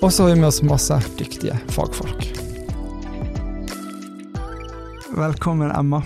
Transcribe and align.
Og 0.00 0.12
så 0.12 0.22
har 0.22 0.30
vi 0.30 0.40
med 0.40 0.48
oss 0.48 0.62
masse 0.64 0.96
dyktige 1.18 1.52
fagfolk. 1.68 2.22
Velkommen, 5.12 5.70
Emma 5.76 6.02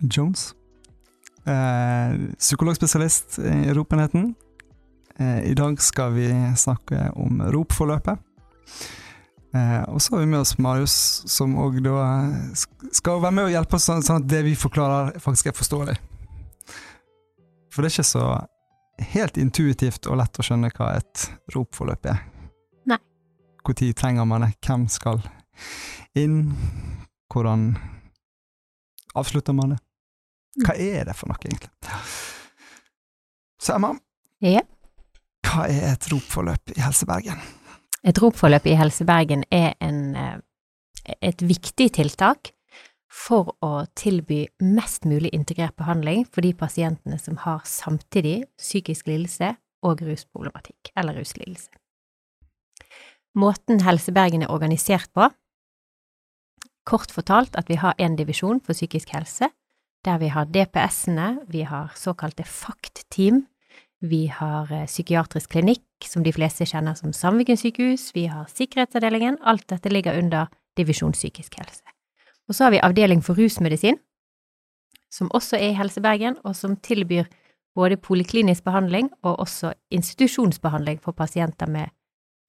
Jones. 0.00 0.54
Eh, 1.44 2.14
psykologspesialist 2.38 3.38
i 3.38 3.74
ROP-enheten. 3.76 4.34
Eh, 5.18 5.42
I 5.50 5.54
dag 5.54 5.82
skal 5.82 6.14
vi 6.14 6.30
snakke 6.56 7.10
om 7.12 7.42
ROP-forløpet. 7.52 8.18
Eh, 9.54 9.82
og 9.82 10.00
så 10.00 10.14
har 10.14 10.20
vi 10.20 10.30
med 10.32 10.40
oss 10.40 10.56
Marius, 10.58 10.94
som 11.28 11.58
òg 11.60 11.82
da 11.84 12.06
skal 12.92 13.20
være 13.20 13.36
med 13.36 13.50
og 13.50 13.52
hjelpe 13.52 13.76
oss 13.76 13.88
sånn, 13.90 14.00
sånn 14.06 14.22
at 14.22 14.30
det 14.32 14.40
vi 14.46 14.54
forklarer, 14.56 15.18
faktisk 15.20 15.50
er 15.52 15.58
forståelig. 15.58 15.98
For 17.68 17.84
det 17.84 17.92
er 17.92 17.98
ikke 17.98 18.08
så 18.14 18.24
helt 19.12 19.36
intuitivt 19.36 20.08
og 20.08 20.22
lett 20.22 20.40
å 20.40 20.48
skjønne 20.48 20.72
hva 20.72 20.94
et 20.96 21.26
ROP-forløp 21.52 22.10
er. 22.14 22.24
Når 23.66 23.92
trenger 23.98 24.24
man 24.24 24.44
det? 24.44 24.52
Hvem 24.62 24.86
skal 24.88 25.18
inn? 26.14 26.52
Hvordan 27.32 27.72
avslutter 29.18 29.56
man 29.56 29.74
det? 29.74 29.78
Hva 30.62 30.76
er 30.78 31.08
det 31.08 31.14
for 31.18 31.28
noe, 31.28 31.40
egentlig? 31.42 31.70
Så 33.60 33.74
Emma, 33.74 33.90
Ja. 34.40 34.60
hva 35.42 35.66
er 35.66 35.92
et 35.92 36.06
ROP-forløp 36.12 36.76
i 36.76 36.80
Helse 36.80 37.06
Bergen? 37.06 37.40
Et 38.04 38.18
ROP-forløp 38.22 38.66
i 38.66 38.76
Helse 38.78 39.04
Bergen 39.04 39.42
er 39.50 39.74
en, 39.80 40.14
eh, 40.14 40.38
et 41.20 41.42
viktig 41.42 41.90
tiltak 41.92 42.52
for 43.10 43.56
å 43.62 43.86
tilby 43.96 44.46
mest 44.60 45.04
mulig 45.04 45.32
integrert 45.32 45.74
behandling 45.76 46.24
for 46.30 46.40
de 46.42 46.52
pasientene 46.52 47.18
som 47.18 47.36
har 47.36 47.60
samtidig 47.64 48.44
psykisk 48.58 49.08
lidelse 49.08 49.56
og 49.82 50.02
rusproblematikk, 50.06 50.92
eller 50.96 51.18
ruslidelse. 51.18 51.68
Måten 53.36 53.82
Helse 53.84 54.14
Bergen 54.16 54.42
er 54.42 54.52
organisert 54.52 55.10
på, 55.12 55.28
kort 56.86 57.12
fortalt 57.12 57.56
at 57.58 57.68
vi 57.68 57.76
har 57.76 57.96
en 57.98 58.16
divisjon 58.16 58.62
for 58.64 58.72
psykisk 58.72 59.10
helse, 59.12 59.50
der 60.06 60.20
vi 60.22 60.30
har 60.32 60.46
DPS-ene, 60.48 61.42
vi 61.50 61.66
har 61.66 61.92
såkalte 61.98 62.46
FACT-team, 62.46 63.42
vi 64.00 64.26
har 64.30 64.70
eh, 64.72 64.86
psykiatrisk 64.86 65.50
klinikk, 65.50 65.84
som 66.04 66.22
de 66.22 66.32
fleste 66.32 66.66
kjenner 66.68 66.94
som 66.94 67.12
Sandviken 67.12 67.58
sykehus, 67.58 68.12
vi 68.14 68.26
har 68.30 68.46
sikkerhetsavdelingen, 68.52 69.40
alt 69.42 69.66
dette 69.68 69.90
ligger 69.90 70.18
under 70.18 70.52
divisjon 70.76 71.16
psykisk 71.16 71.58
helse. 71.58 71.82
Og 72.48 72.54
så 72.54 72.66
har 72.66 72.76
vi 72.76 72.84
avdeling 72.84 73.24
for 73.24 73.36
rusmedisin, 73.36 73.98
som 75.10 75.30
også 75.34 75.56
er 75.56 75.72
i 75.72 75.76
Helse 75.76 76.00
og 76.44 76.56
som 76.56 76.76
tilbyr 76.76 77.24
både 77.74 77.96
poliklinisk 77.96 78.64
behandling 78.64 79.10
og 79.22 79.40
også 79.40 79.72
institusjonsbehandling 79.90 81.00
for 81.02 81.12
pasienter 81.12 81.66
med 81.66 81.88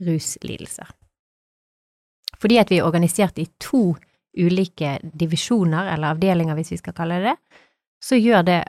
ruslidelser. 0.03 0.89
Fordi 2.37 2.59
at 2.61 2.69
vi 2.69 2.79
er 2.79 2.85
organisert 2.85 3.39
i 3.41 3.47
to 3.61 3.95
ulike 4.37 4.97
divisjoner, 5.17 5.93
eller 5.93 6.13
avdelinger 6.13 6.57
hvis 6.57 6.75
vi 6.75 6.81
skal 6.81 6.93
kalle 6.97 7.21
det 7.23 7.37
så 8.03 8.17
gjør 8.19 8.43
det 8.45 8.61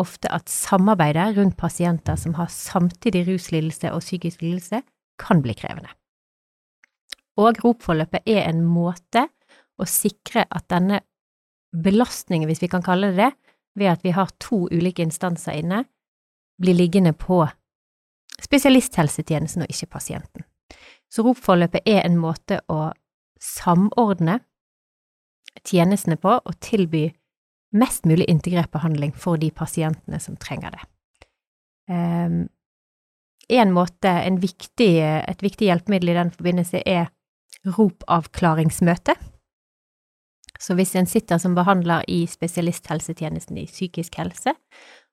ofte 0.00 0.30
at 0.34 0.50
samarbeidet 0.50 1.36
rundt 1.38 1.56
pasienter 1.56 2.18
som 2.20 2.34
har 2.38 2.50
samtidig 2.52 3.24
ruslidelse 3.28 3.92
og 3.94 4.02
psykisk 4.02 4.42
lidelse, 4.42 4.82
kan 5.18 5.42
bli 5.42 5.54
krevende. 5.54 5.92
Og 7.38 7.58
ROP-forløpet 7.62 8.26
er 8.30 8.48
en 8.48 8.62
måte 8.66 9.28
å 9.78 9.86
sikre 9.88 10.44
at 10.50 10.66
denne 10.70 11.00
belastningen, 11.74 12.48
hvis 12.50 12.62
vi 12.62 12.70
kan 12.70 12.82
kalle 12.82 13.12
det 13.12 13.18
det, 13.22 13.30
ved 13.74 13.90
at 13.90 14.04
vi 14.06 14.12
har 14.14 14.30
to 14.42 14.66
ulike 14.70 15.02
instanser 15.02 15.58
inne, 15.58 15.84
blir 16.62 16.76
liggende 16.78 17.10
på 17.18 17.40
spesialisthelsetjenesten 18.42 19.64
og 19.64 19.70
ikke 19.70 19.90
pasienten. 19.96 20.46
Så 21.14 21.22
ROP-forløpet 21.22 21.86
er 21.86 22.02
en 22.02 22.16
måte 22.18 22.58
å 22.66 22.88
samordne 23.38 24.40
tjenestene 25.62 26.16
på 26.18 26.32
og 26.40 26.56
tilby 26.64 27.06
mest 27.78 28.06
mulig 28.06 28.26
integrert 28.30 28.72
behandling 28.74 29.12
for 29.14 29.38
de 29.38 29.52
pasientene 29.54 30.18
som 30.22 30.38
trenger 30.40 30.74
det. 30.74 30.82
Um, 31.90 32.40
en 33.52 33.74
måte, 33.76 34.08
en 34.08 34.40
viktig, 34.40 34.90
et 35.04 35.44
viktig 35.44 35.68
hjelpemiddel 35.68 36.14
i 36.14 36.16
den 36.16 36.32
forbindelse 36.34 36.80
er 36.88 37.10
ROP-avklaringsmøte. 37.68 39.14
Så 40.60 40.74
hvis 40.78 40.94
en 40.96 41.06
sitter 41.10 41.38
som 41.42 41.54
behandler 41.54 42.06
i 42.08 42.24
spesialisthelsetjenesten 42.30 43.58
i 43.60 43.66
psykisk 43.68 44.16
helse, 44.18 44.54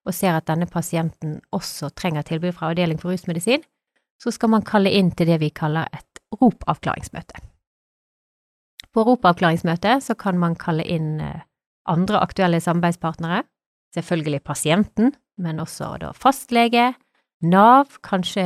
og 0.05 0.15
ser 0.15 0.37
at 0.37 0.47
denne 0.49 0.65
pasienten 0.69 1.39
også 1.53 1.91
trenger 1.97 2.25
tilbud 2.25 2.55
fra 2.57 2.71
avdeling 2.71 3.01
for 3.01 3.13
rusmedisin, 3.13 3.65
så 4.21 4.31
skal 4.33 4.51
man 4.53 4.65
kalle 4.65 4.91
inn 4.93 5.09
til 5.17 5.31
det 5.31 5.39
vi 5.41 5.49
kaller 5.49 5.89
et 5.95 6.21
ROP-avklaringsmøte. 6.37 7.41
På 8.91 9.05
ROP-avklaringsmøte 9.07 9.97
så 10.03 10.15
kan 10.19 10.37
man 10.39 10.57
kalle 10.59 10.85
inn 10.85 11.15
andre 11.89 12.21
aktuelle 12.21 12.61
samarbeidspartnere, 12.61 13.41
selvfølgelig 13.95 14.43
pasienten, 14.45 15.15
men 15.41 15.59
også 15.63 15.95
da 16.01 16.11
fastlege, 16.13 16.91
Nav, 17.41 17.97
kanskje 18.05 18.43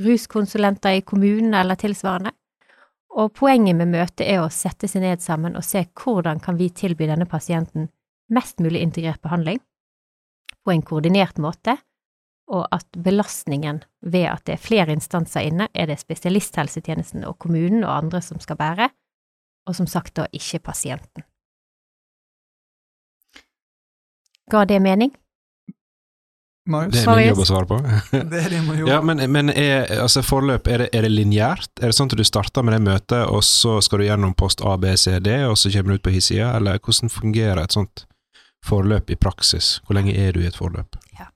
ruskonsulenter 0.00 0.96
i 0.96 1.02
kommunen 1.04 1.52
eller 1.54 1.76
tilsvarende. 1.76 2.32
Og 3.20 3.34
poenget 3.36 3.76
med 3.76 3.90
møtet 3.92 4.24
er 4.24 4.40
å 4.40 4.52
sette 4.54 4.88
seg 4.88 5.02
ned 5.04 5.20
sammen 5.20 5.58
og 5.58 5.66
se 5.66 5.82
hvordan 5.98 6.40
kan 6.40 6.56
vi 6.56 6.70
tilby 6.72 7.08
denne 7.10 7.26
pasienten 7.28 7.90
mest 8.32 8.62
mulig 8.62 8.80
integrert 8.86 9.20
behandling 9.20 9.58
på 10.64 10.72
en 10.72 10.84
koordinert 10.86 11.40
måte, 11.42 11.76
og 12.50 12.66
at 12.74 12.86
belastningen 12.98 13.82
ved 14.02 14.26
at 14.32 14.44
det 14.46 14.56
er 14.56 14.62
flere 14.62 14.92
instanser 14.92 15.46
inne, 15.46 15.68
er 15.74 15.86
det 15.86 16.00
spesialisthelsetjenesten 16.02 17.24
og 17.28 17.38
kommunen 17.38 17.84
og 17.84 17.94
andre 17.94 18.20
som 18.24 18.40
skal 18.42 18.58
bære, 18.58 18.90
og 19.68 19.76
som 19.76 19.86
sagt 19.86 20.16
da 20.18 20.26
ikke 20.34 20.62
pasienten. 20.70 21.24
Ga 24.50 24.64
det 24.66 24.80
mening? 24.82 25.12
Marius? 26.70 26.92
Det 26.94 27.02
er 27.06 27.16
min 27.16 27.28
jobb 27.30 27.42
å 27.42 27.46
svare 27.48 27.68
på. 27.70 27.78
Det 28.30 28.40
er 28.44 28.52
det 28.52 28.60
man 28.66 28.78
gjør. 28.78 28.90
ja, 28.90 28.98
men, 29.06 29.22
men 29.32 29.50
er, 29.54 29.86
altså 30.02 30.22
forløp, 30.26 30.68
er 30.68 30.84
det, 30.84 30.88
er 30.94 31.06
det 31.06 31.12
lineært? 31.14 31.70
Er 31.80 31.90
det 31.90 31.96
sånn 31.96 32.10
at 32.10 32.18
du 32.18 32.26
starter 32.26 32.66
med 32.66 32.76
det 32.76 32.82
møtet, 32.84 33.22
og 33.30 33.42
så 33.46 33.78
skal 33.84 34.02
du 34.02 34.08
gjennom 34.08 34.34
post 34.38 34.62
A, 34.66 34.76
B, 34.80 34.92
C, 35.00 35.16
D, 35.22 35.38
og 35.48 35.56
så 35.58 35.72
kommer 35.72 35.94
du 35.94 36.00
ut 36.00 36.06
på 36.06 36.14
hi-sida, 36.14 36.52
eller 36.58 36.82
hvordan 36.82 37.12
fungerer 37.14 37.62
et 37.62 37.78
sånt 37.78 38.04
forløp 38.66 39.10
i 39.10 39.18
praksis? 39.18 39.78
Hvor 39.86 39.98
lenge 39.98 40.14
er 40.18 40.36
du 40.36 40.42
i 40.42 40.48
et 40.50 40.58
forløp? 40.58 40.98
Ja. 41.18 41.30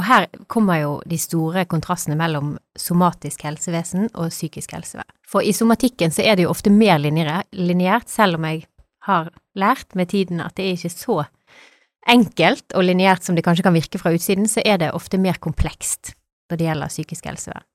Og 0.00 0.06
her 0.08 0.30
kommer 0.48 0.78
jo 0.80 0.92
de 1.04 1.18
store 1.20 1.66
kontrastene 1.68 2.16
mellom 2.16 2.54
somatisk 2.78 3.42
helsevesen 3.44 4.08
og 4.14 4.30
psykisk 4.32 4.72
helsevern. 4.72 5.08
For 5.28 5.44
i 5.44 5.52
somatikken 5.52 6.14
så 6.14 6.24
er 6.24 6.38
det 6.38 6.46
jo 6.46 6.52
ofte 6.54 6.72
mer 6.72 6.96
lineært, 6.96 8.08
selv 8.08 8.38
om 8.38 8.46
jeg 8.48 8.64
har 9.04 9.28
lært 9.60 9.92
med 9.98 10.08
tiden 10.08 10.40
at 10.40 10.56
det 10.56 10.64
er 10.64 10.78
ikke 10.78 10.92
så 10.94 11.18
enkelt 12.08 12.72
og 12.72 12.86
lineært 12.86 13.26
som 13.26 13.36
det 13.36 13.44
kanskje 13.44 13.66
kan 13.66 13.76
virke 13.76 14.00
fra 14.00 14.12
utsiden, 14.16 14.48
så 14.48 14.64
er 14.64 14.80
det 14.80 14.94
ofte 14.96 15.20
mer 15.20 15.36
komplekst 15.36 16.14
når 16.48 16.56
det 16.56 16.66
gjelder 16.70 16.92
psykisk 16.94 17.28
helsevern. 17.28 17.66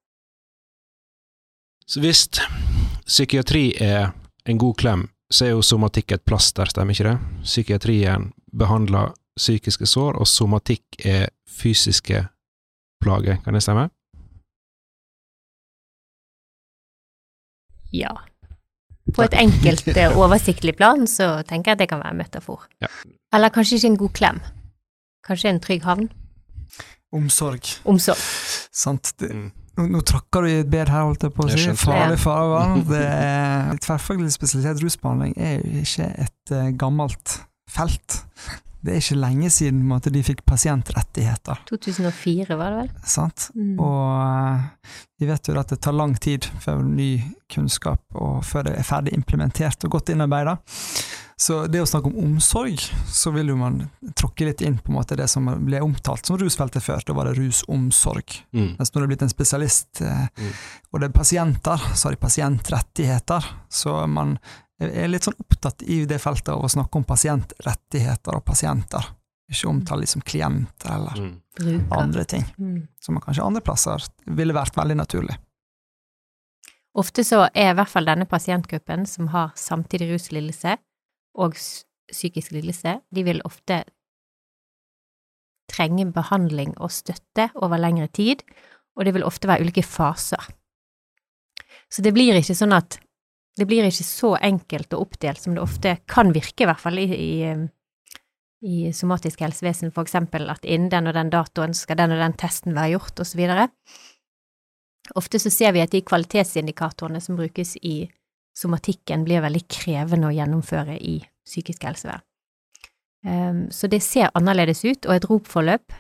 Så 1.86 2.02
hvis 2.02 2.26
psykiatri 3.06 3.68
er 3.78 4.16
en 4.50 4.58
god 4.58 4.76
klem, 4.82 5.06
så 5.30 5.46
er 5.46 5.54
jo 5.54 5.62
somatikk 5.62 6.16
et 6.18 6.26
plaster, 6.26 6.66
stemmer 6.66 6.98
ikke 6.98 7.12
det? 7.12 7.46
Psykiatrien 7.46 8.32
behandler 8.50 9.14
psykiske 9.38 9.88
sår, 9.90 10.20
og 10.20 10.28
somatikk 10.28 11.00
er 11.06 11.30
fysiske 11.50 12.26
plager, 13.04 13.42
kan 13.44 13.54
det 13.54 13.64
stemme? 13.64 13.90
Ja. 17.94 18.12
På 19.14 19.24
et 19.24 19.36
enkelt, 19.38 19.88
eh, 19.88 20.18
oversiktlig 20.18 20.76
plan 20.76 21.06
så 21.08 21.44
tenker 21.48 21.72
jeg 21.72 21.78
at 21.78 21.84
det 21.84 21.90
kan 21.90 22.02
være 22.02 22.16
en 22.16 22.18
metafor. 22.24 22.66
Ja. 22.82 22.90
Eller 23.34 23.54
kanskje 23.54 23.78
ikke 23.78 23.92
en 23.94 23.98
god 23.98 24.14
klem. 24.18 24.40
Kanskje 25.28 25.50
en 25.50 25.60
trygg 25.60 25.84
havn. 25.86 26.10
Omsorg. 27.14 27.62
Omsorg. 27.86 28.20
Sant. 28.76 29.14
Det, 29.20 29.30
nå, 29.78 29.86
nå 29.94 30.02
tråkker 30.02 30.42
du 30.42 30.50
i 30.50 30.60
et 30.64 30.72
bed 30.72 30.90
her, 30.92 31.06
holdt 31.06 31.24
jeg 31.24 31.36
på 31.36 31.46
å 31.46 31.54
si. 31.54 31.68
Farlig 31.80 32.20
farvann. 32.20 32.84
Er 33.06 33.80
Tverrfaglig 33.82 34.34
spesialitet 34.34 34.84
rusbehandling 34.84 35.36
er 35.38 35.60
jo 35.60 35.84
ikke 35.86 36.10
et 36.26 36.54
uh, 36.54 36.70
gammelt 36.80 37.40
felt. 37.72 38.22
Det 38.86 38.94
er 38.94 39.02
ikke 39.02 39.18
lenge 39.18 39.50
siden 39.50 39.82
måte, 39.90 40.12
de 40.14 40.22
fikk 40.26 40.44
pasientrettigheter. 40.46 41.64
2004, 41.72 42.58
var 42.60 42.74
det 42.76 42.82
vel? 42.84 42.92
Sant? 43.10 43.50
Mm. 43.58 43.76
Og 43.82 44.12
eh, 44.22 44.94
Vi 45.22 45.30
vet 45.30 45.50
jo 45.50 45.56
at 45.58 45.74
det 45.74 45.80
tar 45.82 45.96
lang 45.96 46.14
tid 46.22 46.46
før 46.62 46.84
ny 46.86 47.10
kunnskap 47.52 48.04
og 48.20 48.44
før 48.46 48.68
det 48.70 48.76
er 48.78 48.88
ferdig 48.88 49.16
implementert 49.18 49.88
og 49.88 49.98
godt 49.98 50.12
innarbeida. 50.14 50.58
Så 51.38 51.66
det 51.68 51.82
å 51.84 51.88
snakke 51.88 52.08
om 52.08 52.16
omsorg, 52.16 52.80
så 53.12 53.32
vil 53.36 53.50
jo 53.52 53.58
man 53.60 53.82
tråkke 54.16 54.46
litt 54.48 54.62
inn 54.64 54.78
på 54.80 54.88
en 54.94 54.96
måte 55.02 55.18
det 55.20 55.28
som 55.28 55.50
ble 55.66 55.82
omtalt 55.84 56.26
som 56.26 56.38
rusfeltet 56.40 56.84
før. 56.84 57.04
Da 57.04 57.14
var 57.18 57.28
det 57.28 57.34
rusomsorg. 57.42 58.38
Mm. 58.56 58.78
Mens 58.78 58.94
når 58.94 59.02
det 59.02 59.04
er 59.04 59.12
blitt 59.12 59.26
en 59.28 59.34
spesialist, 59.34 60.02
eh, 60.02 60.28
Mm. 60.38 60.54
og 60.94 61.00
det 61.02 61.10
er 61.10 61.20
pasienter, 61.20 61.78
så 61.94 62.04
har 62.08 62.12
de 62.16 62.22
pasientrettigheter. 62.24 63.44
Så 63.70 64.08
man 64.08 64.40
er 64.80 65.08
litt 65.08 65.24
sånn 65.24 65.36
opptatt 65.40 65.84
i 65.84 66.06
det 66.06 66.22
feltet 66.22 66.50
av 66.50 66.64
å 66.64 66.70
snakke 66.72 66.96
om 66.96 67.04
pasientrettigheter 67.04 68.36
og 68.36 68.46
pasienter. 68.46 69.04
Ikke 69.52 69.68
omtale 69.70 70.02
liksom 70.02 70.22
som 70.22 70.22
klienter 70.22 70.96
eller 70.96 71.42
Mm. 71.60 71.92
Andre 71.92 72.26
ting, 72.26 72.46
Mm. 72.58 72.88
som 73.00 73.14
man 73.16 73.22
kanskje 73.22 73.46
andre 73.46 73.62
plasser 73.62 74.02
ville 74.26 74.54
vært 74.54 74.76
veldig 74.76 74.96
naturlig. 74.98 75.38
Ofte 76.98 77.24
så 77.24 77.50
er 77.54 77.72
i 77.72 77.74
hvert 77.74 77.90
fall 77.90 78.06
denne 78.06 78.26
pasientgruppen 78.26 79.06
som 79.06 79.28
har 79.28 79.52
samtidig 79.56 80.14
ruslidelse 80.14 80.78
og 81.36 81.58
psykisk 82.12 82.54
lidelse, 82.56 83.00
de 83.12 83.24
vil 83.26 83.44
ofte 83.48 83.84
trenge 85.72 86.06
behandling 86.14 86.76
og 86.78 86.94
støtte 86.94 87.50
over 87.56 87.82
lengre 87.82 88.08
tid, 88.14 88.44
og 88.96 89.08
det 89.08 89.16
vil 89.16 89.26
ofte 89.28 89.50
være 89.50 89.66
ulike 89.66 89.84
faser. 89.84 90.44
Så 91.92 92.04
det 92.06 92.14
blir 92.16 92.38
ikke 92.38 92.56
sånn 92.58 92.76
at 92.76 93.00
det 93.56 93.68
blir 93.70 93.88
ikke 93.88 94.04
så 94.04 94.34
enkelt 94.44 94.94
og 94.96 95.08
oppdelt 95.08 95.42
som 95.42 95.56
det 95.56 95.64
ofte 95.64 95.96
kan 96.12 96.34
virke, 96.36 96.66
i 96.66 96.68
hvert 96.68 96.82
fall 96.82 97.00
i, 97.00 97.08
i, 97.08 97.32
i 98.68 98.92
somatisk 98.96 99.46
helsevesen, 99.46 99.94
for 99.96 100.04
eksempel 100.04 100.50
at 100.52 100.66
innen 100.68 100.92
den 100.92 101.08
og 101.08 101.16
den 101.16 101.32
datoen 101.32 101.76
skal 101.78 102.02
den 102.02 102.16
og 102.18 102.20
den 102.24 102.36
testen 102.40 102.76
være 102.76 102.98
gjort, 102.98 103.24
videre. 103.38 103.70
Ofte 105.16 105.40
så 105.40 105.52
ser 105.54 105.76
vi 105.76 105.84
at 105.86 105.94
de 105.94 106.04
kvalitetsindikatorene 106.04 107.22
som 107.24 107.38
brukes 107.40 107.76
i 107.82 108.10
somatikken, 108.56 109.26
blir 109.28 109.44
veldig 109.44 109.66
krevende 109.72 110.30
å 110.30 110.36
gjennomføre 110.36 110.98
i 110.98 111.20
psykisk 111.46 111.86
helsevern. 111.88 112.24
Um, 113.26 113.66
så 113.74 113.90
det 113.90 114.04
ser 114.06 114.34
annerledes 114.38 114.84
ut, 114.86 115.08
og 115.08 115.16
et 115.16 115.28
ropforløp, 115.30 115.94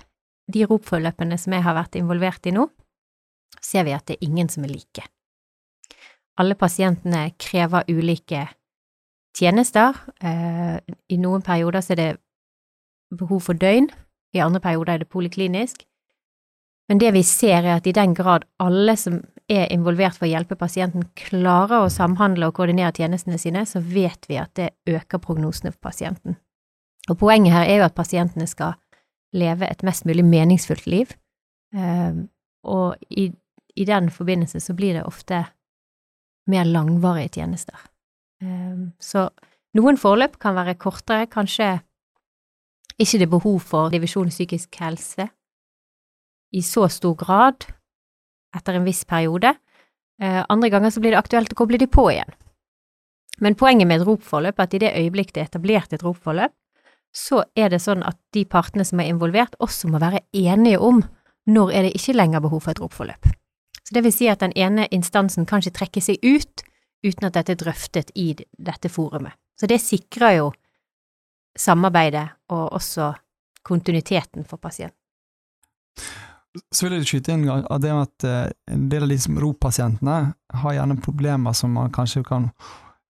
de 0.53 0.65
ropforløpene 0.69 1.37
som 1.41 1.55
jeg 1.55 1.65
har 1.65 1.77
vært 1.77 1.97
involvert 1.97 2.45
i 2.45 2.53
nå, 2.53 2.67
ser 3.65 3.87
vi 3.87 3.95
at 3.95 4.05
det 4.07 4.19
er 4.19 4.27
ingen 4.27 4.49
som 4.51 4.65
er 4.65 4.75
like. 4.75 5.07
Alle 6.37 6.57
pasientene 6.59 7.29
krever 7.41 7.87
ulike 7.89 8.43
tjenester. 9.35 9.95
Eh, 10.19 10.77
I 10.83 11.17
noen 11.21 11.43
perioder 11.45 11.81
så 11.81 11.95
er 11.95 12.01
det 12.01 12.09
behov 13.15 13.41
for 13.47 13.57
døgn, 13.57 13.89
i 14.35 14.43
andre 14.43 14.59
perioder 14.61 14.93
er 14.93 15.03
det 15.03 15.11
poliklinisk. 15.11 15.85
Men 16.89 16.99
det 17.01 17.13
vi 17.15 17.23
ser 17.25 17.63
er 17.63 17.77
at 17.77 17.87
i 17.87 17.95
den 17.95 18.13
grad 18.13 18.45
alle 18.61 18.97
som 18.99 19.21
er 19.51 19.69
involvert 19.73 20.17
for 20.17 20.25
å 20.25 20.31
hjelpe 20.31 20.57
pasienten, 20.57 21.05
klarer 21.17 21.85
å 21.85 21.91
samhandle 21.93 22.49
og 22.49 22.55
koordinere 22.57 22.95
tjenestene 22.95 23.37
sine, 23.41 23.65
så 23.69 23.81
vet 23.83 24.25
vi 24.29 24.39
at 24.41 24.55
det 24.57 24.71
øker 24.89 25.21
prognosene 25.21 25.73
for 25.73 25.91
pasienten. 25.91 26.39
Og 27.09 27.19
poenget 27.21 27.53
her 27.53 27.69
er 27.69 27.81
jo 27.81 27.85
at 27.85 27.97
pasientene 27.97 28.47
skal 28.49 28.73
leve 29.35 29.67
et 29.69 29.83
mest 29.85 30.07
mulig 30.09 30.25
meningsfullt 30.25 30.87
liv, 30.89 31.13
eh, 31.75 32.23
og 32.65 32.95
i, 33.13 33.29
i 33.75 33.85
den 33.85 34.09
forbindelse 34.09 34.63
så 34.63 34.73
blir 34.73 34.97
det 34.97 35.05
ofte 35.05 35.43
mer 36.49 36.65
langvarige 36.65 37.37
tjenester. 37.37 37.77
Eh, 38.41 38.87
så 38.97 39.27
noen 39.77 39.99
forløp 40.01 40.39
kan 40.41 40.57
være 40.57 40.77
kortere, 40.81 41.29
kanskje 41.29 41.75
ikke 42.97 43.21
det 43.21 43.29
behov 43.29 43.59
for 43.61 43.93
divisjon 43.93 44.31
psykisk 44.31 44.77
helse 44.79 45.27
i 46.55 46.61
så 46.63 46.87
stor 46.89 47.17
grad 47.19 47.67
etter 48.55 48.77
en 48.77 48.87
viss 48.87 49.03
periode. 49.05 49.53
Eh, 50.21 50.41
andre 50.49 50.69
ganger 50.69 50.93
så 50.93 51.03
blir 51.03 51.15
det 51.15 51.21
aktuelt 51.21 51.53
å 51.53 51.59
koble 51.59 51.79
de 51.81 51.87
på 51.91 52.07
igjen. 52.11 52.31
Men 53.43 53.57
poenget 53.59 53.87
med 53.87 54.01
et 54.01 54.07
ropforløp 54.07 54.59
er 54.59 54.67
at 54.67 54.75
i 54.75 54.81
det 54.81 54.93
øyeblikk 54.95 55.33
det 55.35 55.43
er 55.43 55.49
etablert 55.49 55.93
et 55.93 56.03
ropforløp, 56.03 56.53
så 57.15 57.43
er 57.55 57.71
det 57.71 57.81
sånn 57.83 58.03
at 58.03 58.17
de 58.35 58.43
partene 58.47 58.83
som 58.87 58.99
er 58.99 59.11
involvert, 59.11 59.55
også 59.63 59.87
må 59.91 59.99
være 60.03 60.23
enige 60.35 60.79
om 60.83 61.01
når 61.47 61.71
er 61.71 61.85
det 61.85 61.95
ikke 61.95 62.15
lenger 62.15 62.43
behov 62.43 62.63
for 62.65 62.75
et 62.75 62.81
ropforløp. 62.83 63.27
Så 63.85 63.93
det 63.93 64.03
vil 64.03 64.15
si 64.15 64.27
at 64.31 64.41
den 64.41 64.55
ene 64.57 64.87
instansen 64.91 65.45
kan 65.45 65.61
ikke 65.61 65.77
trekke 65.79 66.01
seg 66.01 66.23
ut 66.23 66.63
uten 67.05 67.27
at 67.27 67.35
dette 67.37 67.53
er 67.53 67.61
drøftet 67.61 68.11
i 68.17 68.33
dette 68.35 68.89
forumet. 68.89 69.35
Så 69.55 69.69
det 69.69 69.79
sikrer 69.83 70.39
jo 70.39 70.47
samarbeidet 71.55 72.25
og 72.51 72.73
også 72.75 73.13
kontinuiteten 73.63 74.43
for 74.43 74.57
pasienten. 74.57 74.97
Så 76.71 76.85
vil 76.85 76.97
jeg 76.97 77.07
skyte 77.09 77.35
inn 77.35 77.49
av 77.49 77.79
det 77.83 77.91
med 77.91 78.07
at 78.07 78.25
eh, 78.27 78.47
en 78.71 78.87
del 78.91 79.05
av 79.05 79.11
de 79.11 79.17
som 79.19 79.37
ROP-pasientene 79.41 80.17
har 80.61 80.75
gjerne 80.77 81.01
problemer 81.03 81.55
som 81.57 81.73
man 81.75 81.93
kanskje 81.95 82.23
kan 82.27 82.49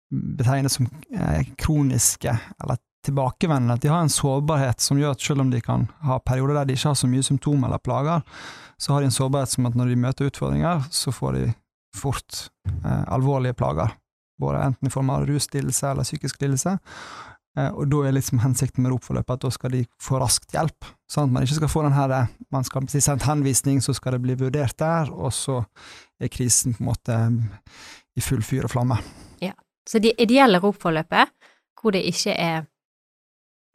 betegne 0.09 0.69
som 0.69 0.87
eh, 1.13 1.45
kroniske 1.59 2.33
eller 2.63 2.79
tilbakevendende. 3.05 3.77
At 3.77 3.81
de 3.81 3.91
har 3.91 4.01
en 4.01 4.09
sårbarhet 4.09 4.81
som 4.81 4.99
gjør 4.99 5.15
at 5.15 5.21
selv 5.21 5.45
om 5.45 5.51
de 5.53 5.61
kan 5.61 5.87
ha 6.05 6.19
perioder 6.25 6.59
der 6.59 6.69
de 6.69 6.77
ikke 6.77 6.93
har 6.93 6.99
så 6.99 7.09
mye 7.09 7.25
symptomer 7.25 7.69
eller 7.69 7.83
plager, 7.83 8.25
så 8.77 8.93
har 8.93 9.01
de 9.01 9.11
en 9.11 9.17
sårbarhet 9.17 9.53
som 9.53 9.69
at 9.69 9.77
når 9.77 9.91
de 9.91 10.01
møter 10.01 10.31
utfordringer, 10.31 10.83
så 10.91 11.13
får 11.15 11.37
de 11.37 11.45
fort 11.95 12.47
eh, 12.67 13.03
alvorlige 13.13 13.57
plager. 13.57 13.93
Både 14.41 14.65
enten 14.65 14.89
i 14.89 14.91
form 14.91 15.13
av 15.13 15.27
ruslidelse 15.29 15.91
eller 15.91 16.07
psykisk 16.07 16.41
lidelse. 16.41 16.77
Eh, 17.55 17.71
og 17.71 17.87
da 17.91 18.01
er 18.05 18.15
liksom 18.17 18.41
hensikten 18.43 18.83
med 18.83 18.91
ROP-forløpet 18.91 19.37
at 19.37 19.45
da 19.45 19.51
skal 19.53 19.75
de 19.77 19.83
få 20.01 20.19
raskt 20.19 20.55
hjelp, 20.55 20.87
sånn 21.11 21.29
at 21.29 21.35
man 21.35 21.45
ikke 21.45 21.59
skal 21.61 21.71
få 21.71 21.85
den 21.85 21.95
her 21.95 22.11
eh, 22.11 22.33
Man 22.51 22.67
skal 22.67 22.83
bli 22.83 23.01
sendt 23.03 23.27
henvisning, 23.27 23.81
så 23.83 23.95
skal 23.95 24.15
det 24.15 24.23
bli 24.25 24.35
vurdert 24.39 24.77
der, 24.79 25.11
og 25.11 25.31
så 25.35 25.61
er 26.19 26.31
krisen 26.31 26.75
på 26.75 26.83
en 26.83 26.89
måte 26.91 27.19
i 28.15 28.23
full 28.23 28.43
fyr 28.43 28.67
og 28.67 28.75
flamme. 28.75 28.99
Ja. 29.43 29.53
Så 29.87 29.99
det 30.03 30.15
ideelle 30.19 30.59
ROP-forløpet, 30.59 31.31
hvor 31.79 31.93
det 31.93 32.05
ikke 32.09 32.33
er 32.33 32.65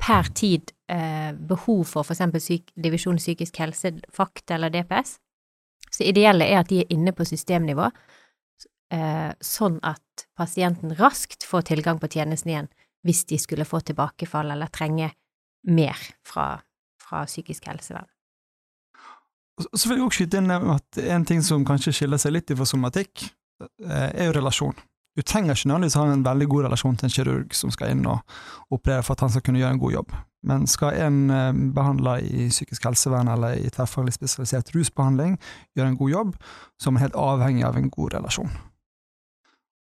per 0.01 0.31
tid 0.35 0.73
eh, 0.91 1.33
behov 1.37 1.85
for 1.93 2.13
eksempel 2.13 2.43
syk, 2.43 2.73
divisjon 2.75 3.21
psykisk 3.21 3.61
helse, 3.63 3.93
FACT 4.13 4.57
eller 4.57 4.73
DPS, 4.75 5.19
så 5.91 6.07
ideelle 6.07 6.47
er 6.47 6.61
at 6.61 6.71
de 6.71 6.81
er 6.83 6.93
inne 6.95 7.13
på 7.17 7.27
systemnivå, 7.29 7.91
eh, 8.95 9.31
sånn 9.45 9.79
at 9.87 10.27
pasienten 10.39 10.97
raskt 10.99 11.45
får 11.47 11.69
tilgang 11.71 12.01
på 12.01 12.11
tjenesten 12.11 12.53
igjen 12.53 12.71
hvis 13.07 13.25
de 13.29 13.39
skulle 13.41 13.67
få 13.69 13.81
tilbakefall 13.81 14.53
eller 14.55 14.73
trenge 14.73 15.11
mer 15.69 15.97
fra, 16.27 16.55
fra 17.01 17.25
psykisk 17.29 17.69
helsevern. 17.69 18.09
Så 19.75 19.89
vil 19.89 19.99
jeg 19.99 20.07
også 20.07 20.23
skyte 20.23 20.41
inn 20.41 20.53
at 20.53 21.01
en 21.05 21.27
ting 21.29 21.43
som 21.45 21.67
kanskje 21.69 21.93
skiller 21.93 22.21
seg 22.21 22.33
litt 22.33 22.53
fra 22.57 22.69
somatikk, 22.69 23.27
eh, 23.61 24.09
er 24.09 24.31
jo 24.31 24.39
relasjon. 24.39 24.79
Du 25.19 25.23
trenger 25.27 25.57
ikke 25.57 25.69
nødvendigvis 25.69 25.99
ha 25.99 26.07
en 26.07 26.25
veldig 26.25 26.47
god 26.49 26.65
relasjon 26.69 26.97
til 26.97 27.09
en 27.09 27.13
kirurg 27.13 27.55
som 27.57 27.73
skal 27.75 27.93
inn 27.93 28.07
og 28.09 28.21
operere 28.73 29.03
for 29.03 29.17
at 29.17 29.25
han 29.27 29.33
skal 29.35 29.43
kunne 29.45 29.61
gjøre 29.61 29.75
en 29.75 29.83
god 29.83 29.93
jobb. 29.97 30.15
Men 30.49 30.67
skal 30.71 30.97
en 31.05 31.19
eh, 31.35 31.61
behandler 31.77 32.25
i 32.25 32.49
psykisk 32.49 32.87
helsevern 32.89 33.29
eller 33.29 33.59
i 33.59 33.69
tverrfaglig 33.75 34.15
spesialisert 34.17 34.73
rusbehandling 34.77 35.37
gjøre 35.77 35.93
en 35.93 36.01
god 36.01 36.15
jobb, 36.15 36.35
så 36.81 36.89
er 36.89 36.97
man 36.97 37.05
helt 37.05 37.21
avhengig 37.21 37.67
av 37.69 37.77
en 37.77 37.91
god 37.93 38.17
relasjon. 38.17 38.55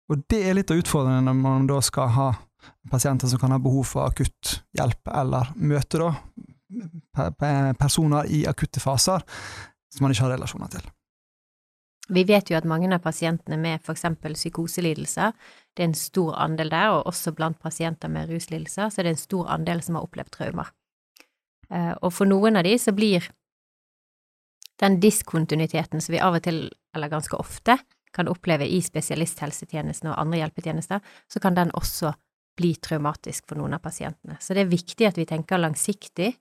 Og 0.10 0.26
det 0.34 0.42
er 0.44 0.58
litt 0.58 0.74
av 0.74 0.82
utfordringen 0.82 1.30
når 1.30 1.38
man 1.40 1.70
da 1.70 1.80
skal 1.86 2.12
ha 2.18 2.30
pasienter 2.92 3.28
som 3.28 3.40
kan 3.40 3.52
ha 3.52 3.60
behov 3.60 3.86
for 3.88 4.08
akutt 4.10 4.60
hjelp, 4.78 5.08
eller 5.14 5.52
møte 5.56 6.00
da 6.02 6.10
pe- 7.16 7.32
pe- 7.40 7.74
personer 7.80 8.26
i 8.30 8.46
akutte 8.48 8.80
faser 8.84 9.24
som 9.94 10.04
man 10.06 10.12
ikke 10.14 10.28
har 10.28 10.36
relasjoner 10.38 10.70
til. 10.76 10.84
Vi 12.10 12.24
vet 12.26 12.50
jo 12.50 12.58
at 12.58 12.66
mange 12.66 12.90
av 12.94 13.02
pasientene 13.04 13.58
med 13.58 13.86
eksempel 13.86 14.34
psykoselidelser, 14.34 15.34
det 15.78 15.84
er 15.84 15.90
en 15.92 15.98
stor 15.98 16.34
andel 16.42 16.70
der, 16.74 16.90
og 16.96 17.06
også 17.12 17.36
blant 17.38 17.60
pasienter 17.62 18.10
med 18.10 18.30
ruslidelser, 18.32 18.90
så 18.90 19.04
det 19.04 19.12
er 19.12 19.18
en 19.18 19.22
stor 19.28 19.50
andel 19.54 19.84
som 19.86 19.96
har 19.96 20.08
opplevd 20.08 20.32
traumer. 20.34 20.72
Eh, 21.70 21.94
Og 22.02 22.12
for 22.14 22.26
noen 22.26 22.58
av 22.58 22.64
de 22.66 22.74
så 22.82 22.92
blir 22.98 23.30
den 24.82 25.00
diskontinuiteten 25.00 26.02
som 26.02 26.14
vi 26.14 26.20
av 26.24 26.34
og 26.40 26.44
til, 26.44 26.70
eller 26.96 27.10
ganske 27.12 27.38
ofte, 27.38 27.78
kan 28.14 28.28
oppleve 28.28 28.66
i 28.66 28.80
spesialisthelsetjenesten 28.82 30.10
og 30.10 30.18
andre 30.18 30.40
hjelpetjenester, 30.40 31.02
så 31.30 31.40
kan 31.40 31.54
den 31.54 31.70
også 31.78 32.14
bli 32.60 32.76
traumatisk 32.84 33.48
for 33.50 33.60
noen 33.60 33.78
av 33.78 33.84
pasientene. 33.84 34.38
Så 34.44 34.56
det 34.56 34.66
er 34.66 34.72
viktig 34.72 35.08
at 35.08 35.20
vi 35.20 35.28
tenker 35.30 35.62
langsiktig, 35.62 36.34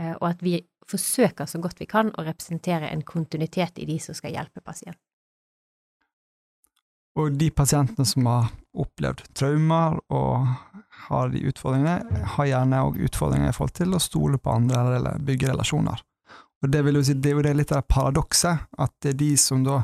eh, 0.00 0.14
og 0.18 0.28
at 0.32 0.44
vi 0.44 0.58
forsøker 0.90 1.48
så 1.48 1.60
godt 1.62 1.80
vi 1.80 1.88
kan 1.88 2.12
å 2.12 2.26
representere 2.26 2.90
en 2.90 3.04
kontinuitet 3.06 3.78
i 3.80 3.88
de 3.88 3.98
som 4.02 4.16
skal 4.16 4.34
hjelpe 4.34 4.64
pasienten. 4.64 5.00
Og 7.14 7.36
de 7.38 7.46
pasientene 7.54 8.06
som 8.10 8.26
har 8.26 8.48
opplevd 8.74 9.22
traumer 9.38 10.00
og 10.10 10.48
har 11.06 11.30
de 11.30 11.44
utfordringene, 11.46 12.24
har 12.34 12.48
gjerne 12.48 12.80
òg 12.88 12.98
utfordringer 13.06 13.52
i 13.52 13.54
forhold 13.54 13.76
til 13.78 13.94
å 13.94 14.02
stole 14.02 14.40
på 14.42 14.50
andre 14.50 14.82
eller 14.98 15.22
bygge 15.22 15.52
relasjoner. 15.52 16.02
Og 16.64 16.70
Det 16.72 16.80
vil 16.80 16.96
jo 16.96 17.02
si, 17.04 17.14
det 17.14 17.30
er 17.30 17.36
jo 17.36 17.44
det 17.44 17.54
litt 17.58 17.72
av 17.76 17.84
paradokset, 17.84 18.66
at 18.80 18.92
det 19.04 19.12
er 19.12 19.18
de 19.20 19.30
som 19.36 19.62
da, 19.66 19.82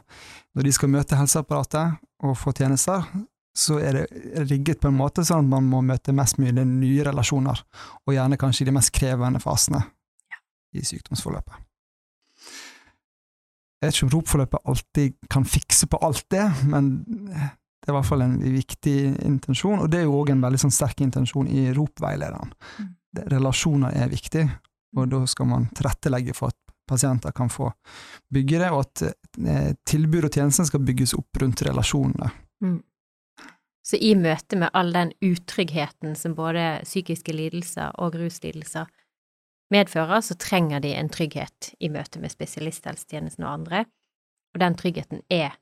når 0.57 0.67
de 0.67 0.73
skal 0.73 0.91
møte 0.91 1.19
helseapparatet 1.19 2.01
og 2.25 2.39
få 2.41 2.55
tjenester, 2.57 3.05
så 3.57 3.79
er 3.83 3.97
det 3.99 4.45
rigget 4.51 4.81
på 4.81 4.91
en 4.91 4.99
måte 4.99 5.25
sånn 5.27 5.45
at 5.45 5.51
man 5.51 5.67
må 5.71 5.81
møte 5.85 6.15
mest 6.17 6.39
mulig 6.39 6.65
nye 6.67 7.07
relasjoner, 7.07 7.63
og 8.07 8.15
gjerne 8.15 8.39
kanskje 8.41 8.65
i 8.65 8.71
de 8.71 8.77
mest 8.77 8.93
krevende 8.95 9.43
fasene 9.43 9.83
i 10.77 10.85
sykdomsforløpet. 10.87 11.67
Jeg 13.81 13.89
vet 13.89 13.97
ikke 13.97 14.07
om 14.07 14.13
ROP-forløpet 14.13 14.71
alltid 14.71 15.17
kan 15.33 15.47
fikse 15.49 15.89
på 15.91 15.99
alt 16.05 16.27
det, 16.31 16.45
men 16.69 16.91
det 17.01 17.89
er 17.89 17.95
i 17.95 17.97
hvert 17.97 18.09
fall 18.11 18.25
en 18.27 18.37
viktig 18.45 18.97
intensjon, 19.25 19.81
og 19.81 19.89
det 19.91 20.03
er 20.03 20.09
jo 20.09 20.19
òg 20.21 20.35
en 20.35 20.43
veldig 20.45 20.61
sånn 20.67 20.75
sterk 20.75 21.01
intensjon 21.01 21.49
i 21.49 21.71
ROP-veilederen. 21.73 22.53
Mm. 22.77 22.91
Relasjoner 23.33 23.97
er 23.97 24.13
viktig, 24.13 24.45
og 24.99 25.09
da 25.11 25.23
skal 25.33 25.49
man 25.49 25.65
tilrettelegge 25.75 26.37
for 26.37 26.53
at 26.53 26.59
pasienter 26.91 27.33
kan 27.33 27.51
få 27.51 27.71
bygge 28.35 28.61
det, 28.61 28.71
og 28.75 28.85
at 28.85 29.05
eh, 29.09 29.73
tilbud 29.89 30.29
og 30.29 30.35
tjenester 30.35 30.69
skal 30.69 30.85
bygges 30.85 31.17
opp 31.19 31.41
rundt 31.41 31.65
relasjonene. 31.67 32.31
Så 33.83 33.97
i 33.97 34.13
møte 34.15 34.59
med 34.61 34.71
all 34.77 34.93
den 34.93 35.13
utryggheten 35.25 36.17
som 36.17 36.35
både 36.37 36.83
psykiske 36.85 37.33
lidelser 37.33 37.95
og 37.99 38.19
ruslidelser 38.21 38.91
medfører, 39.73 40.21
så 40.21 40.37
trenger 40.37 40.83
de 40.85 40.93
en 40.95 41.09
trygghet 41.09 41.73
i 41.79 41.89
møte 41.89 42.21
med 42.21 42.33
spesialisthelsetjenesten 42.33 43.47
og 43.47 43.53
andre, 43.55 43.85
og 44.55 44.61
den 44.61 44.77
tryggheten 44.77 45.23
er 45.31 45.57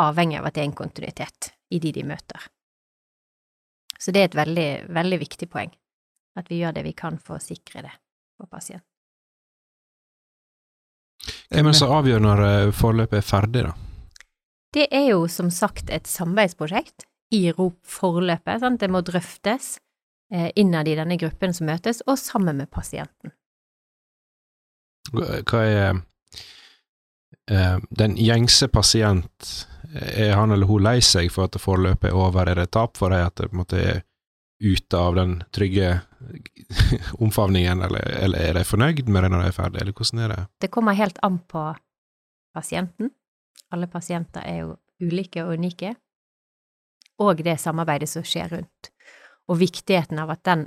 avhengig 0.00 0.38
av 0.40 0.48
at 0.48 0.56
det 0.56 0.62
er 0.62 0.70
en 0.70 0.78
kontinuitet 0.78 1.52
i 1.70 1.80
de 1.82 1.92
de 1.92 2.06
møter. 2.06 2.48
Så 3.98 4.14
det 4.14 4.22
er 4.22 4.30
et 4.30 4.38
veldig, 4.38 4.70
veldig 4.94 5.18
viktig 5.20 5.50
poeng, 5.50 5.74
at 6.38 6.48
vi 6.50 6.62
gjør 6.62 6.78
det 6.78 6.86
vi 6.88 6.96
kan 6.96 7.20
for 7.20 7.38
å 7.38 7.44
sikre 7.44 7.84
det 7.84 7.92
for 8.38 8.48
pasienten. 8.50 8.88
Hvem 11.52 11.68
er 11.68 11.74
det 11.74 11.78
som 11.78 11.92
avgjør 11.92 12.22
når 12.24 12.42
eh, 12.46 12.72
forløpet 12.74 13.20
er 13.20 13.26
ferdig, 13.26 13.62
da? 13.68 13.74
Det 14.72 14.86
er 14.88 15.10
jo 15.10 15.26
som 15.28 15.50
sagt 15.52 15.90
et 15.92 16.08
samarbeidsprosjekt 16.08 17.04
i 17.32 17.52
ROP-forløpet. 17.52 18.60
sant? 18.60 18.80
Det 18.80 18.90
må 18.92 19.00
drøftes 19.04 19.76
eh, 20.32 20.50
innad 20.56 20.88
i 20.88 20.96
denne 20.98 21.18
gruppen 21.20 21.54
som 21.56 21.68
møtes, 21.70 22.02
og 22.06 22.18
sammen 22.20 22.60
med 22.60 22.70
pasienten. 22.70 23.34
Hva 25.12 25.62
er 25.66 26.00
eh, 27.50 27.78
Den 27.90 28.16
gjengse 28.16 28.68
pasient, 28.72 29.52
er 29.92 30.32
han 30.38 30.52
eller 30.54 30.68
hun 30.68 30.84
lei 30.84 31.00
seg 31.04 31.28
for 31.32 31.50
at 31.50 31.60
forløpet 31.60 32.08
er 32.10 32.16
over? 32.16 32.48
Er 32.48 32.62
det 32.62 32.70
tap 32.72 32.96
for 32.96 33.12
deg 33.12 33.26
at 33.26 33.36
det 33.36 33.50
på 33.50 33.56
en 33.56 33.60
måte 33.60 33.80
er 33.80 34.02
ute 34.62 34.96
av 34.96 35.16
den 35.18 35.40
trygge 35.52 36.00
omfavningen, 37.24 37.82
eller, 37.82 38.06
eller 38.22 38.46
er 38.46 38.60
de 38.60 38.62
fornøyd 38.64 39.08
med 39.08 39.24
det 39.24 39.32
når 39.32 39.42
de 39.42 39.50
er 39.50 39.56
ferdig, 39.56 39.82
eller 39.82 39.96
hvordan 39.98 40.22
er 40.22 40.32
det? 40.32 40.44
Det 40.62 40.70
kommer 40.72 40.96
helt 40.96 41.18
an 41.26 41.40
på 41.50 41.64
pasienten. 42.54 43.10
Alle 43.72 43.88
pasienter 43.90 44.44
er 44.46 44.62
jo 44.62 44.74
ulike 45.02 45.42
og 45.44 45.56
unike. 45.58 45.96
Og 47.22 47.42
det 47.44 47.58
samarbeidet 47.60 48.10
som 48.10 48.24
skjer 48.26 48.50
rundt. 48.56 48.90
Og 49.50 49.60
viktigheten 49.60 50.18
av 50.22 50.32
at 50.34 50.42
den 50.48 50.66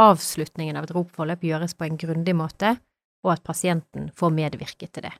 avslutningen 0.00 0.78
av 0.78 0.86
et 0.86 0.94
ROP-forløp 0.94 1.44
gjøres 1.44 1.74
på 1.76 1.86
en 1.86 1.98
grundig 2.00 2.34
måte, 2.36 2.76
og 3.22 3.34
at 3.34 3.44
pasienten 3.44 4.08
får 4.16 4.34
medvirke 4.34 4.88
til 4.88 5.06
det. 5.06 5.12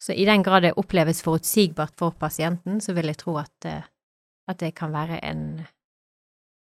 Så 0.00 0.14
i 0.16 0.24
den 0.24 0.42
grad 0.42 0.64
det 0.64 0.76
oppleves 0.80 1.22
forutsigbart 1.24 1.96
for 1.98 2.16
pasienten, 2.16 2.80
så 2.80 2.94
vil 2.96 3.10
jeg 3.10 3.20
tro 3.20 3.36
at, 3.40 3.66
eh, 3.68 3.88
at 4.48 4.60
det 4.60 4.74
kan 4.78 4.92
være 4.92 5.20
en, 5.24 5.66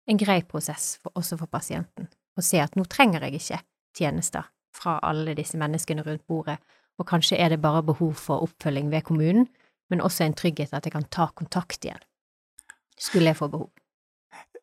en 0.06 0.20
grei 0.20 0.42
prosess 0.46 0.96
for, 1.02 1.14
også 1.14 1.38
for 1.40 1.50
pasienten. 1.50 2.10
Å 2.36 2.44
se 2.44 2.60
at 2.62 2.76
nå 2.76 2.84
trenger 2.84 3.26
jeg 3.26 3.40
ikke 3.40 3.62
tjenester 3.96 4.50
fra 4.76 4.98
alle 5.02 5.34
disse 5.34 5.58
menneskene 5.58 6.04
rundt 6.06 6.26
bordet, 6.28 6.58
og 7.00 7.08
kanskje 7.08 7.38
er 7.40 7.52
det 7.52 7.62
bare 7.64 7.82
behov 7.82 8.14
for 8.20 8.44
oppfølging 8.44 8.92
ved 8.92 9.04
kommunen, 9.08 9.48
men 9.90 10.02
også 10.02 10.26
en 10.26 10.36
trygghet 10.36 10.74
at 10.74 10.86
jeg 10.86 10.94
kan 10.94 11.08
ta 11.10 11.28
kontakt 11.34 11.84
igjen, 11.84 12.02
skulle 13.00 13.32
jeg 13.32 13.38
få 13.38 13.48
behov. 13.52 13.70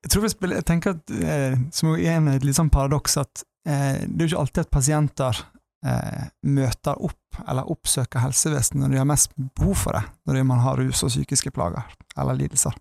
Jeg 0.04 0.12
tror 0.12 0.28
spiller, 0.28 0.60
jeg 0.60 0.68
tenker 0.68 0.98
at, 0.98 1.12
eh, 1.16 1.58
som 1.72 1.94
er 1.94 2.18
en, 2.18 2.28
et 2.34 2.44
litt 2.44 2.58
sånn 2.58 2.72
paradoks, 2.74 3.18
at 3.22 3.44
eh, 3.68 4.04
det 4.04 4.18
er 4.18 4.26
jo 4.26 4.32
ikke 4.34 4.42
alltid 4.44 4.66
at 4.66 4.74
pasienter 4.74 5.40
eh, 5.88 6.26
møter 6.44 7.00
opp 7.00 7.40
eller 7.48 7.72
oppsøker 7.72 8.22
helsevesenet 8.24 8.84
når 8.84 8.94
de 8.94 9.02
har 9.02 9.10
mest 9.10 9.34
behov 9.38 9.80
for 9.86 9.98
det, 9.98 10.04
når 10.28 10.44
man 10.48 10.62
har 10.64 10.80
rus 10.82 11.06
og 11.06 11.14
psykiske 11.14 11.54
plager 11.56 11.88
eller 12.20 12.38
lidelser. 12.38 12.76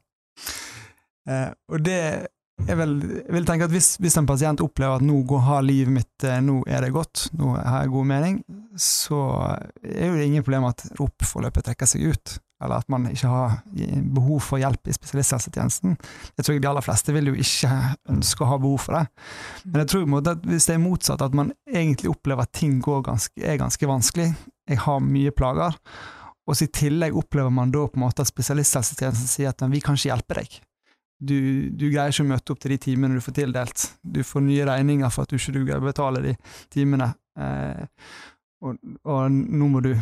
Eh, 1.31 1.51
og 1.71 1.85
det 1.87 2.01
er 2.69 2.79
vel, 2.79 2.97
jeg 3.23 3.35
vil 3.35 3.47
tenke 3.49 3.67
at 3.67 3.75
hvis, 3.75 3.95
hvis 4.03 4.19
en 4.21 4.29
pasient 4.29 4.63
opplever 4.63 5.01
at 5.01 5.07
nå 5.07 5.23
går, 5.29 5.45
har 5.47 5.65
livet 5.67 5.95
mitt, 5.95 6.27
eh, 6.27 6.41
nå 6.45 6.61
er 6.67 6.85
det 6.85 6.93
godt, 6.95 7.29
nå 7.39 7.55
har 7.57 7.85
jeg 7.85 7.95
god 7.95 8.11
mening, 8.13 8.41
så 8.79 9.21
er 9.83 10.11
jo 10.11 10.19
det 10.19 10.29
ingen 10.29 10.47
problem 10.47 10.69
at 10.71 10.85
ROP-forløpet 10.99 11.71
trekker 11.71 11.91
seg 11.91 12.13
ut, 12.13 12.37
eller 12.63 12.83
at 12.83 12.89
man 12.93 13.09
ikke 13.11 13.31
har 13.31 13.59
behov 14.15 14.41
for 14.47 14.63
hjelp 14.63 14.89
i 14.89 14.95
spesialisthelsetjenesten. 14.97 15.97
Jeg 16.39 16.47
tror 16.47 16.59
de 16.59 16.71
aller 16.71 16.87
fleste 16.87 17.15
vil 17.17 17.33
jo 17.33 17.37
ikke 17.45 17.71
ønske 18.15 18.45
å 18.45 18.51
ha 18.53 18.59
behov 18.63 18.87
for 18.87 18.99
det. 18.99 19.05
Men 19.67 19.83
jeg 19.83 19.93
tror 19.93 20.33
at 20.33 20.49
hvis 20.49 20.69
det 20.71 20.77
er 20.77 20.83
motsatt, 20.83 21.25
at 21.25 21.37
man 21.37 21.53
egentlig 21.67 22.13
opplever 22.13 22.47
at 22.47 22.55
ting 22.57 22.81
ganske, 22.83 23.35
er 23.39 23.61
ganske 23.61 23.89
vanskelig, 23.89 24.33
jeg 24.71 24.83
har 24.85 25.03
mye 25.05 25.33
plager, 25.35 25.79
og 26.43 26.59
så 26.59 26.67
i 26.67 26.75
tillegg 26.75 27.17
opplever 27.17 27.53
man 27.55 27.71
da 27.75 27.87
på 27.87 27.99
en 27.99 28.05
måte 28.07 28.25
at 28.25 28.31
spesialisthelsetjenesten 28.31 29.31
sier 29.31 29.53
at 29.53 29.63
vi 29.71 29.83
kan 29.83 29.99
ikke 29.99 30.11
hjelpe 30.11 30.39
deg. 30.41 30.61
Du, 31.23 31.39
du 31.71 31.87
greier 31.87 32.11
ikke 32.11 32.25
å 32.25 32.31
møte 32.33 32.55
opp 32.55 32.63
til 32.65 32.75
de 32.75 32.81
timene 32.83 33.15
du 33.15 33.23
får 33.23 33.37
tildelt. 33.37 33.85
Du 34.03 34.25
får 34.27 34.43
nye 34.43 34.67
regninger 34.67 35.13
for 35.15 35.23
at 35.23 35.31
du 35.31 35.39
ikke 35.39 35.55
greier 35.61 35.83
å 35.83 35.87
betale 35.87 36.23
de 36.25 36.33
timene. 36.73 37.13
Eh, 37.39 37.85
og, 38.67 38.81
og 39.07 39.31
nå 39.31 39.69
må 39.71 39.83
du 39.85 39.93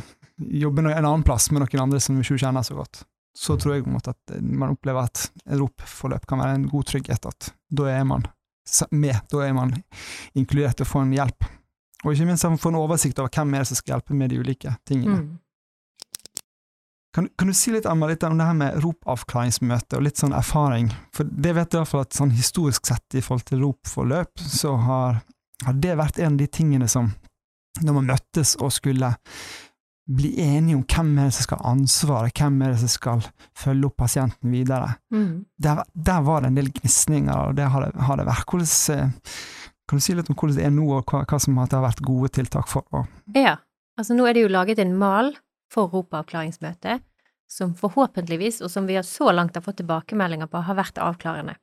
jobbe 0.41 0.83
en 0.83 0.93
annen 1.05 1.25
plass 1.27 1.51
med 1.51 1.65
noen 1.65 1.85
andre 1.85 2.01
som 2.03 2.19
ikke 2.21 2.39
kjenner 2.41 2.67
så 2.67 2.77
godt. 2.79 3.03
Så 3.37 3.57
tror 3.61 3.77
jeg 3.77 3.87
måte 3.87 4.15
at 4.15 4.37
man 4.43 4.75
opplever 4.75 5.07
at 5.07 5.29
et 5.45 5.59
ROP-forløp 5.59 6.27
kan 6.29 6.43
være 6.43 6.59
en 6.59 6.69
god 6.71 6.89
trygghet, 6.91 7.29
at 7.31 7.53
da 7.71 7.87
er 7.93 8.05
man 8.09 8.27
med, 8.91 9.17
da 9.31 9.45
er 9.45 9.55
man 9.55 9.75
inkludert 10.39 10.79
til 10.79 10.87
å 10.87 10.91
få 10.91 11.05
en 11.05 11.15
hjelp. 11.15 11.47
Og 12.05 12.15
ikke 12.15 12.27
minst 12.29 12.47
at 12.47 12.53
man 12.53 12.61
får 12.61 12.73
en 12.73 12.81
oversikt 12.81 13.21
over 13.21 13.33
hvem 13.35 13.55
er 13.55 13.63
det 13.63 13.71
som 13.71 13.79
skal 13.79 13.97
hjelpe 13.97 14.17
med 14.17 14.33
de 14.33 14.41
ulike 14.41 14.75
tingene. 14.89 15.23
Mm. 15.23 15.39
Kan, 17.15 17.27
kan, 17.39 17.51
du 17.51 17.55
si 17.55 17.73
litt, 17.75 17.89
Emma, 17.91 18.07
litt 18.07 18.23
om 18.23 18.39
det 18.39 18.47
her 18.47 18.55
med 18.55 18.77
ROP-avklaringsmøte, 18.85 19.99
og 19.99 20.05
litt 20.07 20.21
sånn 20.21 20.35
erfaring? 20.37 20.93
For 21.15 21.27
det 21.27 21.57
vet 21.57 21.75
jeg 21.75 21.81
iallfall 21.81 22.05
at 22.05 22.15
sånn 22.15 22.31
historisk 22.37 22.87
sett 22.87 23.19
i 23.19 23.23
forhold 23.25 23.49
til 23.49 23.65
ROP-forløp, 23.65 24.39
så 24.39 24.77
har, 24.79 25.19
har, 25.67 25.81
det 25.83 25.97
vært 25.99 26.21
en 26.23 26.37
av 26.37 26.39
de 26.39 26.47
tingene 26.47 26.87
som, 26.91 27.11
når 27.83 27.99
man 27.99 28.13
møttes 28.13 28.55
og 28.63 28.71
skulle 28.77 29.11
bli 30.11 30.33
enige 30.43 30.77
om 30.77 30.83
hvem 30.91 31.11
er 31.19 31.29
det 31.29 31.35
som 31.37 31.47
skal 31.47 31.61
ha 31.63 31.71
ansvaret, 31.71 32.35
hvem 32.35 32.63
er 32.67 32.73
det 32.73 32.81
som 32.83 32.91
skal 32.91 33.21
følge 33.57 33.87
opp 33.87 33.97
pasienten 34.03 34.51
videre, 34.51 34.97
Mm. 35.13 35.45
der, 35.59 35.85
der 35.95 36.23
var 36.27 36.41
det 36.41 36.51
en 36.51 36.59
del 36.59 36.71
gnisninger, 36.73 37.37
og 37.49 37.57
det 37.57 37.69
har 37.71 37.87
det, 37.87 38.01
har 38.09 38.17
det 38.19 38.27
vært. 38.27 38.47
Hvordan, 38.51 39.13
kan 39.89 39.99
du 39.99 40.03
si 40.03 40.15
litt 40.15 40.31
om 40.31 40.37
hvordan 40.37 40.57
det 40.57 40.67
er 40.67 40.75
nå, 40.75 40.89
og 40.99 41.05
hva, 41.07 41.25
hva 41.25 41.39
som 41.41 41.57
har 41.59 41.69
vært 41.69 42.03
gode 42.03 42.29
tiltak 42.35 42.69
for 42.69 42.83
å 42.93 43.05
Ja, 43.35 43.57
altså 43.99 44.15
nå 44.19 44.27
er 44.27 44.35
det 44.35 44.43
jo 44.43 44.53
laget 44.53 44.79
en 44.83 44.97
mal 44.99 45.37
for 45.71 45.91
ropeavklaringsmøtet, 45.95 47.03
som 47.51 47.75
forhåpentligvis, 47.75 48.61
og 48.63 48.71
som 48.71 48.87
vi 48.87 48.95
har 48.99 49.07
så 49.07 49.33
langt 49.35 49.55
har 49.55 49.63
fått 49.63 49.81
tilbakemeldinger 49.83 50.47
på, 50.51 50.63
har 50.63 50.79
vært 50.79 50.99
avklarende 50.99 51.57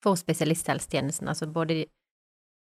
for 0.00 0.16
spesialisthelsetjenesten, 0.16 1.28
altså 1.28 1.46
både 1.52 1.74
de, 1.74 1.86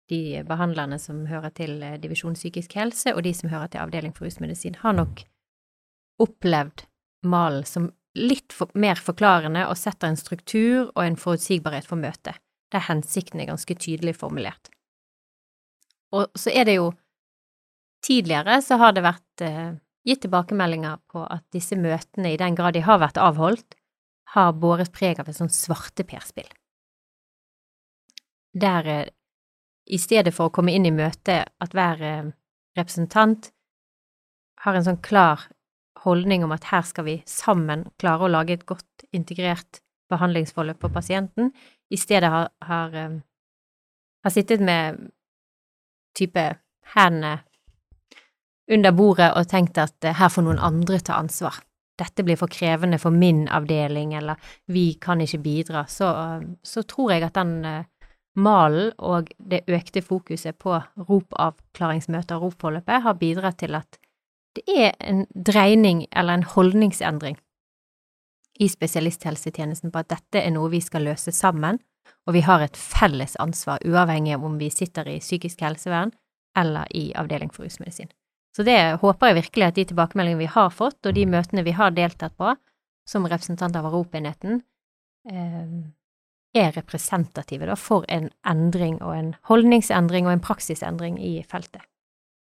de 0.08 0.42
behandlerne 0.48 0.98
som 1.00 1.24
hører 1.28 1.52
til 1.56 1.82
eh, 1.84 1.98
divisjon 2.00 2.36
psykisk 2.38 2.76
helse, 2.78 3.14
og 3.14 3.22
de 3.26 3.34
som 3.36 3.50
hører 3.52 3.72
til 3.72 3.82
avdeling 3.82 4.14
for 4.16 4.28
rusmedisin, 4.28 4.78
har 4.82 4.96
nok 4.96 5.24
opplevd 6.22 6.86
malen 7.28 7.66
som 7.66 7.90
litt 8.18 8.54
for, 8.54 8.70
mer 8.74 8.98
forklarende 9.00 9.66
og 9.68 9.78
setter 9.78 10.10
en 10.10 10.18
struktur 10.18 10.88
og 10.94 11.02
en 11.04 11.18
forutsigbarhet 11.20 11.86
for 11.86 12.00
møtet, 12.00 12.38
der 12.72 12.86
hensikten 12.88 13.40
er 13.42 13.50
ganske 13.52 13.76
tydelig 13.78 14.16
formulert. 14.18 14.72
Og 16.16 16.32
så 16.38 16.54
er 16.54 16.68
det 16.68 16.80
jo 16.80 16.92
Tidligere 17.98 18.60
så 18.62 18.76
har 18.78 18.92
det 18.94 19.02
vært 19.02 19.42
eh, 19.42 19.72
gitt 20.06 20.20
tilbakemeldinger 20.22 21.00
på 21.10 21.24
at 21.26 21.42
disse 21.50 21.74
møtene, 21.74 22.30
i 22.30 22.38
den 22.38 22.54
grad 22.54 22.76
de 22.76 22.84
har 22.86 23.00
vært 23.02 23.18
avholdt, 23.18 23.74
har 24.36 24.52
båret 24.54 24.92
preg 24.94 25.18
av 25.18 25.26
et 25.26 25.34
sånt 25.34 25.54
svarteperspill. 25.56 26.46
Der 28.54 28.90
eh, 28.92 29.10
i 29.88 29.98
stedet 29.98 30.34
for 30.36 30.48
å 30.48 30.54
komme 30.54 30.74
inn 30.76 30.86
i 30.86 30.94
møtet, 30.94 31.48
at 31.48 31.74
hver 31.76 32.02
eh, 32.04 32.30
representant 32.78 33.50
har 34.64 34.76
en 34.76 34.84
sånn 34.84 35.02
klar 35.04 35.48
holdning 36.04 36.44
om 36.44 36.52
at 36.54 36.68
her 36.70 36.84
skal 36.86 37.06
vi 37.08 37.18
sammen 37.26 37.86
klare 37.98 38.26
å 38.26 38.32
lage 38.32 38.54
et 38.54 38.66
godt 38.68 39.06
integrert 39.16 39.80
behandlingsforløp 40.12 40.80
for 40.82 40.94
pasienten, 40.94 41.52
i 41.90 41.98
stedet 42.00 42.30
har, 42.32 42.50
har, 42.64 42.94
eh, 42.94 43.18
har 44.24 44.34
sittet 44.34 44.64
med 44.64 45.08
type 46.18 46.44
hendene 46.94 47.38
under 48.68 48.92
bordet 48.92 49.30
og 49.36 49.48
tenkt 49.48 49.80
at 49.80 50.04
eh, 50.04 50.16
her 50.18 50.32
får 50.32 50.44
noen 50.44 50.62
andre 50.62 51.00
ta 51.00 51.18
ansvar. 51.20 51.62
Dette 51.98 52.22
blir 52.22 52.38
for 52.38 52.50
krevende 52.52 53.00
for 53.02 53.10
min 53.10 53.46
avdeling, 53.50 54.12
eller 54.14 54.38
vi 54.70 54.92
kan 55.02 55.18
ikke 55.24 55.40
bidra, 55.42 55.86
så, 55.90 56.12
så 56.62 56.84
tror 56.86 57.10
jeg 57.10 57.24
at 57.26 57.34
den 57.34 57.56
malen 58.38 58.92
og 58.98 59.30
det 59.38 59.64
økte 59.68 60.02
fokuset 60.04 60.58
på 60.62 60.76
ropavklaringsmøter 61.08 62.38
og 62.38 62.48
ROP-forløpet 62.48 63.04
har 63.04 63.18
bidratt 63.20 63.58
til 63.62 63.76
at 63.78 63.98
det 64.56 64.64
er 64.74 64.94
en 65.04 65.26
dreining 65.34 66.06
eller 66.12 66.38
en 66.38 66.48
holdningsendring 66.54 67.38
i 68.58 68.68
spesialisthelsetjenesten 68.68 69.92
på 69.94 70.02
at 70.02 70.10
dette 70.10 70.42
er 70.42 70.50
noe 70.54 70.70
vi 70.72 70.80
skal 70.82 71.06
løse 71.06 71.32
sammen, 71.34 71.78
og 72.26 72.34
vi 72.34 72.42
har 72.44 72.64
et 72.64 72.76
felles 72.76 73.36
ansvar, 73.40 73.82
uavhengig 73.86 74.34
av 74.34 74.46
om 74.46 74.56
vi 74.60 74.70
sitter 74.72 75.08
i 75.08 75.20
psykisk 75.22 75.62
helsevern 75.62 76.10
eller 76.58 76.88
i 76.96 77.12
avdeling 77.14 77.52
for 77.54 77.68
rusmedisin. 77.68 78.10
Så 78.56 78.64
det 78.66 78.98
håper 79.02 79.30
jeg 79.30 79.38
virkelig 79.38 79.66
at 79.66 79.76
de 79.76 79.84
tilbakemeldingene 79.86 80.42
vi 80.42 80.50
har 80.50 80.72
fått, 80.74 80.98
og 81.06 81.14
de 81.14 81.26
møtene 81.30 81.62
vi 81.62 81.76
har 81.78 81.94
deltatt 81.94 82.34
på 82.40 82.56
som 83.08 83.28
representant 83.28 83.76
av 83.78 83.86
Europaenheten, 83.86 84.62
eh, 85.30 85.68
er 86.56 86.72
representative 86.76 87.68
da, 87.68 87.76
for 87.76 88.06
en 88.08 88.30
endring 88.48 88.98
og 89.02 89.14
en 89.14 89.30
holdningsendring 89.50 90.28
og 90.28 90.36
en 90.36 90.44
praksisendring 90.44 91.18
i 91.20 91.38
feltet. 91.48 91.84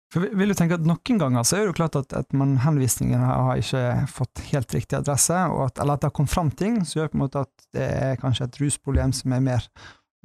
For 0.10 0.26
vi 0.26 0.32
vil 0.40 0.50
jo 0.50 0.58
tenke 0.58 0.80
at 0.80 0.86
Noen 0.90 1.20
ganger 1.22 1.46
så 1.46 1.58
er 1.58 1.64
det 1.64 1.70
jo 1.70 1.78
klart 1.78 1.98
at, 2.00 2.16
at 2.18 2.34
man, 2.34 2.56
henvisningene 2.64 3.28
har 3.30 3.62
ikke 3.62 3.84
fått 4.10 4.42
helt 4.50 4.74
riktig 4.74 4.98
adresse, 4.98 5.38
at, 5.38 5.78
eller 5.78 5.96
at 5.96 6.02
det 6.02 6.10
har 6.10 6.16
kommet 6.18 6.34
fram 6.34 6.50
ting 6.50 6.80
som 6.82 7.02
gjør 7.02 7.12
på 7.12 7.20
en 7.20 7.24
måte 7.28 7.44
at 7.46 7.70
det 7.78 7.86
er 7.86 8.18
kanskje 8.22 8.48
et 8.50 8.58
rusproblem 8.64 9.14
som 9.14 9.36
er 9.38 9.44
mer 9.46 9.68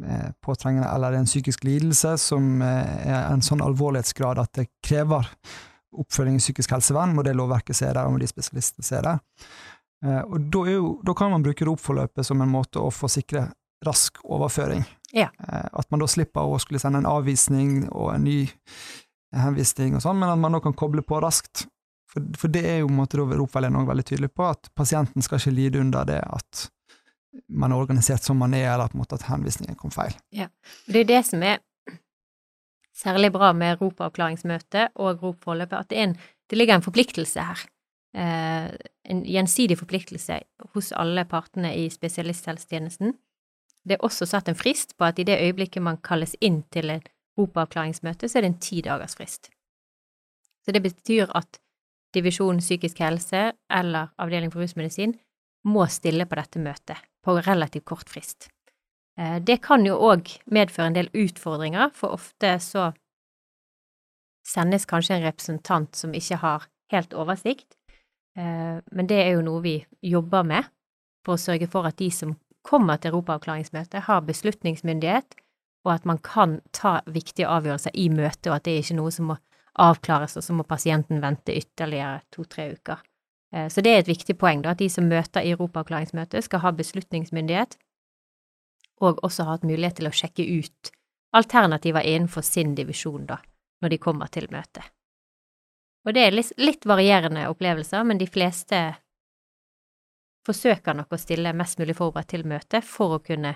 eh, 0.00 0.30
påtrengende, 0.44 0.88
eller 0.88 1.12
er 1.12 1.20
en 1.20 1.28
psykisk 1.28 1.66
lidelse 1.68 2.14
som 2.22 2.64
eh, 2.64 3.04
er 3.10 3.28
en 3.28 3.44
sånn 3.44 3.64
alvorlighetsgrad 3.64 4.40
at 4.40 4.54
det 4.56 4.70
krever 4.86 5.28
oppfølging 5.94 6.40
i 6.40 6.42
psykisk 6.42 6.72
helsevern, 6.74 7.12
må 7.14 7.22
det 7.26 7.36
lovverket 7.36 7.76
se 7.76 7.90
der, 7.90 8.06
og 8.06 8.16
må 8.16 8.22
de 8.22 8.30
spesialistene 8.30 8.88
se 8.88 9.02
der. 9.04 9.20
Eh, 10.04 10.22
og 10.22 10.48
da, 10.48 10.64
jo, 10.72 10.94
da, 11.04 11.16
kan 11.16 11.32
man 11.34 11.44
bruke 11.44 11.68
ROP-forløpet 11.68 12.26
som 12.26 12.40
en 12.40 12.56
måte 12.56 12.80
å 12.80 12.88
få 12.92 13.12
sikre 13.12 13.50
rask 13.86 14.20
overføring. 14.24 14.84
Ja. 15.14 15.28
Eh, 15.48 15.68
at 15.72 15.90
man 15.90 16.02
da 16.02 16.08
slipper 16.10 16.46
å 16.46 16.58
skulle 16.62 16.82
sende 16.82 17.02
en 17.02 17.10
avvisning 17.10 17.84
og 17.90 18.14
en 18.14 18.26
ny 18.26 18.38
henvisning 19.34 19.96
og 19.96 20.04
sånn, 20.04 20.20
men 20.20 20.30
at 20.32 20.40
man 20.40 20.54
nå 20.54 20.62
kan 20.64 20.76
koble 20.78 21.02
på 21.06 21.20
raskt. 21.22 21.66
For, 22.10 22.22
for 22.38 22.52
det 22.54 22.62
er 22.70 22.80
jo 22.82 22.88
på 22.88 22.94
en 22.94 23.00
måte 23.00 23.18
Ropveilederen 23.18 23.80
òg 23.80 23.90
veldig 23.90 24.06
tydelig 24.06 24.30
på, 24.34 24.46
at 24.46 24.70
pasienten 24.78 25.24
skal 25.24 25.40
ikke 25.40 25.56
lide 25.56 25.82
under 25.82 26.06
det 26.08 26.20
at 26.22 26.68
man 27.48 27.72
er 27.72 27.82
organisert 27.82 28.22
som 28.22 28.38
man 28.38 28.54
er, 28.54 28.68
eller 28.70 28.90
på 28.90 28.98
en 28.98 29.02
måte 29.02 29.18
at 29.18 29.26
henvisningen 29.26 29.78
kom 29.78 29.90
feil. 29.94 30.14
Ja, 30.34 30.48
Det 30.86 31.02
er 31.02 31.08
det 31.08 31.22
som 31.26 31.42
er 31.42 31.58
særlig 32.94 33.32
bra 33.34 33.52
med 33.52 33.80
ROP-avklaringsmøtet 33.80 34.94
og 34.94 35.22
ROP-forløpet, 35.22 35.78
at 35.78 35.90
det, 35.90 35.98
en, 35.98 36.16
det, 36.50 36.58
ligger 36.58 36.78
en 36.78 36.86
forpliktelse 36.86 37.46
her. 37.48 37.64
Eh, 38.14 38.70
en 39.10 39.24
gjensidig 39.26 39.78
forpliktelse 39.80 40.38
hos 40.74 40.92
alle 40.94 41.24
partene 41.26 41.74
i 41.74 41.88
spesialisthelsetjenesten. 41.90 43.16
Det 43.84 43.98
er 43.98 44.06
også 44.06 44.26
satt 44.28 44.48
en 44.48 44.56
frist 44.56 44.96
på 44.96 45.04
at 45.04 45.18
i 45.20 45.26
det 45.28 45.36
øyeblikket 45.40 45.82
man 45.84 46.00
kalles 46.04 46.34
inn 46.40 46.62
til 46.72 46.90
et 46.94 47.10
ROP-avklaringsmøte, 47.38 48.28
så 48.28 48.38
er 48.38 48.46
det 48.46 48.52
en 48.52 48.62
ti 48.62 48.80
dagers 48.84 49.16
frist. 49.18 49.50
Så 50.64 50.72
det 50.72 50.82
betyr 50.82 51.28
at 51.36 51.60
divisjon 52.14 52.62
psykisk 52.62 53.02
helse 53.04 53.50
eller 53.70 54.12
avdeling 54.22 54.52
for 54.52 54.62
rusmedisin 54.62 55.16
må 55.68 55.86
stille 55.90 56.26
på 56.28 56.38
dette 56.38 56.62
møtet 56.62 57.00
på 57.24 57.36
relativt 57.40 57.86
kort 57.88 58.10
frist. 58.12 58.48
Eh, 59.18 59.38
det 59.40 59.60
kan 59.64 59.84
jo 59.86 59.96
òg 60.10 60.30
medføre 60.52 60.90
en 60.90 60.98
del 60.98 61.10
utfordringer, 61.14 61.90
for 61.94 62.16
ofte 62.16 62.56
så 62.62 62.90
sendes 64.44 64.86
kanskje 64.86 65.18
en 65.18 65.26
representant 65.26 65.96
som 65.96 66.14
ikke 66.14 66.40
har 66.42 66.68
helt 66.92 67.14
oversikt, 67.16 67.78
eh, 68.36 68.80
men 68.92 69.08
det 69.08 69.20
er 69.22 69.36
jo 69.36 69.44
noe 69.46 69.62
vi 69.64 69.78
jobber 70.02 70.44
med 70.44 70.68
for 71.24 71.36
å 71.36 71.40
sørge 71.40 71.70
for 71.70 71.88
at 71.88 71.96
de 71.98 72.10
som 72.12 72.34
kommer 72.64 72.98
til 72.98 73.12
europaavklaringsmøtet, 73.12 74.06
har 74.08 74.24
beslutningsmyndighet, 74.24 75.36
og 75.84 75.92
at 75.94 76.06
man 76.08 76.18
kan 76.24 76.60
ta 76.72 77.00
viktige 77.06 77.48
avgjørelser 77.50 77.92
i 77.94 78.08
møtet, 78.08 78.48
og 78.48 78.56
at 78.56 78.64
det 78.64 78.74
er 78.74 78.84
ikke 78.84 78.96
noe 79.00 79.12
som 79.12 79.28
må 79.32 79.36
avklares, 79.84 80.36
og 80.38 80.46
så 80.46 80.56
må 80.56 80.64
pasienten 80.64 81.20
vente 81.22 81.54
ytterligere 81.56 82.22
to–tre 82.32 82.70
uker. 82.72 83.02
Eh, 83.54 83.68
så 83.68 83.84
det 83.84 83.92
er 83.92 84.02
et 84.02 84.12
viktig 84.12 84.38
poeng, 84.40 84.62
da, 84.64 84.72
at 84.72 84.80
de 84.80 84.88
som 84.90 85.08
møter 85.10 85.44
i 85.44 85.52
europaavklaringsmøtet, 85.54 86.46
skal 86.46 86.64
ha 86.64 86.72
beslutningsmyndighet, 86.72 87.76
og 89.04 89.20
også 89.26 89.44
ha 89.44 89.56
hatt 89.56 89.66
mulighet 89.66 89.98
til 90.00 90.08
å 90.08 90.14
sjekke 90.14 90.46
ut 90.46 90.92
alternativer 91.34 92.06
innenfor 92.06 92.46
sin 92.46 92.76
divisjon, 92.78 93.26
da, 93.26 93.40
når 93.82 93.92
de 93.92 94.00
kommer 94.00 94.30
til 94.32 94.46
møtet. 94.54 94.86
Og 96.04 96.14
det 96.14 96.22
er 96.26 96.36
litt, 96.36 96.52
litt 96.60 96.84
varierende 96.86 97.46
opplevelser, 97.50 98.04
men 98.06 98.20
de 98.20 98.28
fleste 98.28 98.80
forsøker 100.44 100.96
nok 100.96 101.14
å 101.14 101.20
stille 101.20 101.54
mest 101.56 101.80
mulig 101.80 101.96
forberedt 101.98 102.32
til 102.34 102.44
møtet 102.48 102.84
for 102.86 103.16
å 103.16 103.22
kunne 103.24 103.54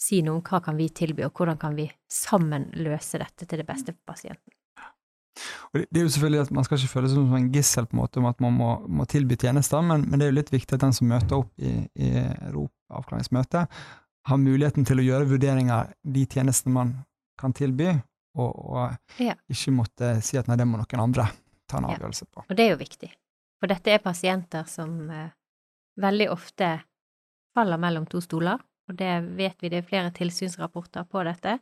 si 0.00 0.20
noe 0.26 0.40
om 0.40 0.44
hva 0.44 0.60
kan 0.64 0.76
vi 0.76 0.88
tilby, 0.90 1.24
og 1.26 1.38
hvordan 1.38 1.58
kan 1.60 1.76
vi 1.78 1.86
sammen 2.10 2.68
løse 2.76 3.20
dette 3.22 3.46
til 3.46 3.62
det 3.62 3.66
beste 3.68 3.94
for 3.94 4.14
pasienten. 4.14 4.54
Og 5.74 5.82
det 5.90 5.98
er 5.98 6.04
jo 6.04 6.12
selvfølgelig 6.14 6.42
at 6.44 6.50
Man 6.54 6.66
skal 6.66 6.78
ikke 6.78 6.92
føle 6.92 7.08
seg 7.10 7.18
som 7.18 7.32
en 7.34 7.48
gissel 7.50 7.88
på 7.90 7.96
en 7.96 8.00
måte 8.04 8.20
om 8.20 8.28
at 8.28 8.42
man 8.42 8.54
må, 8.54 8.70
må 8.86 9.06
tilby 9.10 9.34
tjenester, 9.40 9.82
men, 9.82 10.06
men, 10.06 10.20
det 10.20 10.28
er 10.28 10.30
jo 10.30 10.38
litt 10.38 10.52
viktig 10.54 10.76
at 10.76 10.84
den 10.84 10.94
som 10.94 11.10
møter 11.10 11.40
opp 11.40 11.50
i, 11.58 11.74
i 11.98 12.10
ROP-avklaringsmøtet, 12.54 13.78
har 14.24 14.40
muligheten 14.40 14.86
til 14.88 15.02
å 15.02 15.04
gjøre 15.04 15.28
vurderinger 15.34 15.90
de 16.16 16.26
tjenestene 16.30 16.76
man 16.76 16.92
kan 17.40 17.52
tilby, 17.56 17.90
og, 18.38 18.52
og 18.54 19.22
ja. 19.22 19.34
ikke 19.50 19.74
måtte 19.74 20.14
si 20.24 20.38
at 20.38 20.48
nei, 20.48 20.56
det 20.58 20.66
må 20.70 20.78
noen 20.78 21.02
andre 21.02 21.26
ta 21.70 21.80
en 21.80 21.90
avgjørelse 21.90 22.30
på. 22.30 22.46
Og 22.46 22.56
det 22.56 22.66
er 22.66 22.72
jo 22.72 22.80
viktig, 22.80 23.10
for 23.58 23.74
dette 23.74 23.90
er 23.90 24.02
pasienter 24.02 24.70
som 24.70 24.94
eh, 25.10 25.34
veldig 26.00 26.30
ofte 26.32 26.78
faller 27.54 27.78
mellom 27.78 28.06
to 28.10 28.20
stoler, 28.20 28.58
og 28.88 28.98
det 28.98 29.12
vet 29.38 29.56
vi, 29.62 29.70
det 29.72 29.80
er 29.80 29.88
flere 29.88 30.12
tilsynsrapporter 30.14 31.06
på 31.08 31.22
dette, 31.24 31.58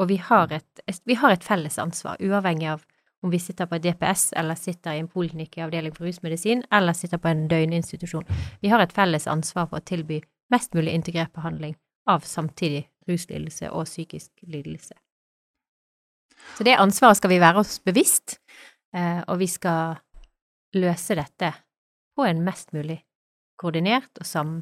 og 0.00 0.08
vi 0.10 0.16
har 0.18 0.50
et, 0.52 0.82
vi 1.06 1.16
har 1.18 1.34
et 1.34 1.44
felles 1.44 1.78
ansvar, 1.78 2.18
uavhengig 2.20 2.72
av 2.72 2.84
om 3.24 3.30
vi 3.32 3.38
sitter 3.40 3.64
på 3.66 3.78
et 3.78 3.84
DPS 3.86 4.34
eller 4.36 4.58
sitter 4.58 4.92
i 4.92 5.00
en 5.00 5.08
poliklinikk 5.08 5.56
i 5.56 5.62
avdeling 5.64 5.94
for 5.96 6.04
rusmedisin 6.04 6.60
eller 6.76 6.92
sitter 6.92 7.16
på 7.16 7.30
en 7.30 7.46
døgninstitusjon. 7.48 8.26
Vi 8.60 8.68
har 8.68 8.82
et 8.84 8.92
felles 8.92 9.24
ansvar 9.30 9.70
for 9.70 9.80
å 9.80 9.86
tilby 9.88 10.18
mest 10.52 10.76
mulig 10.76 10.92
integrert 10.92 11.32
behandling 11.32 11.72
av 12.10 12.26
samtidig 12.28 12.82
ruslidelse 13.08 13.70
og 13.72 13.88
psykisk 13.88 14.44
lidelse. 14.44 14.92
Så 16.58 16.66
det 16.68 16.76
ansvaret 16.76 17.16
skal 17.16 17.32
vi 17.32 17.40
være 17.40 17.62
oss 17.64 17.78
bevisst, 17.80 18.38
eh, 18.92 19.22
og 19.24 19.38
vi 19.40 19.48
skal 19.48 19.96
løse 20.76 21.16
dette 21.16 21.54
på 22.14 22.26
en 22.28 22.44
mest 22.44 22.74
mulig 22.76 23.00
koordinert 23.60 24.20
og 24.20 24.28
sam, 24.28 24.54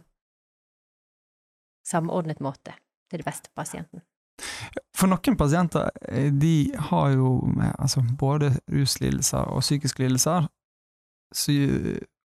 samordnet 1.87 2.43
måte 2.45 2.75
til 3.11 3.23
det 3.23 3.29
beste 3.29 3.51
for 3.51 3.63
pasienten. 3.63 4.05
For 4.97 5.11
noen 5.11 5.37
pasienter 5.39 5.91
eh, 6.09 6.31
de 6.33 6.73
har 6.91 7.13
jo 7.17 7.35
altså, 7.77 8.03
både 8.19 8.53
ruslidelser 8.71 9.51
og 9.53 9.65
psykiske 9.65 10.05
lidelser, 10.05 10.49
så, 11.33 11.53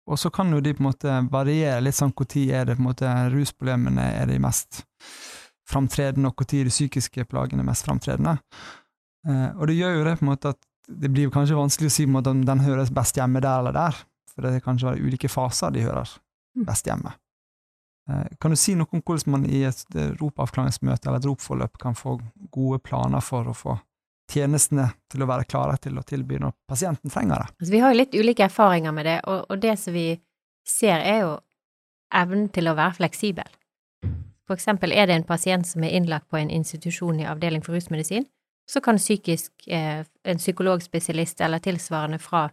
og 0.09 0.19
så 0.19 0.31
kan 0.33 0.51
jo 0.51 0.59
de 0.63 0.73
på 0.75 0.83
en 0.83 0.89
måte 0.89 1.19
variere 1.31 1.83
litt 1.83 1.95
sånn 1.95 2.11
når 2.11 2.45
er 2.51 2.65
det 2.67 2.75
på 2.77 2.83
en 2.83 2.89
måte 2.89 3.11
rusproblemene 3.33 4.09
er 4.21 4.27
de 4.27 4.39
mest 4.43 4.83
framtredende, 5.69 6.31
og 6.31 6.41
når 6.41 6.65
de 6.65 6.73
psykiske 6.73 7.25
plagene 7.29 7.63
er 7.63 7.69
mest 7.69 7.85
framtredende. 7.85 8.39
Eh, 9.27 9.49
og 9.55 9.67
det 9.69 9.77
gjør 9.77 9.99
jo 9.99 10.07
det 10.07 10.17
på 10.19 10.25
en 10.25 10.31
måte 10.33 10.55
at 10.55 10.65
det 10.89 11.11
blir 11.13 11.29
kanskje 11.29 11.57
vanskelig 11.57 11.91
å 11.91 11.93
si 11.93 12.07
om 12.09 12.45
den 12.45 12.65
høres 12.65 12.89
best 12.93 13.17
hjemme 13.19 13.41
der 13.43 13.61
eller 13.61 13.75
der, 13.75 13.97
for 14.31 14.45
det 14.45 14.57
kan 14.57 14.73
kanskje 14.73 14.89
være 14.89 15.05
ulike 15.05 15.29
faser 15.29 15.73
de 15.75 15.85
hører. 15.85 16.15
Best 16.67 16.87
hjemme. 16.87 17.13
Eh, 18.09 18.25
kan 18.41 18.51
du 18.51 18.57
si 18.59 18.75
noe 18.77 18.89
om 18.91 19.03
hvordan 19.05 19.35
man 19.35 19.45
i 19.45 19.63
et 19.67 19.83
ropavklaringsmøte 20.19 21.09
eller 21.09 21.21
et 21.21 21.29
ropforløp 21.29 21.77
kan 21.81 21.97
få 21.97 22.17
gode 22.51 22.81
planer 22.85 23.23
for 23.25 23.49
å 23.49 23.55
få 23.57 23.77
tjenestene 24.29 24.91
til 25.09 25.23
å 25.23 25.29
være 25.29 25.47
klare 25.49 25.77
til 25.81 25.97
å 25.97 26.05
tilby 26.05 26.39
når 26.41 26.55
pasienten 26.69 27.11
trenger 27.11 27.43
det? 27.43 27.53
Altså, 27.59 27.71
vi 27.73 27.83
har 27.83 27.93
jo 27.93 28.01
litt 28.01 28.17
ulike 28.17 28.45
erfaringer 28.45 28.95
med 28.95 29.09
det, 29.09 29.19
og, 29.25 29.45
og 29.49 29.61
det 29.61 29.75
som 29.81 29.95
vi 29.95 30.09
ser, 30.67 31.01
er 31.01 31.23
jo 31.23 31.31
evnen 32.15 32.49
til 32.53 32.69
å 32.69 32.75
være 32.77 32.99
fleksibel. 32.99 33.55
For 34.49 34.57
eksempel 34.57 34.93
er 34.97 35.09
det 35.09 35.19
en 35.19 35.27
pasient 35.29 35.67
som 35.69 35.83
er 35.85 35.93
innlagt 35.97 36.29
på 36.29 36.39
en 36.39 36.49
institusjon 36.49 37.21
i 37.21 37.27
avdeling 37.29 37.61
for 37.65 37.77
rusmedisin, 37.77 38.25
så 38.69 38.81
kan 38.81 38.97
psykisk, 39.01 39.51
eh, 39.67 40.05
en 40.23 40.41
psykologspesialist 40.41 41.41
eller 41.41 41.61
tilsvarende 41.61 42.19
fra 42.21 42.49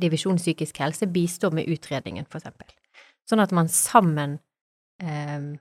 divisjon 0.00 0.38
psykisk 0.40 0.78
helse 0.80 1.06
bistår 1.10 1.52
med 1.56 1.68
utredningen, 1.68 2.24
for 2.30 2.40
eksempel 2.40 2.70
sånn 3.28 3.42
at 3.42 3.52
man 3.54 3.70
sammen 3.72 4.38
eh, 5.02 5.52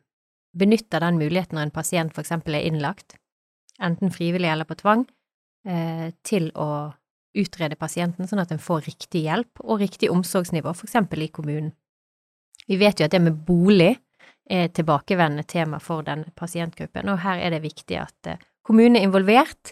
benytter 0.57 1.03
den 1.03 1.19
muligheten 1.21 1.57
når 1.57 1.69
en 1.69 1.75
pasient 1.75 2.15
for 2.15 2.25
eksempel 2.25 2.57
er 2.57 2.67
innlagt, 2.67 3.17
enten 3.81 4.13
frivillig 4.13 4.51
eller 4.51 4.67
på 4.69 4.77
tvang, 4.81 5.05
eh, 5.67 6.09
til 6.27 6.49
å 6.59 6.91
utrede 7.37 7.79
pasienten 7.79 8.27
sånn 8.27 8.41
at 8.43 8.51
en 8.51 8.61
får 8.61 8.87
riktig 8.89 9.23
hjelp 9.29 9.61
og 9.63 9.79
riktig 9.79 10.11
omsorgsnivå, 10.11 10.73
for 10.75 10.89
eksempel 10.89 11.23
i 11.23 11.31
kommunen. 11.31 11.71
Vi 12.67 12.77
vet 12.77 12.99
jo 12.99 13.07
at 13.07 13.13
det 13.13 13.21
med 13.23 13.39
bolig 13.47 13.93
er 14.51 14.67
et 14.67 14.73
tilbakevendende 14.75 15.47
tema 15.47 15.79
for 15.79 16.03
denne 16.05 16.33
pasientgruppen, 16.35 17.07
og 17.09 17.21
her 17.23 17.39
er 17.39 17.55
det 17.55 17.63
viktig 17.63 17.97
at 18.01 18.33
eh, 18.33 18.41
kommunen 18.67 18.99
er 18.99 19.07
involvert, 19.07 19.71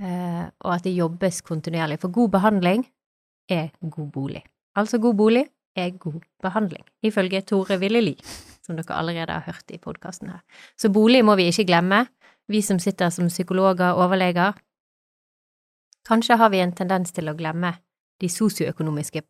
eh, 0.00 0.44
og 0.62 0.76
at 0.76 0.86
det 0.86 0.94
jobbes 0.94 1.42
kontinuerlig, 1.46 1.98
for 2.04 2.14
god 2.14 2.36
behandling 2.38 2.86
er 3.48 3.70
god 3.80 4.10
bolig. 4.12 4.42
Altså 4.76 4.98
god 4.98 5.14
bolig 5.14 5.46
er 5.76 5.90
god 5.98 6.22
behandling, 6.42 6.84
ifølge 7.02 7.42
Tore 7.42 7.78
Villeli, 7.78 8.14
som 8.62 8.76
dere 8.76 8.96
allerede 8.96 9.32
har 9.32 9.46
hørt 9.46 9.70
i 9.70 9.78
podkasten 9.78 10.30
her. 10.30 10.42
Så 10.78 10.90
bolig 10.90 11.24
må 11.24 11.34
vi 11.36 11.48
ikke 11.50 11.66
glemme, 11.68 12.06
vi 12.48 12.62
som 12.62 12.78
sitter 12.78 13.10
som 13.10 13.28
psykologer 13.28 13.92
og 13.92 14.06
overleger. 14.06 14.52
Kanskje 16.06 16.36
har 16.36 16.50
vi 16.50 16.60
en 16.60 16.74
tendens 16.76 17.12
til 17.12 17.28
å 17.28 17.36
glemme 17.36 17.74
de 18.20 18.28
sosioøkonomiske 18.28 19.22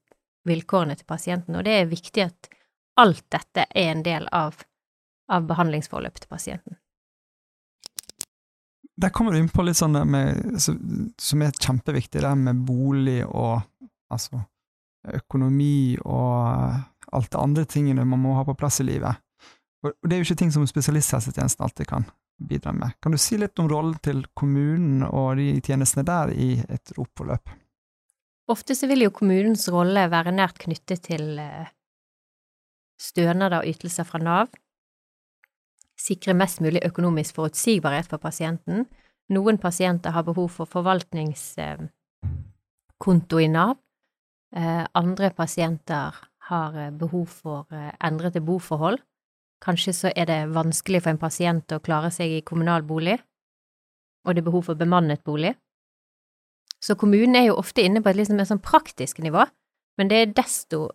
vilkårene 0.44 0.96
til 0.98 1.08
pasienten, 1.08 1.56
og 1.56 1.64
det 1.64 1.78
er 1.80 1.90
viktig 1.90 2.24
at 2.26 2.48
alt 3.00 3.24
dette 3.32 3.66
er 3.70 3.92
en 3.92 4.02
del 4.06 4.26
av, 4.32 4.58
av 5.32 5.46
behandlingsforløpet 5.48 6.26
til 6.26 6.30
pasienten. 6.30 6.78
Der 8.96 9.10
kommer 9.10 9.32
du 9.32 9.40
inn 9.40 9.50
på 9.50 9.64
litt 9.66 9.78
sånn 9.78 9.96
med, 10.06 10.60
som 10.62 11.42
er 11.42 11.56
kjempeviktig, 11.58 12.20
det 12.22 12.34
med 12.38 12.60
bolig 12.66 13.24
og 13.26 13.64
altså 14.12 14.40
økonomi 15.14 15.96
og 16.00 17.14
alt 17.14 17.30
det 17.30 17.40
andre 17.40 17.64
tingene 17.68 18.06
man 18.08 18.22
må 18.22 18.34
ha 18.38 18.44
på 18.48 18.56
plass 18.58 18.80
i 18.80 18.88
livet. 18.88 19.20
Og 19.84 20.08
det 20.08 20.16
er 20.16 20.22
jo 20.22 20.28
ikke 20.28 20.40
ting 20.40 20.52
som 20.54 20.64
spesialisthelsetjenesten 20.66 21.64
alltid 21.64 21.90
kan 21.90 22.06
bidra 22.40 22.72
med. 22.72 22.90
Kan 23.02 23.12
du 23.12 23.18
si 23.20 23.36
litt 23.38 23.58
om 23.60 23.68
rollen 23.70 23.98
til 24.02 24.24
kommunen 24.34 25.02
og 25.06 25.36
de 25.38 25.60
tjenestene 25.64 26.04
der 26.08 26.32
i 26.32 26.64
et 26.64 26.92
ROP-forløp? 26.96 27.50
Ofte 28.50 28.74
så 28.76 28.86
vil 28.90 29.02
jo 29.06 29.14
kommunens 29.14 29.68
rolle 29.72 30.10
være 30.12 30.32
nært 30.34 30.58
knyttet 30.64 31.02
til 31.06 31.38
eh, 31.40 31.68
stønader 33.00 33.62
og 33.62 33.68
ytelser 33.68 34.04
fra 34.08 34.18
Nav, 34.20 34.48
sikre 36.00 36.34
mest 36.36 36.60
mulig 36.64 36.80
økonomisk 36.84 37.34
forutsigbarhet 37.38 38.06
for 38.10 38.18
pasienten. 38.20 38.86
Noen 39.32 39.58
pasienter 39.58 40.10
har 40.12 40.24
behov 40.26 40.48
for 40.58 40.66
forvaltningskonto 40.68 43.38
i 43.40 43.48
Nav, 43.48 43.76
eh, 43.78 43.83
andre 44.54 45.30
pasienter 45.34 46.14
har 46.48 46.76
eh, 46.78 46.90
behov 46.90 47.26
for 47.26 47.66
endrede 48.04 48.42
boforhold. 48.44 49.00
Kanskje 49.64 49.94
så 49.96 50.12
er 50.16 50.28
det 50.28 50.40
vanskelig 50.52 51.02
for 51.04 51.14
en 51.14 51.20
pasient 51.20 51.72
å 51.72 51.82
klare 51.84 52.10
seg 52.12 52.32
i 52.36 52.44
kommunal 52.46 52.84
bolig, 52.84 53.16
og 54.24 54.34
det 54.34 54.42
er 54.42 54.48
behov 54.50 54.66
for 54.68 54.80
bemannet 54.80 55.24
bolig. 55.24 55.54
Så 56.84 56.98
kommunen 57.00 57.36
er 57.38 57.48
jo 57.48 57.60
ofte 57.60 57.84
inne 57.84 58.02
på 58.04 58.10
et 58.10 58.18
liksom 58.18 58.36
mer 58.36 58.48
sånn 58.48 58.60
praktisk 58.60 59.22
nivå, 59.24 59.46
men 59.98 60.10
det 60.10 60.20
er 60.20 60.36
desto 60.36 60.90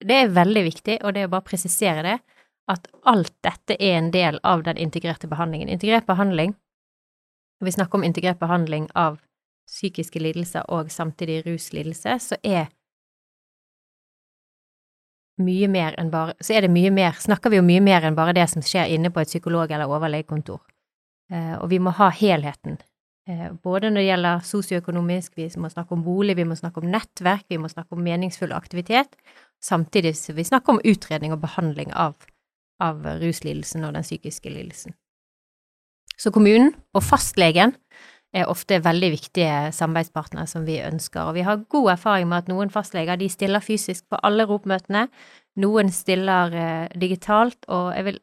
Det 0.00 0.16
er 0.16 0.30
veldig 0.32 0.62
viktig, 0.64 0.94
og 1.04 1.12
det 1.12 1.20
er 1.20 1.26
å 1.28 1.32
bare 1.34 1.44
presisere 1.44 2.02
det, 2.02 2.14
at 2.72 2.86
alt 3.04 3.34
dette 3.44 3.74
er 3.76 3.98
en 3.98 4.06
del 4.10 4.38
av 4.48 4.62
den 4.64 4.78
integrerte 4.80 5.28
behandlingen. 5.28 5.68
Integrert 5.68 6.06
behandling, 6.08 6.54
når 7.60 7.68
vi 7.68 7.74
snakker 7.74 7.98
om 7.98 8.06
integrert 8.08 8.38
behandling 8.40 8.86
av 8.96 9.18
psykiske 9.68 10.22
lidelser 10.24 10.64
og 10.72 10.88
samtidig 10.88 11.42
ruslidelse, 11.44 12.16
så 12.16 12.38
er 12.40 12.70
mye 15.42 15.68
mer 15.68 15.96
enn 16.00 16.10
bare 16.12 16.34
Så 16.40 16.54
er 16.54 16.66
det 16.66 16.70
mye 16.70 16.90
mer 16.94 17.16
Snakker 17.18 17.50
vi 17.50 17.58
jo 17.58 17.64
mye 17.66 17.82
mer 17.84 18.04
enn 18.06 18.18
bare 18.18 18.34
det 18.36 18.46
som 18.50 18.62
skjer 18.62 18.92
inne 18.94 19.10
på 19.10 19.20
et 19.20 19.28
psykolog- 19.28 19.70
eller 19.70 19.90
overlegekontor. 19.90 20.60
Eh, 21.32 21.54
og 21.58 21.68
vi 21.70 21.78
må 21.78 21.92
ha 21.94 22.10
helheten. 22.10 22.78
Eh, 23.28 23.50
både 23.62 23.90
når 23.90 24.00
det 24.00 24.08
gjelder 24.08 24.44
sosioøkonomisk, 24.46 25.36
vi 25.36 25.48
må 25.60 25.70
snakke 25.70 25.94
om 25.94 26.02
bolig, 26.04 26.36
vi 26.36 26.46
må 26.48 26.56
snakke 26.58 26.82
om 26.82 26.90
nettverk, 26.90 27.44
vi 27.48 27.58
må 27.60 27.68
snakke 27.70 27.94
om 27.94 28.02
meningsfull 28.02 28.52
aktivitet, 28.56 29.14
samtidig 29.62 30.16
som 30.16 30.36
vi 30.36 30.46
snakker 30.48 30.74
om 30.74 30.82
utredning 30.84 31.32
og 31.32 31.42
behandling 31.44 31.92
av, 31.92 32.16
av 32.80 33.04
ruslidelsen 33.20 33.84
og 33.84 33.94
den 33.94 34.06
psykiske 34.06 34.50
lidelsen. 34.50 34.96
Så 36.20 36.32
kommunen 36.34 36.74
og 36.94 37.04
fastlegen 37.06 37.76
er 38.36 38.50
ofte 38.50 38.78
veldig 38.82 39.10
viktige 39.10 39.54
samarbeidspartnere 39.74 40.46
som 40.50 40.66
vi 40.66 40.78
ønsker, 40.84 41.26
og 41.26 41.34
vi 41.38 41.44
har 41.46 41.64
god 41.70 41.92
erfaring 41.96 42.28
med 42.30 42.44
at 42.44 42.50
noen 42.52 42.70
fastleger 42.70 43.18
de 43.18 43.28
stiller 43.32 43.64
fysisk 43.64 44.06
på 44.10 44.20
alle 44.26 44.46
ROP-møtene, 44.46 45.08
noen 45.60 45.90
stiller 45.94 46.54
eh, 46.54 46.86
digitalt, 47.00 47.66
og 47.68 47.90
jeg 47.96 48.06
vil 48.06 48.20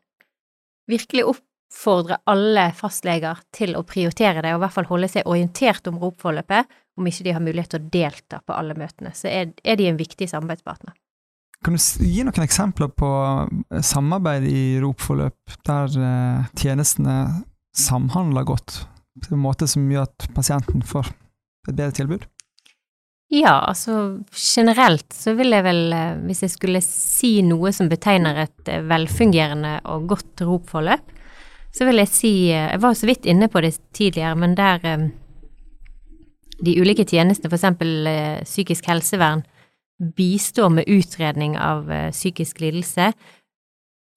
virkelig 0.87 1.25
oppfordre 1.33 2.21
alle 2.31 2.69
fastleger 2.77 3.43
til 3.55 3.75
å 3.75 3.83
prioritere 3.87 4.45
det, 4.45 4.55
og 4.55 4.61
i 4.61 4.65
hvert 4.65 4.77
fall 4.77 4.89
holde 4.93 5.11
seg 5.11 5.27
orientert 5.27 5.91
om 5.91 5.99
ROP-forløpet, 5.99 6.71
om 6.97 7.11
ikke 7.11 7.27
de 7.27 7.35
har 7.35 7.43
mulighet 7.43 7.75
til 7.75 7.83
å 7.83 7.91
delta 7.93 8.39
på 8.45 8.55
alle 8.55 8.77
møtene. 8.79 9.11
Så 9.13 9.27
er, 9.29 9.51
er 9.63 9.77
de 9.77 9.91
en 9.91 9.99
viktig 9.99 10.29
samarbeidspartner. 10.31 10.95
Kan 11.65 11.75
du 11.75 11.81
gi 12.05 12.23
noen 12.23 12.45
eksempler 12.45 12.89
på 12.95 13.11
eh, 13.73 13.81
samarbeid 13.83 14.47
i 14.47 14.61
ROP-forløp 14.79 15.57
der 15.67 15.99
eh, 15.99 16.53
tjenestene 16.55 17.17
samhandler 17.75 18.47
godt? 18.47 18.85
På 19.23 19.36
en 19.36 19.43
måte 19.43 19.67
som 19.69 19.86
gjør 19.91 20.08
at 20.08 20.27
pasienten 20.36 20.84
får 20.86 21.12
et 21.67 21.75
bedre 21.75 21.93
tilbud? 21.97 22.25
Ja, 23.27 23.58
altså 23.67 24.23
generelt 24.32 25.12
så 25.12 25.34
vil 25.36 25.51
jeg 25.51 25.65
vel, 25.65 25.91
eh, 25.91 26.19
hvis 26.30 26.45
jeg 26.45 26.53
skulle 26.53 26.82
si 26.84 27.41
noe 27.43 27.73
som 27.75 27.89
betegner 27.91 28.39
et 28.45 28.71
eh, 28.71 28.86
velfungerende 28.88 29.82
og 29.91 30.08
godt 30.13 30.45
ropforløp, 30.47 31.12
så 31.75 31.86
vil 31.86 31.99
jeg 31.99 32.10
si 32.10 32.32
eh, 32.56 32.71
Jeg 32.71 32.82
var 32.82 32.95
så 32.95 33.10
vidt 33.10 33.27
inne 33.27 33.49
på 33.51 33.62
det 33.62 33.75
tidligere, 33.91 34.36
men 34.36 34.56
der 34.56 34.80
de 36.63 36.73
ulike 36.80 37.03
tjenestene, 37.06 37.51
f.eks. 37.51 38.47
psykisk 38.47 38.88
helsevern, 38.88 39.43
bistår 40.15 40.69
med 40.69 40.88
utredning 40.88 41.58
av 41.58 41.89
psykisk 42.12 42.62
lidelse 42.62 43.12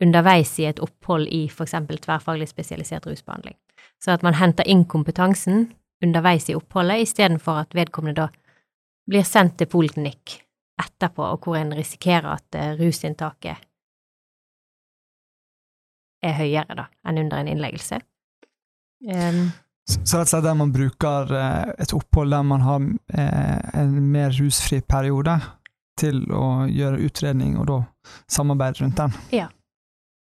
underveis 0.00 0.58
i 0.58 0.66
et 0.70 0.80
opphold 0.80 1.28
i 1.28 1.44
f.eks. 1.48 1.74
tverrfaglig 2.04 2.48
spesialisert 2.48 3.06
rusbehandling. 3.06 3.56
Så 4.00 4.14
at 4.14 4.22
man 4.22 4.38
henter 4.40 4.68
inn 4.68 4.84
kompetansen 4.88 5.68
underveis 6.04 6.48
i 6.50 6.54
oppholdet, 6.56 7.04
istedenfor 7.04 7.64
at 7.64 7.74
vedkommende 7.76 8.22
da 8.22 8.28
blir 9.10 9.26
sendt 9.26 9.58
til 9.60 9.68
poliklinikk 9.68 10.38
etterpå, 10.80 11.24
og 11.34 11.44
hvor 11.44 11.58
en 11.58 11.74
risikerer 11.76 12.30
at 12.32 12.56
uh, 12.56 12.70
rusinntaket 12.80 13.66
er 16.24 16.36
høyere 16.36 16.76
da 16.76 16.86
enn 17.08 17.20
under 17.24 17.40
en 17.40 17.50
innleggelse. 17.52 18.00
Um, 19.04 19.50
så 19.90 20.20
rett 20.20 20.28
og 20.28 20.32
slett 20.32 20.44
der 20.46 20.56
man 20.56 20.72
bruker 20.72 21.32
uh, 21.32 21.70
et 21.80 21.94
opphold 21.96 22.32
der 22.32 22.44
man 22.46 22.64
har 22.64 22.80
uh, 22.80 23.80
en 23.80 23.96
mer 24.12 24.32
rusfri 24.36 24.80
periode 24.80 25.36
til 26.00 26.22
å 26.32 26.66
gjøre 26.70 27.00
utredning, 27.04 27.58
og 27.60 27.66
da 27.68 27.80
samarbeide 28.30 28.84
rundt 28.84 29.00
den? 29.00 29.16
Ja, 29.36 29.50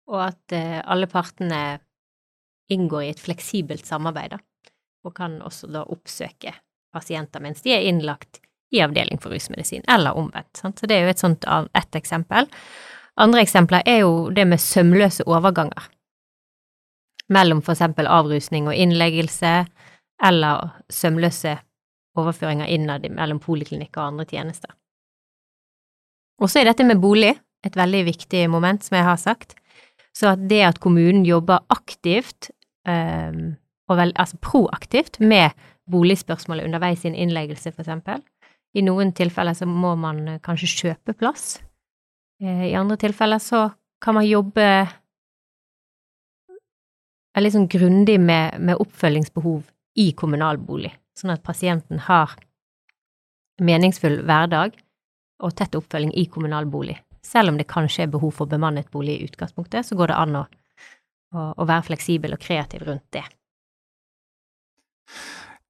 og 0.09 0.23
at 0.25 0.53
alle 0.57 1.07
partene 1.09 1.79
inngår 2.73 3.03
i 3.05 3.11
et 3.13 3.21
fleksibelt 3.21 3.85
samarbeid, 3.85 4.33
da, 4.33 4.39
og 5.05 5.15
kan 5.17 5.39
også 5.45 5.69
da 5.71 5.85
oppsøke 5.85 6.53
pasienter 6.93 7.41
mens 7.43 7.61
de 7.61 7.73
er 7.75 7.85
innlagt 7.85 8.41
i 8.73 8.81
avdeling 8.81 9.21
for 9.21 9.33
rusmedisin, 9.33 9.85
eller 9.89 10.17
omvendt. 10.17 10.57
Sant? 10.57 10.81
Så 10.81 10.89
det 10.89 10.97
er 10.97 11.07
jo 11.07 11.13
et 11.13 11.21
sånt 11.21 11.45
ett 11.77 11.95
eksempel. 11.97 12.49
Andre 13.19 13.41
eksempler 13.45 13.85
er 13.85 14.03
jo 14.03 14.29
det 14.33 14.45
med 14.49 14.61
sømløse 14.61 15.25
overganger 15.29 15.89
mellom 17.29 17.61
for 17.61 17.75
eksempel 17.75 18.09
avrusning 18.09 18.67
og 18.69 18.77
innleggelse, 18.77 19.53
eller 20.25 20.71
sømløse 20.91 21.55
overføringer 22.17 22.69
innad 22.73 23.05
mellom 23.13 23.39
poliklinikk 23.39 23.93
og 23.97 24.07
andre 24.07 24.25
tjenester. 24.29 24.73
Og 26.41 26.49
så 26.49 26.61
er 26.61 26.71
dette 26.71 26.87
med 26.87 27.01
bolig 27.01 27.35
et 27.65 27.75
veldig 27.75 28.01
viktig 28.07 28.45
moment, 28.49 28.83
som 28.83 28.97
jeg 28.97 29.05
har 29.05 29.19
sagt. 29.19 29.58
Så 30.19 30.33
at 30.33 30.41
det 30.51 30.59
at 30.67 30.79
kommunen 30.83 31.23
jobber 31.27 31.63
aktivt 31.71 32.49
um, 32.83 33.55
og 33.89 33.97
vel, 33.97 34.11
altså 34.19 34.37
proaktivt 34.43 35.19
med 35.23 35.55
boligspørsmålet 35.89 36.67
underveis 36.67 37.05
i 37.05 37.09
en 37.09 37.17
innleggelse, 37.17 37.71
eksempel. 37.71 38.21
I 38.77 38.83
noen 38.85 39.13
tilfeller 39.17 39.55
så 39.57 39.65
må 39.65 39.95
man 39.97 40.21
eh, 40.27 40.41
kanskje 40.45 40.69
kjøpe 40.69 41.15
plass. 41.17 41.55
Eh, 42.43 42.67
I 42.69 42.75
andre 42.77 42.99
tilfeller 43.01 43.41
så 43.41 43.63
kan 44.03 44.19
man 44.19 44.27
jobbe 44.29 44.67
litt 47.39 47.55
sånn 47.55 47.69
grundig 47.71 48.19
med, 48.19 48.59
med 48.59 48.77
oppfølgingsbehov 48.83 49.63
i 50.03 50.11
kommunalbolig, 50.17 50.91
sånn 51.17 51.33
at 51.33 51.43
pasienten 51.45 52.03
har 52.05 52.35
meningsfull 53.63 54.19
hverdag 54.27 54.75
og 55.43 55.55
tett 55.55 55.77
oppfølging 55.79 56.11
i 56.19 56.27
kommunalbolig. 56.31 56.97
Selv 57.25 57.51
om 57.51 57.57
det 57.59 57.67
kanskje 57.69 58.05
er 58.05 58.13
behov 58.13 58.31
for 58.37 58.49
bemannet 58.49 58.89
bolig 58.91 59.17
i 59.19 59.27
utgangspunktet, 59.27 59.85
så 59.85 59.97
går 59.99 60.13
det 60.13 60.19
an 60.19 60.41
å 60.41 60.47
å, 61.35 61.51
å 61.57 61.67
være 61.67 61.89
fleksibel 61.89 62.35
og 62.35 62.41
kreativ 62.41 62.85
rundt 62.87 63.07
det. 63.15 63.23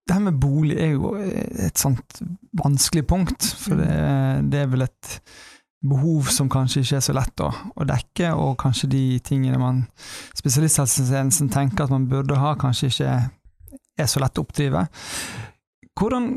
Det 0.07 0.15
her 0.15 0.25
med 0.25 0.39
bolig 0.41 0.79
er 0.81 0.95
jo 0.95 1.13
et 1.19 1.77
sånt 1.77 2.21
vanskelig 2.57 3.05
punkt, 3.09 3.45
for 3.61 3.79
det, 3.79 3.91
det 4.49 4.63
er 4.63 4.71
vel 4.71 4.87
et 4.87 5.11
behov 5.85 6.27
som 6.33 6.49
kanskje 6.51 6.81
ikke 6.83 6.97
er 6.97 7.05
så 7.05 7.15
lett 7.15 7.43
å, 7.45 7.51
å 7.53 7.87
dekke, 7.87 8.33
og 8.35 8.57
kanskje 8.59 8.89
de 8.91 9.03
tingene 9.23 9.61
man 9.61 9.85
spesialisthelsetjenesten 10.35 11.51
tenker 11.53 11.85
at 11.85 11.93
man 11.93 12.09
burde 12.09 12.39
ha, 12.41 12.55
kanskje 12.59 12.89
ikke 12.89 13.13
er 13.99 14.09
så 14.09 14.23
lett 14.23 14.39
å 14.39 14.43
oppdrive. 14.43 14.83
Hvordan, 15.99 16.27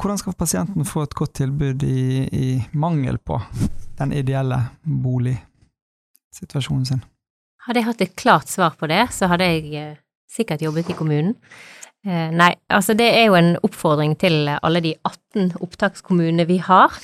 hvordan 0.00 0.18
skal 0.22 0.38
pasienten 0.38 0.88
få 0.88 1.04
et 1.04 1.14
godt 1.18 1.36
tilbud 1.42 1.84
i, 1.86 2.02
i 2.32 2.48
mangel 2.72 3.20
på 3.22 3.38
den 4.02 4.12
ideelle 4.18 4.58
boligsituasjonen 4.82 6.86
sin? 6.86 7.04
Hadde 7.66 7.80
jeg 7.80 7.86
hatt 7.86 8.02
et 8.02 8.16
klart 8.18 8.50
svar 8.50 8.74
på 8.78 8.88
det, 8.90 9.04
så 9.14 9.28
hadde 9.30 9.46
jeg 9.46 9.74
eh, 9.78 10.00
sikkert 10.30 10.62
jobbet 10.64 10.90
i 10.90 10.96
kommunen. 10.98 11.36
Eh, 12.02 12.30
nei, 12.34 12.50
altså 12.72 12.96
det 12.98 13.06
er 13.14 13.28
jo 13.28 13.36
en 13.38 13.52
oppfordring 13.62 14.16
til 14.18 14.48
alle 14.54 14.82
de 14.82 14.96
18 14.98 15.52
opptakskommunene 15.62 16.46
vi 16.48 16.58
har, 16.64 16.96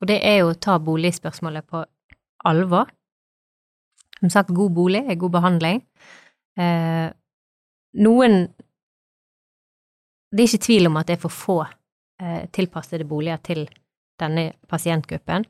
og 0.00 0.08
det 0.08 0.20
er 0.24 0.40
jo 0.40 0.52
å 0.52 0.58
ta 0.58 0.78
boligspørsmålet 0.82 1.68
på 1.68 1.84
alvor. 2.48 2.88
Som 4.22 4.30
sagt, 4.32 4.54
god 4.54 4.72
bolig 4.74 5.04
er 5.04 5.20
god 5.20 5.36
behandling. 5.38 5.84
Eh, 6.58 7.08
noen 8.02 8.46
Det 10.32 10.40
er 10.40 10.48
ikke 10.48 10.64
tvil 10.64 10.88
om 10.88 10.94
at 10.96 11.10
det 11.10 11.18
er 11.18 11.20
for 11.20 11.28
få 11.28 11.58
tilpassede 12.56 13.04
boliger 13.04 13.36
til 13.44 13.66
denne 14.22 14.54
pasientgruppen 14.70 15.44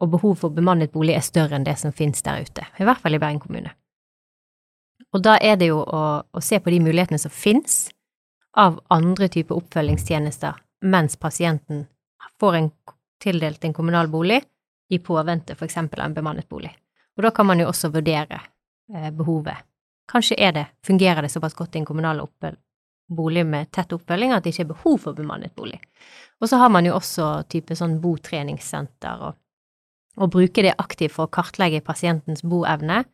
og 0.00 0.10
behov 0.14 0.38
for 0.40 0.54
bemannet 0.54 0.92
bolig 0.92 1.14
er 1.16 1.24
større 1.24 1.58
enn 1.58 1.66
det 1.66 1.76
som 1.78 1.92
finnes 1.92 2.22
der 2.24 2.42
ute, 2.42 2.66
i 2.78 2.86
hvert 2.88 3.00
fall 3.02 3.14
i 3.16 3.20
Bergen 3.20 3.40
kommune. 3.42 3.72
Og 5.12 5.22
da 5.24 5.36
er 5.42 5.56
det 5.60 5.70
jo 5.70 5.80
å, 5.82 6.02
å 6.22 6.42
se 6.44 6.60
på 6.62 6.70
de 6.70 6.80
mulighetene 6.80 7.18
som 7.18 7.32
finnes 7.34 7.88
av 8.56 8.78
andre 8.90 9.28
typer 9.28 9.58
oppfølgingstjenester 9.58 10.58
mens 10.90 11.16
pasienten 11.20 11.86
får 12.40 12.56
en, 12.56 12.70
tildelt 13.22 13.64
en 13.64 13.74
kommunal 13.76 14.08
bolig 14.08 14.40
i 14.90 14.98
påvente 14.98 15.56
eksempel 15.64 16.00
av 16.00 16.10
en 16.10 16.14
bemannet 16.14 16.48
bolig. 16.48 16.72
Og 17.16 17.26
da 17.26 17.30
kan 17.34 17.46
man 17.46 17.60
jo 17.60 17.68
også 17.68 17.90
vurdere 17.92 18.40
eh, 18.94 19.10
behovet. 19.12 19.66
Kanskje 20.10 20.38
er 20.40 20.52
det, 20.56 20.66
fungerer 20.86 21.22
det 21.22 21.30
såpass 21.30 21.54
godt 21.54 21.76
i 21.76 21.82
en 21.82 21.86
kommunal 21.86 22.22
bolig 23.10 23.44
med 23.46 23.70
tett 23.74 23.92
oppfølging 23.92 24.32
at 24.32 24.44
det 24.44 24.54
ikke 24.54 24.64
er 24.64 24.72
behov 24.72 24.98
for 25.04 25.18
bemannet 25.18 25.54
bolig. 25.54 25.78
Og 26.40 26.48
så 26.48 26.56
har 26.56 26.70
man 26.72 26.86
jo 26.86 26.96
også 26.96 27.28
type 27.50 27.76
sånn 27.76 27.98
botreningssenter, 28.02 29.26
og, 29.26 29.36
og 30.20 30.32
bruke 30.34 30.64
det 30.64 30.76
aktivt 30.78 31.16
for 31.16 31.26
å 31.26 31.32
kartlegge 31.32 31.82
pasientens 31.84 32.44
boevne, 32.44 33.04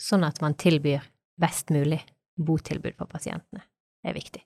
sånn 0.00 0.24
at 0.24 0.40
man 0.40 0.56
tilbyr 0.56 1.04
best 1.40 1.72
mulig 1.72 2.00
botilbud 2.40 2.96
for 2.96 3.10
pasientene, 3.10 3.62
er 4.06 4.16
viktig. 4.16 4.42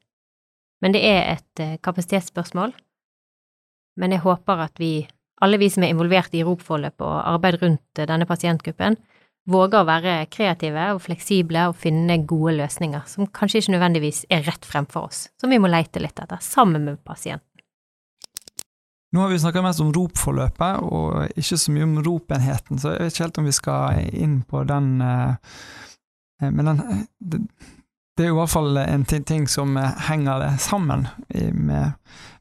Men 0.82 0.94
det 0.94 1.04
er 1.06 1.20
et 1.36 1.62
eh, 1.62 1.76
kapasitetsspørsmål, 1.84 2.74
men 4.02 4.14
jeg 4.14 4.24
håper 4.24 4.64
at 4.66 4.80
vi, 4.82 5.06
alle 5.42 5.60
vi 5.62 5.70
som 5.70 5.86
er 5.86 5.94
involvert 5.94 6.34
i 6.34 6.42
ROP-forløpet 6.42 7.06
og 7.06 7.20
arbeid 7.36 7.60
rundt 7.62 8.02
eh, 8.02 8.08
denne 8.10 8.26
pasientgruppen, 8.28 8.98
våger 9.50 9.82
å 9.82 9.86
være 9.86 10.14
kreative 10.32 10.90
og 10.94 11.02
fleksible 11.04 11.66
og 11.68 11.76
finne 11.78 12.16
gode 12.26 12.56
løsninger 12.58 13.04
som 13.10 13.28
kanskje 13.28 13.60
ikke 13.60 13.74
nødvendigvis 13.76 14.24
er 14.32 14.46
rett 14.48 14.66
fremfor 14.66 15.10
oss, 15.10 15.26
som 15.40 15.52
vi 15.52 15.60
må 15.60 15.70
leite 15.70 16.02
litt 16.02 16.18
etter, 16.18 16.40
sammen 16.42 16.88
med 16.88 17.02
pasienten. 17.06 17.53
Nå 19.14 19.22
har 19.22 19.28
vi 19.30 19.38
snakka 19.38 19.62
mest 19.62 19.80
om 19.80 19.92
ROP-forløpet, 19.94 20.82
og 20.90 21.38
ikke 21.38 21.58
så 21.60 21.72
mye 21.72 21.86
om 21.86 21.98
ROP-enheten, 22.02 22.80
så 22.82 22.96
jeg 22.96 23.04
vet 23.04 23.14
ikke 23.14 23.24
helt 23.24 23.36
om 23.38 23.46
vi 23.46 23.54
skal 23.54 24.00
inn 24.10 24.40
på 24.48 24.64
den 24.66 24.88
eh, 25.04 25.60
Men 26.50 26.66
den, 26.66 26.80
det, 27.20 27.38
det, 28.18 28.24
er 28.24 28.32
i 28.32 28.36
hvert 28.36 28.50
fall 28.50 28.76
en 28.82 29.04
ting 29.06 29.46
som 29.48 29.78
henger 30.08 30.56
sammen 30.58 31.06
med, 31.30 31.94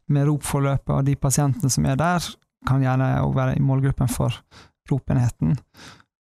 med 0.09 0.25
ROP-forløpet, 0.27 0.95
og 0.95 1.05
de 1.05 1.15
pasientene 1.15 1.69
som 1.69 1.85
er 1.85 1.99
der, 2.01 2.25
kan 2.67 2.81
gjerne 2.81 3.11
òg 3.21 3.35
være 3.37 3.55
i 3.59 3.63
målgruppen 3.63 4.09
for 4.09 4.33
ROP-enheten. 4.89 5.53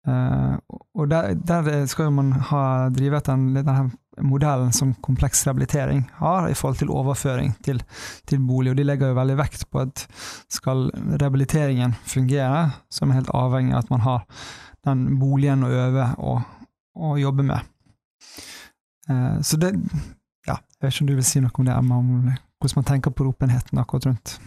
Uh, 0.03 0.59
og 0.99 1.07
der, 1.07 1.33
der, 1.33 1.85
skal 1.87 2.11
man 2.11 2.33
ha 2.49 2.89
drivet 2.91 3.27
den, 3.27 3.55
den 3.55 3.91
modellen 4.21 4.73
som 4.75 4.93
kompleks 5.01 5.45
rehabilitering 5.47 6.03
har, 6.17 6.47
i 6.47 6.53
forhold 6.53 6.77
til 6.77 6.91
overføring 6.91 7.55
til, 7.63 7.83
til, 8.27 8.39
bolig. 8.47 8.71
Og 8.71 8.77
de 8.77 8.83
legger 8.83 9.07
jo 9.07 9.17
veldig 9.17 9.37
vekt 9.39 9.63
på 9.71 9.79
at 9.85 10.03
skal 10.51 10.89
rehabiliteringen 11.21 11.95
fungere, 12.05 12.71
så 12.91 13.05
er 13.05 13.07
man 13.07 13.21
helt 13.21 13.31
avhengig 13.33 13.77
av 13.77 13.85
at 13.85 13.93
man 13.95 14.03
har 14.03 14.25
den 14.83 15.05
boligen 15.19 15.63
å 15.63 15.71
øve 15.71 16.09
og, 16.19 16.41
og 16.99 17.21
jobbe 17.21 17.47
med. 17.47 17.71
Uh, 19.09 19.39
så 19.41 19.57
det 19.57 19.77
Ja, 20.43 20.57
jeg 20.59 20.83
vet 20.83 20.91
ikke 20.91 21.03
om 21.05 21.07
du 21.07 21.15
vil 21.15 21.23
si 21.23 21.39
noe 21.39 21.55
om 21.55 21.67
det, 21.67 21.75
Emma, 21.79 21.97
om 22.03 22.09
hvordan 22.59 22.81
man 22.81 22.87
tenker 22.89 23.15
på 23.15 23.23
ropenheten 23.23 23.79
akkurat 23.79 24.09
rundt. 24.09 24.39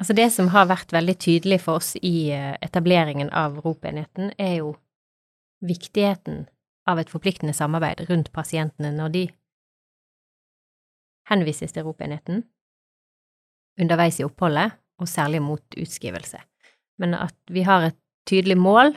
Altså 0.00 0.16
det 0.16 0.30
som 0.32 0.48
har 0.54 0.70
vært 0.70 0.94
veldig 0.96 1.16
tydelig 1.20 1.58
for 1.60 1.80
oss 1.80 1.92
i 2.00 2.30
eh, 2.32 2.54
etableringen 2.64 3.28
av 3.36 3.58
ROP-enheten, 3.60 4.32
er 4.40 4.54
jo 4.62 4.70
viktigheten 5.60 6.46
av 6.88 7.02
et 7.02 7.12
forpliktende 7.12 7.52
samarbeid 7.52 8.06
rundt 8.08 8.30
pasientene 8.32 8.94
når 8.96 9.12
de 9.12 9.24
henvises 11.28 11.76
til 11.76 11.84
ROP-enheten 11.84 12.46
underveis 13.80 14.18
i 14.20 14.24
oppholdet, 14.26 14.72
og 15.00 15.08
særlig 15.08 15.40
mot 15.40 15.76
utskrivelse. 15.80 16.36
Men 17.00 17.14
at 17.16 17.36
vi 17.48 17.62
har 17.64 17.86
et 17.86 17.96
tydelig 18.28 18.58
mål 18.60 18.92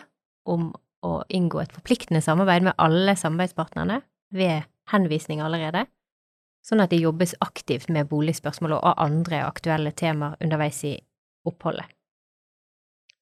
om 0.52 0.72
å 1.04 1.12
inngå 1.32 1.62
et 1.62 1.72
forpliktende 1.72 2.20
samarbeid 2.24 2.66
med 2.68 2.76
alle 2.82 3.16
samarbeidspartnerne 3.20 4.02
ved 4.36 4.66
henvisning 4.92 5.39
allerede, 5.44 5.86
sånn 6.63 6.80
at 6.84 6.91
det 6.93 7.04
jobbes 7.04 7.32
aktivt 7.43 7.88
med 7.91 8.08
boligspørsmål 8.12 8.71
og 8.80 9.02
andre 9.02 9.38
aktuelle 9.45 9.91
temaer 9.91 10.38
underveis 10.43 10.80
i 10.88 10.93
oppholdet. 11.47 11.88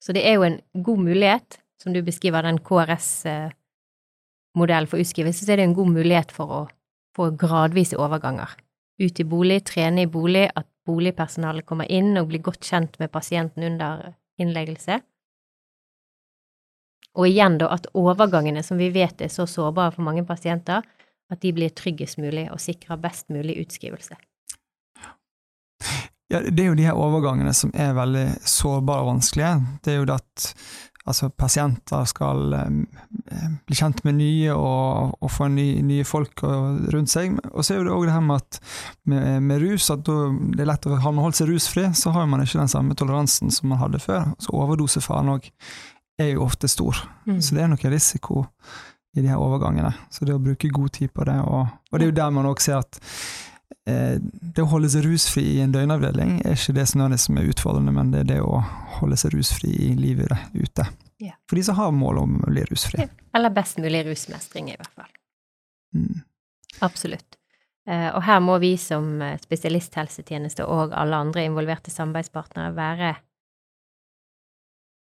Så 0.02 0.12
det 0.14 0.22
er 0.26 0.34
jo 0.38 0.44
en 0.46 0.60
god 0.82 0.98
mulighet, 0.98 1.58
som 1.82 1.92
du 1.94 2.02
beskriver 2.02 2.42
den 2.46 2.58
KRS-modellen 2.62 4.88
for 4.90 4.98
utskrivelse, 5.02 5.44
så 5.44 5.52
er 5.52 5.56
det 5.60 5.66
en 5.68 5.78
god 5.78 5.90
mulighet 5.94 6.30
for 6.34 6.46
å 6.50 6.68
få 7.16 7.24
gradvise 7.38 7.96
overganger. 7.98 8.50
Ut 9.02 9.20
i 9.20 9.24
bolig, 9.26 9.64
trene 9.66 10.02
i 10.02 10.10
bolig, 10.10 10.50
at 10.54 10.66
boligpersonalet 10.86 11.66
kommer 11.66 11.86
inn 11.90 12.18
og 12.18 12.28
blir 12.30 12.42
godt 12.42 12.64
kjent 12.66 12.98
med 13.02 13.10
pasienten 13.14 13.62
under 13.66 14.14
innleggelse. 14.42 15.00
Og 17.18 17.28
igjen 17.28 17.58
da 17.60 17.66
at 17.74 17.90
overgangene, 17.98 18.62
som 18.64 18.78
vi 18.80 18.88
vet 18.94 19.20
er 19.20 19.30
så 19.32 19.46
sårbare 19.46 19.92
for 19.94 20.02
mange 20.06 20.24
pasienter, 20.26 20.82
at 21.30 21.40
de 21.44 21.52
blir 21.54 21.72
tryggest 21.76 22.18
mulig 22.20 22.48
og 22.52 22.60
sikrer 22.60 23.00
best 23.00 23.30
mulig 23.32 23.60
utskrivelse. 23.62 24.18
Ja, 26.32 26.40
det 26.40 26.62
er 26.62 26.70
jo 26.70 26.78
de 26.78 26.86
her 26.86 26.96
overgangene 26.96 27.52
som 27.56 27.72
er 27.76 27.92
veldig 27.96 28.24
sårbare 28.48 29.04
og 29.04 29.10
vanskelige. 29.10 29.52
Det 29.84 29.92
er 29.92 30.00
jo 30.00 30.08
det 30.08 30.16
at 30.16 30.46
altså, 31.04 31.28
pasienter 31.28 32.06
skal 32.08 32.54
um, 32.56 32.78
bli 33.66 33.76
kjent 33.76 34.00
med 34.06 34.16
nye 34.16 34.54
og, 34.56 35.18
og 35.20 35.32
få 35.32 35.50
nye, 35.52 35.82
nye 35.84 36.06
folk 36.08 36.44
rundt 36.44 37.12
seg. 37.12 37.36
Og 37.52 37.66
så 37.66 37.76
er 37.76 37.84
det 37.84 37.92
òg 37.92 38.06
det 38.08 38.16
her 38.16 38.24
med 38.24 38.40
at 38.40 38.60
med, 39.12 39.26
med 39.44 39.64
rus, 39.64 39.90
at 39.92 40.06
det 40.08 40.62
er 40.62 40.70
lett 40.72 40.88
å 40.88 40.96
ha 40.96 41.12
man 41.12 41.26
holdt 41.26 41.42
seg 41.42 41.52
rusfri, 41.52 41.88
så 41.98 42.14
har 42.16 42.30
man 42.30 42.44
ikke 42.44 42.62
den 42.62 42.72
samme 42.72 42.96
toleransen 42.96 43.52
som 43.52 43.72
man 43.72 43.82
hadde 43.82 44.00
før. 44.02 44.32
Så 44.40 44.56
overdosefaren 44.56 45.34
òg 45.34 45.50
er 46.22 46.34
jo 46.34 46.46
ofte 46.46 46.70
stor. 46.70 46.96
Mm. 47.26 47.40
Så 47.44 47.56
det 47.56 47.64
er 47.64 47.72
nok 47.72 47.84
en 47.84 47.94
risiko 47.94 48.46
i 49.16 49.22
de 49.22 49.28
her 49.28 49.40
overgangene. 49.40 49.92
Så 50.10 50.26
det 50.28 50.34
å 50.34 50.42
bruke 50.42 50.70
god 50.72 50.92
tid 50.96 51.12
på 51.12 51.26
det, 51.28 51.38
og, 51.44 51.72
og 51.90 51.98
det 51.98 52.06
er 52.06 52.12
jo 52.12 52.18
der 52.20 52.34
man 52.34 52.48
også 52.48 52.64
ser 52.64 52.78
at 52.80 53.00
eh, 53.90 54.16
det 54.20 54.64
å 54.64 54.70
holde 54.72 54.90
seg 54.92 55.04
rusfri 55.06 55.44
i 55.56 55.60
en 55.64 55.74
døgnavdeling 55.74 56.38
er 56.40 56.56
ikke 56.56 56.76
det 56.78 56.86
som 56.90 57.04
er, 57.04 57.12
det 57.12 57.20
som 57.22 57.38
er 57.40 57.50
utfordrende, 57.52 57.94
men 57.94 58.14
det 58.14 58.24
er 58.24 58.30
det 58.34 58.40
å 58.44 58.62
holde 58.98 59.18
seg 59.20 59.36
rusfri 59.36 59.72
i 59.90 59.92
livet 59.98 60.32
ute. 60.54 60.88
Yeah. 61.22 61.36
For 61.48 61.60
de 61.60 61.66
som 61.68 61.78
har 61.78 61.92
mål 61.94 62.24
om 62.24 62.40
å 62.42 62.50
bli 62.50 62.64
rusfri. 62.70 63.04
Eller 63.36 63.54
best 63.54 63.78
mulig 63.82 64.02
rusmestring, 64.08 64.72
i 64.72 64.78
hvert 64.78 64.96
fall. 64.96 65.12
Mm. 65.94 66.24
Absolutt. 66.82 67.36
Eh, 67.88 68.08
og 68.14 68.22
her 68.26 68.40
må 68.42 68.56
vi 68.62 68.76
som 68.78 69.20
eh, 69.22 69.38
spesialisthelsetjeneste 69.42 70.66
og 70.66 70.94
alle 70.96 71.18
andre 71.26 71.44
involverte 71.48 71.92
samarbeidspartnere 71.92 72.72
være 72.76 73.12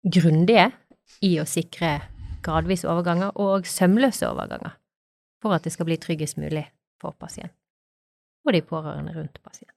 grundige 0.03 0.71
i 1.23 1.37
å 1.41 1.47
sikre 1.47 1.99
gradvise 2.43 2.89
overganger 2.91 3.35
og 3.41 3.67
sømløse 3.69 4.29
overganger 4.29 4.77
for 5.43 5.55
at 5.57 5.65
det 5.67 5.75
skal 5.75 5.89
bli 5.89 5.99
tryggest 6.01 6.39
mulig 6.39 6.67
for 7.03 7.17
pasienten 7.19 7.57
og 8.43 8.55
de 8.57 8.63
pårørende 8.67 9.15
rundt 9.15 9.39
pasienten. 9.43 9.77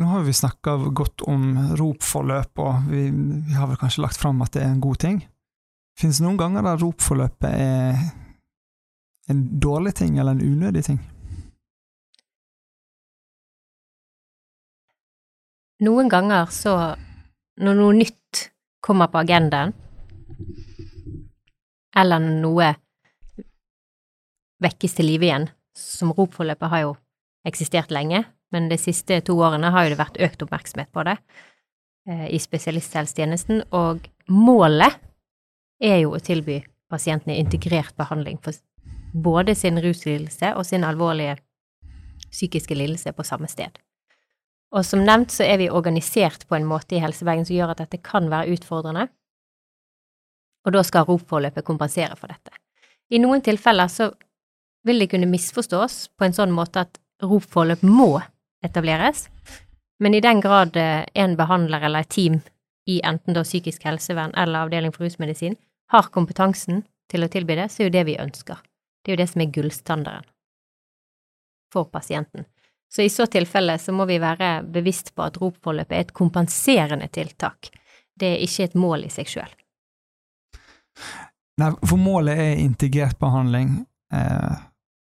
Nå 0.00 0.08
har 0.08 0.24
vi 0.26 0.32
snakka 0.34 0.76
godt 0.96 1.22
om 1.28 1.42
ROP-forløp, 1.78 2.58
og 2.58 2.88
vi, 2.90 3.04
vi, 3.12 3.54
har 3.54 3.68
vel 3.70 3.78
kanskje 3.78 4.02
lagt 4.02 4.18
fram 4.18 4.40
at 4.42 4.54
det 4.56 4.64
er 4.64 4.72
en 4.72 4.82
god 4.82 4.98
ting. 5.04 5.20
Finnes 6.00 6.18
det 6.18 6.26
noen 6.26 6.40
ganger 6.40 6.64
der 6.66 6.80
ROP-forløpet 6.80 7.50
er 7.52 8.00
en 9.30 9.42
dårlig 9.62 9.92
ting 10.00 10.18
eller 10.18 10.34
en 10.34 10.42
unødig 10.42 10.84
ting? 10.88 10.98
Noen 15.82 16.08
ganger 16.10 16.50
så, 16.54 16.74
når 17.60 17.78
noe 17.78 17.94
nytt 18.00 18.46
kommer 18.82 19.10
på 19.12 19.20
agendaen, 19.22 19.74
eller 21.96 22.22
noe 22.22 22.72
vekkes 24.62 24.98
til 24.98 25.08
live 25.10 25.28
igjen, 25.28 25.48
som 25.76 26.12
ROP-forløpet 26.14 26.72
har 26.72 26.84
jo 26.84 26.92
eksistert 27.48 27.92
lenge, 27.94 28.24
men 28.52 28.68
de 28.70 28.78
siste 28.78 29.18
to 29.26 29.38
årene 29.42 29.72
har 29.74 29.86
jo 29.86 29.94
det 29.94 30.00
vært 30.00 30.20
økt 30.22 30.44
oppmerksomhet 30.44 30.92
på 30.94 31.04
det 31.08 31.16
eh, 32.08 32.28
i 32.36 32.38
spesialisthelsetjenesten, 32.42 33.64
og 33.74 34.06
målet 34.30 35.00
er 35.82 36.02
jo 36.04 36.12
å 36.14 36.22
tilby 36.22 36.60
pasientene 36.92 37.38
integrert 37.40 37.96
behandling 37.98 38.38
for 38.44 38.54
både 39.12 39.56
sin 39.58 39.80
ruslidelse 39.82 40.52
og 40.56 40.66
sin 40.68 40.84
alvorlige 40.84 41.38
psykiske 42.32 42.76
lidelse 42.76 43.12
på 43.16 43.24
samme 43.26 43.48
sted. 43.50 43.72
Og 44.72 44.86
som 44.88 45.02
nevnt 45.04 45.32
så 45.34 45.44
er 45.44 45.58
vi 45.60 45.72
organisert 45.72 46.46
på 46.48 46.56
en 46.56 46.68
måte 46.68 46.96
i 46.96 47.02
helseveien 47.02 47.44
som 47.44 47.56
gjør 47.56 47.74
at 47.74 47.82
dette 47.82 48.00
kan 48.04 48.30
være 48.32 48.54
utfordrende, 48.54 49.08
og 50.66 50.74
da 50.74 50.82
skal 50.86 51.06
ROP-forløpet 51.08 51.66
kompensere 51.66 52.16
for 52.18 52.32
dette. 52.32 52.54
I 53.12 53.20
noen 53.22 53.42
tilfeller 53.44 53.90
så 53.92 54.12
vil 54.86 55.02
det 55.02 55.10
kunne 55.12 55.30
misforstås 55.30 56.08
på 56.18 56.26
en 56.26 56.36
sånn 56.36 56.54
måte 56.54 56.86
at 56.86 56.98
ROP-forløp 57.22 57.84
må 57.86 58.16
etableres, 58.64 59.26
men 60.02 60.14
i 60.14 60.22
den 60.22 60.40
grad 60.42 60.76
eh, 60.78 61.04
en 61.14 61.36
behandler 61.38 61.86
eller 61.86 62.06
et 62.06 62.10
team 62.14 62.40
i 62.90 63.00
enten 63.06 63.36
da 63.36 63.44
psykisk 63.46 63.84
helsevern 63.86 64.34
eller 64.34 64.66
avdeling 64.66 64.94
for 64.94 65.06
rusmedisin 65.06 65.54
har 65.92 66.10
kompetansen 66.14 66.82
til 67.10 67.22
å 67.22 67.30
tilby 67.30 67.54
det, 67.58 67.68
så 67.70 67.82
er 67.82 67.88
jo 67.88 67.94
det 67.94 68.06
vi 68.08 68.18
ønsker. 68.18 68.58
Det 69.02 69.12
er 69.12 69.16
jo 69.16 69.22
det 69.22 69.30
som 69.30 69.44
er 69.44 69.52
gullstandarden 69.54 70.28
for 71.72 71.88
pasienten. 71.88 72.46
Så 72.92 73.02
i 73.02 73.08
så 73.08 73.26
tilfelle 73.30 73.78
så 73.80 73.94
må 73.96 74.04
vi 74.04 74.18
være 74.20 74.62
bevisst 74.68 75.14
på 75.16 75.24
at 75.24 75.38
ROP-forløpet 75.40 75.96
er 75.96 76.04
et 76.04 76.16
kompenserende 76.16 77.08
tiltak. 77.08 77.70
Det 78.12 78.34
er 78.34 78.42
ikke 78.44 78.66
et 78.68 78.76
mål 78.76 79.06
i 79.06 79.12
seg 79.12 79.30
sjøl. 79.32 79.54
Nei, 81.60 81.70
for 81.84 82.00
målet 82.00 82.38
er 82.40 82.60
integrert 82.62 83.18
behandling, 83.20 83.82
eh, 84.14 84.54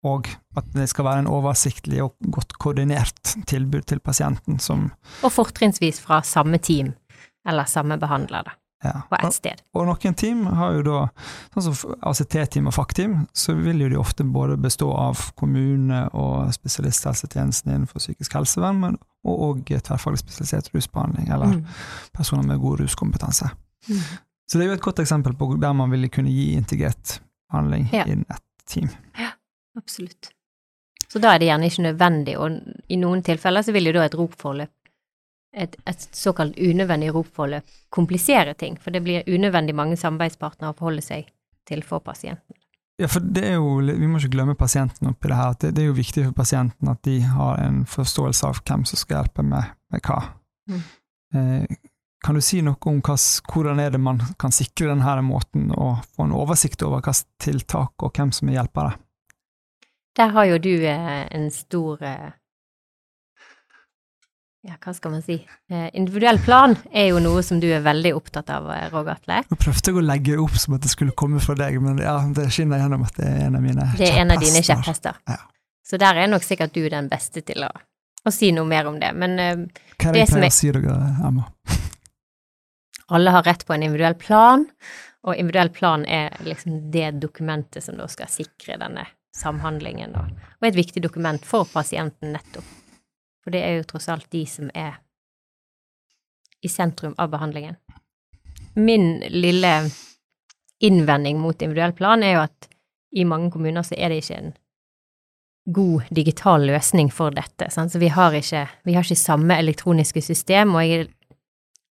og 0.04 0.28
at 0.60 0.66
det 0.76 0.90
skal 0.92 1.06
være 1.08 1.24
en 1.24 1.30
oversiktlig 1.32 2.02
og 2.04 2.18
godt 2.36 2.58
koordinert 2.60 3.38
tilbud 3.48 3.86
til 3.88 4.02
pasienten 4.04 4.60
som 4.60 4.90
Og 5.24 5.32
fortrinnsvis 5.32 6.02
fra 6.04 6.22
samme 6.28 6.60
team, 6.60 6.92
eller 7.48 7.66
samme 7.72 7.96
behandler, 8.00 8.44
da, 8.44 8.52
ja. 8.84 9.02
på 9.10 9.16
ett 9.16 9.38
sted. 9.38 9.64
Og 9.74 9.88
noen 9.88 10.18
team 10.20 10.44
har 10.60 10.76
jo 10.76 10.84
da, 10.90 11.00
sånn 11.56 11.70
som 11.70 11.96
ACT-team 12.12 12.68
og 12.68 12.76
FACT-team, 12.76 13.16
så 13.32 13.56
vil 13.56 13.86
jo 13.86 13.90
de 13.94 14.02
ofte 14.02 14.28
både 14.28 14.60
bestå 14.60 14.92
av 14.92 15.30
kommune 15.40 16.04
og 16.12 16.52
spesialisthelsetjenesten 16.56 17.72
innenfor 17.72 18.04
psykisk 18.04 18.36
helsevern, 18.36 18.84
men 18.84 19.00
og, 19.24 19.40
og 19.48 19.64
tverrfaglig 19.72 20.20
spesialisert 20.20 20.74
rusbehandling, 20.76 21.32
eller 21.32 21.56
Mm. 21.56 21.66
personer 22.14 22.44
med 22.44 22.60
god 22.60 22.84
ruskompetanse. 22.84 23.48
Mm. 23.88 24.04
Så 24.54 24.60
det 24.62 24.68
er 24.68 24.74
jo 24.76 24.78
et 24.78 24.86
godt 24.86 25.00
eksempel 25.02 25.34
på 25.40 25.48
der 25.58 25.74
man 25.74 25.90
ville 25.90 26.12
kunne 26.14 26.30
gi 26.30 26.52
integrert 26.54 27.16
behandling 27.50 27.88
Ja. 27.94 28.04
innen 28.06 28.26
et 28.30 28.44
team. 28.70 28.90
Ja, 29.18 29.32
Absolutt. 29.78 30.30
Så 31.10 31.20
da 31.22 31.32
er 31.34 31.40
det 31.42 31.48
gjerne 31.48 31.66
ikke 31.70 31.84
nødvendig, 31.86 32.34
og 32.38 32.60
i 32.90 32.96
noen 32.98 33.22
tilfeller 33.26 33.62
så 33.66 33.74
vil 33.74 33.86
jo 33.90 33.94
da 33.94 34.04
et 34.06 34.16
ropforløp, 34.18 34.70
et, 35.54 35.76
et 35.90 36.06
såkalt 36.18 36.56
unødvendig 36.58 37.12
ropforløp, 37.14 37.64
komplisere 37.94 38.54
ting, 38.58 38.78
for 38.82 38.90
det 38.94 39.02
blir 39.06 39.26
unødvendig 39.30 39.76
mange 39.78 39.98
samarbeidspartnere 39.98 40.74
å 40.74 40.78
forholde 40.78 41.02
seg 41.06 41.28
til 41.70 41.84
for 41.86 42.02
pasienten. 42.06 42.56
Ja, 43.02 43.08
for 43.10 43.20
det 43.26 43.44
er 43.46 43.56
jo, 43.58 43.80
Vi 43.82 44.08
må 44.10 44.18
ikke 44.22 44.34
glemme 44.36 44.56
pasienten 44.58 45.08
oppi 45.10 45.28
det 45.30 45.38
her. 45.38 45.50
at 45.54 45.60
Det, 45.62 45.72
det 45.76 45.84
er 45.84 45.88
jo 45.88 45.94
viktig 45.98 46.26
for 46.26 46.34
pasienten 46.38 46.90
at 46.90 47.02
de 47.06 47.20
har 47.22 47.62
en 47.66 47.86
forståelse 47.86 48.46
av 48.50 48.62
hvem 48.66 48.86
som 48.86 48.98
skal 49.02 49.24
hjelpe 49.24 49.44
med, 49.46 49.64
med 49.92 50.02
hva. 50.06 50.20
Mm. 50.70 50.84
Eh, 51.34 51.78
kan 52.24 52.36
du 52.38 52.42
si 52.42 52.62
noe 52.64 52.78
om 52.90 53.02
hvordan 53.04 53.80
er 53.84 53.92
det 53.94 54.00
man 54.02 54.22
kan 54.40 54.52
sikre 54.56 54.90
denne 54.94 55.16
måten 55.28 55.72
og 55.76 56.06
få 56.16 56.24
en 56.28 56.36
oversikt 56.38 56.82
over 56.88 57.02
hvilke 57.04 57.26
tiltak 57.44 57.94
og 58.08 58.14
hvem 58.16 58.32
som 58.32 58.50
er 58.50 58.60
hjelpere? 58.62 58.94
Der 60.18 60.30
har 60.36 60.46
jo 60.46 60.58
du 60.62 60.72
eh, 60.86 61.28
en 61.34 61.50
stor 61.52 62.02
eh, 62.06 62.32
Ja, 64.64 64.78
hva 64.80 64.94
skal 64.96 65.12
man 65.12 65.24
si? 65.26 65.36
Eh, 65.74 65.90
individuell 66.00 66.38
plan 66.40 66.78
er 66.96 67.10
jo 67.10 67.18
noe 67.20 67.42
som 67.44 67.60
du 67.60 67.66
er 67.76 67.82
veldig 67.84 68.14
opptatt 68.16 68.48
av, 68.54 68.70
Roger 68.94 69.18
Atle. 69.18 69.42
Nå 69.52 69.58
prøvde 69.60 69.90
jeg 69.92 69.98
å 70.00 70.04
legge 70.06 70.38
det 70.38 70.40
opp 70.40 70.56
som 70.62 70.78
at 70.78 70.86
det 70.86 70.92
skulle 70.94 71.16
komme 71.20 71.42
fra 71.44 71.56
deg, 71.60 71.82
men 71.84 72.00
ja, 72.00 72.14
det 72.38 72.46
skinner 72.56 72.80
gjennom 72.80 73.04
at 73.04 73.18
det 73.20 73.28
er 73.28 73.42
en 73.50 73.58
av 73.60 73.66
mine 73.66 73.90
Det 74.00 74.08
er 74.08 74.22
en 74.22 74.32
av 74.32 74.40
dine 74.40 74.62
kjepphester. 74.64 75.18
kjepphester. 75.18 75.20
Ja. 75.34 75.42
Så 75.84 76.00
der 76.00 76.22
er 76.24 76.32
nok 76.32 76.46
sikkert 76.48 76.72
du 76.78 76.86
den 76.88 77.10
beste 77.12 77.44
til 77.44 77.66
å, 77.68 77.72
å 78.24 78.32
si 78.32 78.54
noe 78.56 78.64
mer 78.70 78.88
om 78.88 79.02
det. 79.04 79.10
Men 79.20 79.36
eh, 79.36 79.66
Hva 80.00 80.14
er 80.14 80.16
det 80.16 80.24
jeg 80.24 80.32
pleier 80.32 80.48
er- 80.48 80.54
å 80.54 80.60
si 80.62 80.72
dere, 80.78 80.96
Emma? 81.28 81.50
Alle 83.16 83.34
har 83.36 83.44
rett 83.44 83.66
på 83.68 83.74
en 83.76 83.84
individuell 83.84 84.16
plan, 84.20 84.66
og 85.24 85.36
individuell 85.36 85.70
plan 85.74 86.06
er 86.06 86.36
liksom 86.44 86.92
det 86.92 87.12
dokumentet 87.24 87.84
som 87.84 87.98
da 87.98 88.08
skal 88.12 88.32
sikre 88.32 88.78
denne 88.82 89.06
samhandlingen, 89.38 90.14
da. 90.14 90.28
Og 90.62 90.68
et 90.68 90.78
viktig 90.78 91.04
dokument 91.04 91.46
for 91.46 91.68
pasienten 91.70 92.36
nettopp. 92.36 92.68
For 93.44 93.54
det 93.56 93.64
er 93.64 93.78
jo 93.78 93.88
tross 93.88 94.10
alt 94.12 94.30
de 94.32 94.44
som 94.48 94.70
er 94.74 95.00
i 96.64 96.70
sentrum 96.72 97.16
av 97.18 97.32
behandlingen. 97.34 97.76
Min 98.76 99.20
lille 99.30 99.74
innvending 100.84 101.40
mot 101.40 101.62
individuell 101.62 101.94
plan 101.96 102.24
er 102.24 102.38
jo 102.38 102.44
at 102.46 102.70
i 103.14 103.26
mange 103.28 103.52
kommuner 103.54 103.86
så 103.86 103.96
er 103.98 104.10
det 104.10 104.24
ikke 104.24 104.40
en 104.40 104.54
god 105.74 106.08
digital 106.12 106.66
løsning 106.68 107.12
for 107.12 107.36
dette. 107.36 107.70
Sant? 107.72 107.92
Så 107.92 108.00
vi 108.00 108.10
har, 108.12 108.36
ikke, 108.36 108.66
vi 108.84 108.96
har 108.96 109.06
ikke 109.06 109.20
samme 109.20 109.58
elektroniske 109.60 110.24
system, 110.24 110.76
og 110.76 110.88
jeg 110.88 111.08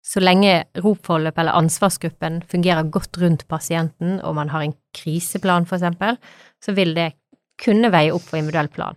så 0.04 0.22
lenge 0.22 0.62
ropforløp 0.80 1.38
eller 1.38 1.58
ansvarsgruppen 1.58 2.40
fungerer 2.48 2.88
godt 2.92 3.18
rundt 3.20 3.44
pasienten, 3.50 4.20
og 4.24 4.36
man 4.38 4.48
har 4.52 4.64
en 4.64 4.76
kriseplan, 4.96 5.66
for 5.68 5.76
eksempel, 5.76 6.16
så 6.64 6.72
vil 6.76 6.94
det 6.96 7.12
kunne 7.60 7.90
veie 7.92 8.14
opp 8.14 8.24
for 8.24 8.38
individuell 8.38 8.70
plan. 8.72 8.96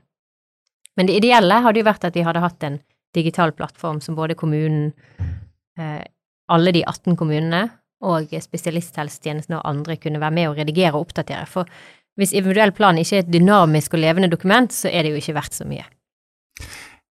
Men 0.95 1.09
det 1.09 1.17
ideelle 1.19 1.61
hadde 1.63 1.81
jo 1.81 1.87
vært 1.87 2.05
at 2.07 2.15
vi 2.15 2.25
hadde 2.25 2.43
hatt 2.43 2.63
en 2.67 2.79
digital 3.15 3.51
plattform 3.55 3.99
som 4.03 4.15
både 4.15 4.37
kommunen, 4.39 4.91
eh, 5.79 6.03
alle 6.51 6.73
de 6.75 6.83
18 6.85 7.17
kommunene 7.19 7.63
og 8.01 8.33
spesialisthelsetjenesten 8.43 9.57
og 9.57 9.65
andre 9.67 9.97
kunne 10.01 10.21
være 10.21 10.35
med 10.35 10.49
og 10.49 10.59
redigere 10.59 10.95
og 10.95 11.07
oppdatere. 11.07 11.45
For 11.47 11.67
hvis 12.19 12.33
individuell 12.33 12.73
plan 12.75 12.97
ikke 12.97 13.19
er 13.19 13.25
et 13.25 13.33
dynamisk 13.33 13.95
og 13.95 14.03
levende 14.03 14.31
dokument, 14.31 14.73
så 14.73 14.89
er 14.91 15.03
det 15.03 15.13
jo 15.13 15.21
ikke 15.21 15.37
verdt 15.37 15.57
så 15.57 15.67
mye. 15.67 15.85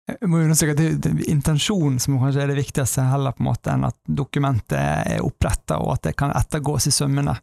Jeg 0.08 0.28
må 0.30 0.40
understreke 0.40 0.72
at 0.72 1.02
det, 1.04 1.10
er 1.10 1.26
intensjonen 1.28 1.98
som 2.00 2.16
kanskje 2.20 2.40
er 2.40 2.52
det 2.52 2.62
viktigste, 2.62 3.04
heller 3.10 3.34
på 3.36 3.44
en 3.44 3.48
måte 3.50 3.74
enn 3.74 3.84
at 3.90 3.98
dokumentet 4.08 4.78
er 4.78 5.24
oppretta 5.24 5.76
og 5.82 5.98
at 5.98 6.08
det 6.08 6.14
kan 6.16 6.32
ettergås 6.36 6.88
i 6.88 6.94
sømmene. 6.94 7.34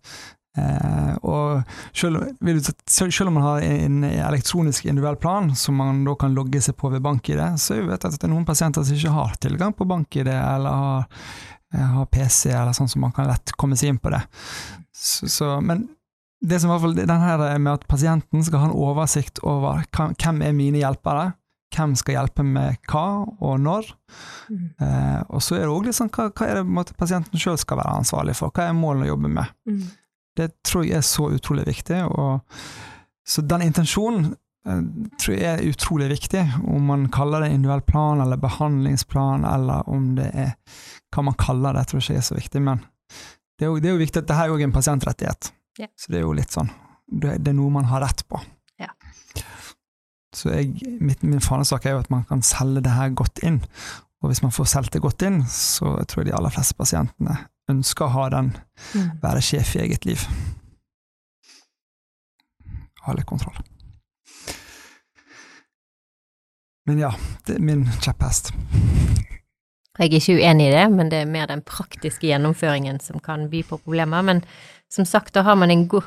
Eh, 0.57 1.15
og 1.27 1.61
selv, 1.91 2.23
selv 2.87 3.27
om 3.27 3.35
man 3.37 3.43
har 3.43 3.65
en 3.67 4.05
elektronisk 4.07 4.87
individuell 4.87 5.19
plan 5.19 5.51
som 5.59 5.75
man 5.77 6.05
da 6.07 6.15
kan 6.19 6.35
logge 6.37 6.61
seg 6.63 6.77
på 6.79 6.89
ved 6.93 7.03
BankID, 7.05 7.43
så 7.59 7.81
vet 7.81 7.99
jeg 7.99 8.15
at 8.15 8.17
det 8.17 8.29
er 8.29 8.33
noen 8.33 8.47
pasienter 8.47 8.87
som 8.87 8.97
ikke 8.97 9.17
har 9.17 9.35
tilgang 9.43 9.75
på 9.75 9.87
BankID 9.89 10.31
eller 10.31 10.79
har, 10.85 11.05
eh, 11.75 11.91
har 11.97 12.09
PC 12.09 12.49
eller 12.53 12.73
sånn 12.77 12.89
som 12.89 13.05
man 13.05 13.13
kan 13.15 13.29
lett 13.29 13.53
komme 13.59 13.77
seg 13.77 13.93
inn 13.93 14.01
på 14.01 14.15
det. 14.15 14.23
Så, 14.95 15.29
så, 15.29 15.57
men 15.61 15.85
det 16.41 16.61
som 16.61 16.71
i 16.71 16.73
hvert 16.73 16.85
fall, 16.87 16.97
den 16.97 17.25
her 17.29 17.47
med 17.59 17.73
at 17.73 17.87
pasienten 17.89 18.43
skal 18.45 18.63
ha 18.63 18.69
en 18.69 18.77
oversikt 18.77 19.41
over 19.43 19.83
hvem 19.91 20.41
er 20.45 20.55
mine 20.55 20.81
hjelpere, 20.81 21.33
hvem 21.73 21.95
skal 21.97 22.17
hjelpe 22.19 22.45
med 22.45 22.79
hva 22.91 23.25
og 23.25 23.59
når. 23.59 23.91
Eh, 24.51 25.21
og 25.27 25.43
så 25.43 25.57
er 25.57 25.65
det 25.65 25.73
òg 25.73 25.87
litt 25.87 25.97
sånn 25.97 26.11
hva, 26.13 26.29
hva 26.31 26.47
er 26.47 26.59
det 26.59 26.65
måte, 26.77 26.95
pasienten 26.97 27.41
sjøl 27.41 27.59
skal 27.61 27.79
være 27.81 27.99
ansvarlig 28.01 28.37
for, 28.37 28.53
hva 28.55 28.69
er 28.69 28.77
målet 28.77 29.07
å 29.07 29.13
jobbe 29.13 29.31
med. 29.37 29.53
Det 30.35 30.49
tror 30.67 30.85
jeg 30.85 30.99
er 30.99 31.05
så 31.07 31.29
utrolig 31.31 31.65
viktig. 31.67 32.01
Og, 32.11 32.57
så 33.27 33.43
den 33.47 33.65
intensjonen 33.65 34.33
eh, 34.67 34.81
tror 35.21 35.35
jeg 35.35 35.51
er 35.51 35.69
utrolig 35.71 36.09
viktig, 36.13 36.43
om 36.67 36.91
man 36.91 37.07
kaller 37.13 37.45
det 37.45 37.53
individuell 37.55 37.85
plan 37.87 38.23
eller 38.23 38.41
behandlingsplan, 38.41 39.47
eller 39.49 39.89
om 39.89 40.13
det 40.19 40.29
er 40.33 40.55
hva 41.15 41.29
man 41.29 41.39
kaller 41.39 41.77
det, 41.77 41.87
tror 41.89 42.01
jeg 42.01 42.09
ikke 42.09 42.23
er 42.23 42.29
så 42.29 42.39
viktig. 42.39 42.65
Men 42.67 42.83
det 43.55 43.67
er 43.67 43.71
jo, 43.71 43.79
det 43.79 43.89
er 43.89 43.95
jo 43.95 44.03
viktig 44.03 44.21
at 44.21 44.27
det 44.27 44.37
her 44.37 44.49
er 44.49 44.55
jo 44.55 44.67
en 44.67 44.75
pasientrettighet. 44.75 45.53
yeah. 45.79 45.91
Så 45.95 46.11
det 46.11 46.19
er 46.19 46.27
jo 46.27 46.35
litt 46.35 46.51
sånn 46.51 46.69
Det, 47.05 47.35
det 47.37 47.51
er 47.51 47.53
noe 47.53 47.69
man 47.69 47.85
har 47.85 48.01
rett 48.01 48.23
på. 48.27 48.39
Så 50.35 50.51
jeg, 50.51 50.73
mitt, 50.99 51.23
min 51.23 51.41
fanesak 51.43 51.85
er 51.87 51.95
jo 51.95 52.03
at 52.03 52.11
man 52.11 52.25
kan 52.27 52.41
selge 52.43 52.83
det 52.83 52.91
her 52.91 53.13
godt 53.15 53.39
inn. 53.47 53.61
Og 54.23 54.31
hvis 54.31 54.41
man 54.43 54.51
får 54.51 54.67
solgt 54.71 54.93
det 54.95 55.03
godt 55.03 55.23
inn, 55.27 55.43
så 55.47 55.95
tror 56.03 56.23
jeg 56.23 56.31
de 56.31 56.35
aller 56.35 56.51
fleste 56.51 56.75
pasientene 56.75 57.37
ønsker 57.71 58.07
å 58.07 58.13
ha 58.15 58.29
den 58.33 58.51
Mm. 58.93 59.11
være 59.21 59.41
sjef 59.41 59.75
i 59.75 59.79
eget 59.85 60.05
liv. 60.05 60.19
Ha 63.05 63.13
litt 63.15 63.25
kontroll. 63.29 63.55
Men 66.85 66.99
ja, 67.01 67.11
det 67.47 67.55
er 67.55 67.63
min 67.65 67.85
kjepphest. 68.03 68.51
Jeg 69.95 70.09
er 70.11 70.17
ikke 70.19 70.35
uenig 70.41 70.67
i 70.67 70.73
det, 70.73 70.83
men 70.91 71.09
det 71.09 71.21
er 71.23 71.29
mer 71.31 71.47
den 71.47 71.63
praktiske 71.65 72.27
gjennomføringen 72.27 72.99
som 73.01 73.21
kan 73.23 73.47
by 73.49 73.63
på 73.63 73.79
problemer. 73.85 74.25
Men 74.27 74.43
som 74.91 75.07
sagt, 75.07 75.33
da 75.33 75.45
har 75.47 75.55
man 75.55 75.71
en 75.71 75.87
go 75.87 76.01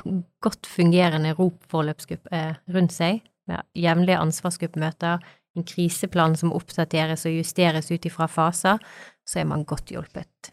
godt 0.45 0.69
fungerende 0.69 1.33
ROP-forløpsgruppe 1.33 2.29
eh, 2.31 2.53
rundt 2.75 2.93
seg, 2.93 3.23
med 3.49 3.65
jevnlige 3.77 4.19
ansvarsgruppemøter, 4.21 5.25
en 5.57 5.65
kriseplan 5.67 6.37
som 6.37 6.53
oppdateres 6.55 7.25
og 7.27 7.35
justeres 7.39 7.89
ut 7.91 8.05
ifra 8.05 8.29
faser, 8.29 8.79
så 9.27 9.41
er 9.41 9.49
man 9.49 9.65
godt 9.67 9.91
hjulpet. 9.93 10.51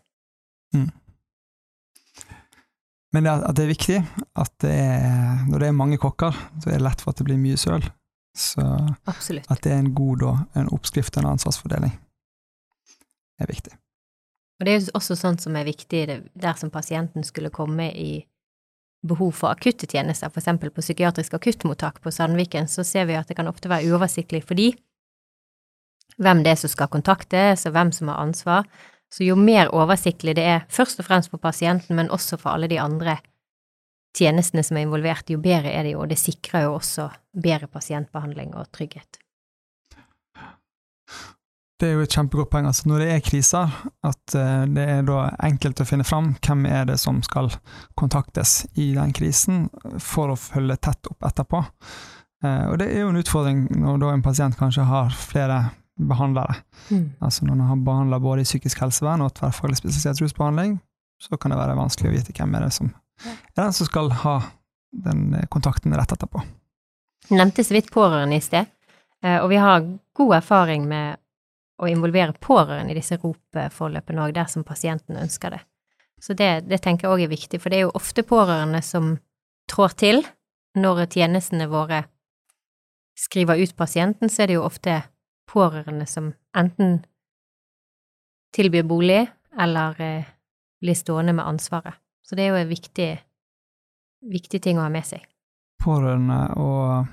Men 3.17 3.25
det, 3.25 3.63
er 3.63 3.71
viktig 3.71 4.01
at 4.37 4.53
det 4.61 4.73
er, 4.73 5.47
når 5.49 5.63
det 5.63 5.69
er 5.69 5.79
mange 5.79 6.01
kokker, 6.01 6.37
så 6.61 6.69
er 6.69 6.77
det 6.77 6.85
lett 6.85 7.05
for 7.05 7.15
at 7.15 7.21
det 7.21 7.29
blir 7.29 7.41
mye 7.41 7.61
søl. 7.61 7.85
Så 8.37 8.61
Absolutt. 9.09 9.49
at 9.49 9.63
det 9.65 9.73
er 9.73 9.81
en 9.81 9.95
god 9.97 10.25
og 10.29 10.59
en 10.61 10.69
oppskrift 10.77 11.17
og 11.17 11.23
en 11.23 11.31
ansvarsfordeling 11.31 11.95
er 13.41 13.49
viktig. 13.49 13.73
Og 14.61 14.67
det 14.67 14.73
er 14.73 14.81
jo 14.81 14.97
også 14.97 15.17
sånt 15.17 15.45
som 15.45 15.57
er 15.57 15.69
viktig 15.69 16.03
dersom 16.37 16.73
pasienten 16.73 17.25
skulle 17.25 17.53
komme 17.53 17.89
i 17.93 18.11
behov 19.07 19.33
for 19.38 19.53
akutte 19.53 19.87
tjenester, 19.87 20.31
eksempel 20.33 20.73
på 20.75 20.85
psykiatrisk 20.85 21.35
akuttmottak 21.38 22.01
på 22.03 22.12
Sandviken, 22.12 22.69
så 22.69 22.85
ser 22.85 23.09
vi 23.09 23.17
at 23.19 23.29
det 23.29 23.38
kan 23.38 23.48
ofte 23.50 23.71
være 23.73 23.88
uoversiktlig 23.90 24.42
for 24.44 24.59
de 24.59 24.73
hvem 26.23 26.42
det 26.44 26.54
er 26.54 26.61
som 26.61 26.73
skal 26.73 26.88
kontaktes, 26.92 27.67
og 27.69 27.75
hvem 27.77 27.92
som 27.92 28.09
har 28.09 28.23
ansvar. 28.25 28.69
Så 29.13 29.27
jo 29.27 29.37
mer 29.38 29.71
oversiktlig 29.75 30.37
det 30.38 30.44
er, 30.44 30.65
først 30.73 31.00
og 31.00 31.09
fremst 31.09 31.33
for 31.33 31.42
pasienten, 31.42 31.96
men 31.96 32.11
også 32.11 32.38
for 32.40 32.54
alle 32.54 32.71
de 32.73 32.81
andre 32.81 33.19
tjenestene 34.17 34.65
som 34.65 34.79
er 34.79 34.87
involvert, 34.87 35.29
jo 35.31 35.38
bedre 35.42 35.73
er 35.73 35.85
det 35.85 35.92
jo, 35.92 36.02
og 36.04 36.11
det 36.11 36.19
sikrer 36.21 36.67
jo 36.67 36.77
også 36.79 37.11
bedre 37.37 37.69
pasientbehandling 37.69 38.54
og 38.57 38.71
trygghet. 38.73 39.21
Det 41.77 41.90
er 41.90 41.98
jo 41.98 42.04
et 42.06 42.14
kjempegodt 42.14 42.48
poeng. 42.52 42.66
Altså 42.70 42.88
når 42.88 43.02
det 43.02 43.06
er 43.12 43.24
kriser, 43.24 43.72
at 44.06 44.35
eh, 44.38 44.64
det 44.72 44.85
er 44.94 45.02
da 45.04 45.27
enkelt 45.44 45.83
å 45.83 45.88
finne 45.88 46.06
fram 46.08 46.31
hvem 46.40 46.64
er 46.70 46.87
det 46.88 46.96
som 47.02 47.18
skal 47.24 47.50
kontaktes 48.00 48.62
i 48.81 48.94
den 48.96 49.12
krisen, 49.16 49.66
for 50.00 50.33
å 50.33 50.38
følge 50.40 50.79
tett 50.88 51.10
opp 51.10 51.27
etterpå. 51.29 51.60
Eh, 52.44 52.62
og 52.70 52.79
det 52.81 52.88
er 52.88 53.04
jo 53.04 53.10
en 53.12 53.20
utfordring 53.20 53.66
når 53.77 54.06
en 54.08 54.24
pasient 54.24 54.56
kanskje 54.56 54.87
har 54.88 55.12
flere 55.20 55.66
behandlere. 55.96 56.62
Altså 57.24 57.44
når 57.44 57.58
man 57.58 57.68
har 57.68 57.85
behandla 57.85 58.20
både 58.24 58.44
i 58.44 58.48
psykisk 58.48 58.81
helsevern 58.85 59.24
og 59.24 59.35
tverrfaglig 59.37 59.79
spesialisert 59.81 60.20
rusbehandling, 60.24 60.79
så 61.20 61.37
kan 61.40 61.52
det 61.52 61.60
være 61.60 61.77
vanskelig 61.77 62.10
å 62.10 62.16
vite 62.16 62.37
hvem 62.37 62.56
er 62.56 62.66
det 62.66 62.72
som 62.77 62.90
er 62.92 63.62
den 63.64 63.72
som 63.72 63.88
skal 63.88 64.10
ha 64.24 64.35
den 65.04 65.31
eh, 65.37 65.44
kontakten 65.52 65.92
rett 65.96 66.16
etterpå. 66.16 66.40
Nevnte 67.37 67.64
så 67.64 67.77
vidt 67.77 67.92
pårørende 67.92 68.37
i 68.38 68.44
sted, 68.44 68.68
og 69.27 69.48
vi 69.50 69.56
har 69.58 69.81
god 70.14 70.35
erfaring 70.37 70.85
med 70.87 71.16
å 71.77 71.88
involvere 71.90 72.37
pårørende 72.40 72.94
i 72.94 72.98
disse 72.98 73.18
ROP-forløpene 73.20 74.24
òg, 74.24 74.35
dersom 74.37 74.64
pasienten 74.64 75.18
ønsker 75.20 75.56
det. 75.56 75.62
Så 76.22 76.35
det, 76.35 76.66
det 76.70 76.81
tenker 76.85 77.06
jeg 77.06 77.12
òg 77.12 77.24
er 77.27 77.33
viktig, 77.33 77.60
for 77.60 77.72
det 77.72 77.81
er 77.81 77.87
jo 77.87 77.96
ofte 77.98 78.24
pårørende 78.24 78.81
som 78.85 79.16
trår 79.70 79.96
til 80.00 80.22
når 80.77 81.06
tjenestene 81.12 81.68
våre 81.68 82.04
skriver 83.16 83.60
ut 83.60 83.77
pasienten, 83.77 84.29
så 84.29 84.44
er 84.44 84.50
det 84.50 84.58
jo 84.58 84.64
ofte 84.66 85.00
pårørende 85.48 86.06
som 86.08 86.33
enten 86.56 86.98
tilbyr 88.56 88.85
bolig 88.88 89.22
eller 89.60 90.00
eh, 90.02 90.29
blir 90.81 90.96
stående 90.96 91.33
med 91.37 91.46
ansvaret. 91.46 91.96
Så 92.27 92.37
det 92.37 92.44
er 92.44 92.52
jo 92.52 92.60
en 92.60 92.72
viktig, 92.72 93.10
viktig 94.33 94.60
ting 94.62 94.81
å 94.81 94.85
ha 94.85 94.92
med 94.92 95.06
seg. 95.06 95.22
Pårørende 95.81 96.40
og 96.60 97.06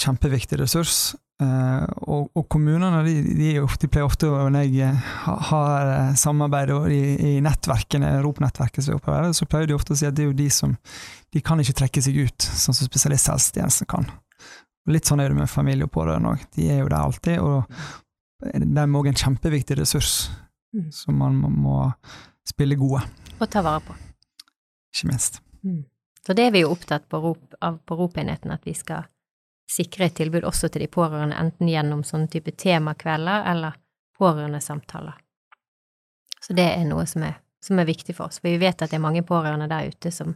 kjempeviktig 0.00 0.58
ressurs. 0.60 1.14
Eh, 1.42 1.86
og, 2.06 2.28
og, 2.30 2.44
kommunene 2.52 3.00
de, 3.02 3.14
de, 3.34 3.48
de, 3.58 3.88
pleier 3.90 4.06
ofte, 4.06 4.28
når 4.28 4.68
jeg 4.68 4.86
eh, 4.86 5.06
har 5.48 5.88
eh, 5.90 6.12
samarbeid 6.18 6.70
i, 6.94 7.00
i 7.18 7.32
nettverkene, 7.42 8.12
ROP-nettverket 8.22 8.86
som 8.86 9.00
opererer, 9.00 9.32
så 9.34 9.48
pleier 9.50 9.70
de 9.70 9.74
ofte 9.74 9.96
å 9.96 9.98
si 9.98 10.06
at 10.06 10.14
det 10.14 10.26
er 10.26 10.30
jo 10.30 10.36
de 10.38 10.46
som 10.54 10.76
de 11.34 11.42
kan 11.42 11.58
ikke 11.58 11.74
trekke 11.80 12.04
seg 12.04 12.20
ut, 12.22 12.46
sånn 12.46 12.76
som 12.76 12.86
spesialisthelsetjenesten 12.86 13.90
kan. 13.90 14.06
Litt 14.90 15.08
sånn 15.08 15.22
er 15.24 15.32
det 15.32 15.40
med 15.40 15.50
familie 15.50 15.88
og 15.88 15.94
pårørende 15.94 16.36
òg. 16.36 16.44
De 16.54 16.68
er 16.70 16.82
jo 16.82 16.90
der 16.92 17.00
alltid, 17.00 17.40
og 17.42 18.54
de 18.54 18.68
er 18.68 18.98
òg 19.00 19.08
en 19.10 19.22
kjempeviktig 19.24 19.78
ressurs 19.80 20.28
mm. 20.76 20.90
som 20.94 21.18
man 21.18 21.38
må, 21.40 21.50
må, 21.50 21.80
spille 22.46 22.76
gode. 22.78 23.00
Og 23.40 23.48
ta 23.50 23.62
vare 23.64 23.80
på. 23.82 23.96
Ikke 24.92 25.08
minst. 25.10 25.40
Mm. 25.64 25.82
Så 26.24 26.36
det 26.36 26.46
er 26.46 26.54
vi 26.54 26.62
jo 26.62 26.70
opptatt 26.76 27.08
på 27.10 27.18
ROP, 27.20 27.56
av 27.64 27.80
på 27.88 27.96
ROP-enheten, 27.98 28.52
at 28.54 28.68
vi 28.68 28.76
skal 28.76 29.08
sikre 29.70 30.08
et 30.08 30.16
tilbud 30.18 30.44
også 30.44 30.68
til 30.68 30.84
de 30.84 30.90
pårørende, 30.92 31.38
enten 31.40 31.70
gjennom 31.70 32.04
sånne 32.06 32.28
type 32.32 32.52
temakvelder 32.60 33.48
eller 33.52 33.78
pårørendesamtaler. 34.18 35.16
Så 36.44 36.52
det 36.56 36.66
er 36.74 36.84
noe 36.88 37.06
som 37.08 37.24
er, 37.24 37.38
som 37.64 37.80
er 37.80 37.88
viktig 37.88 38.16
for 38.16 38.28
oss, 38.28 38.40
for 38.42 38.52
vi 38.52 38.60
vet 38.60 38.82
at 38.82 38.92
det 38.92 38.98
er 38.98 39.06
mange 39.06 39.24
pårørende 39.26 39.70
der 39.70 39.88
ute 39.88 40.12
som 40.12 40.34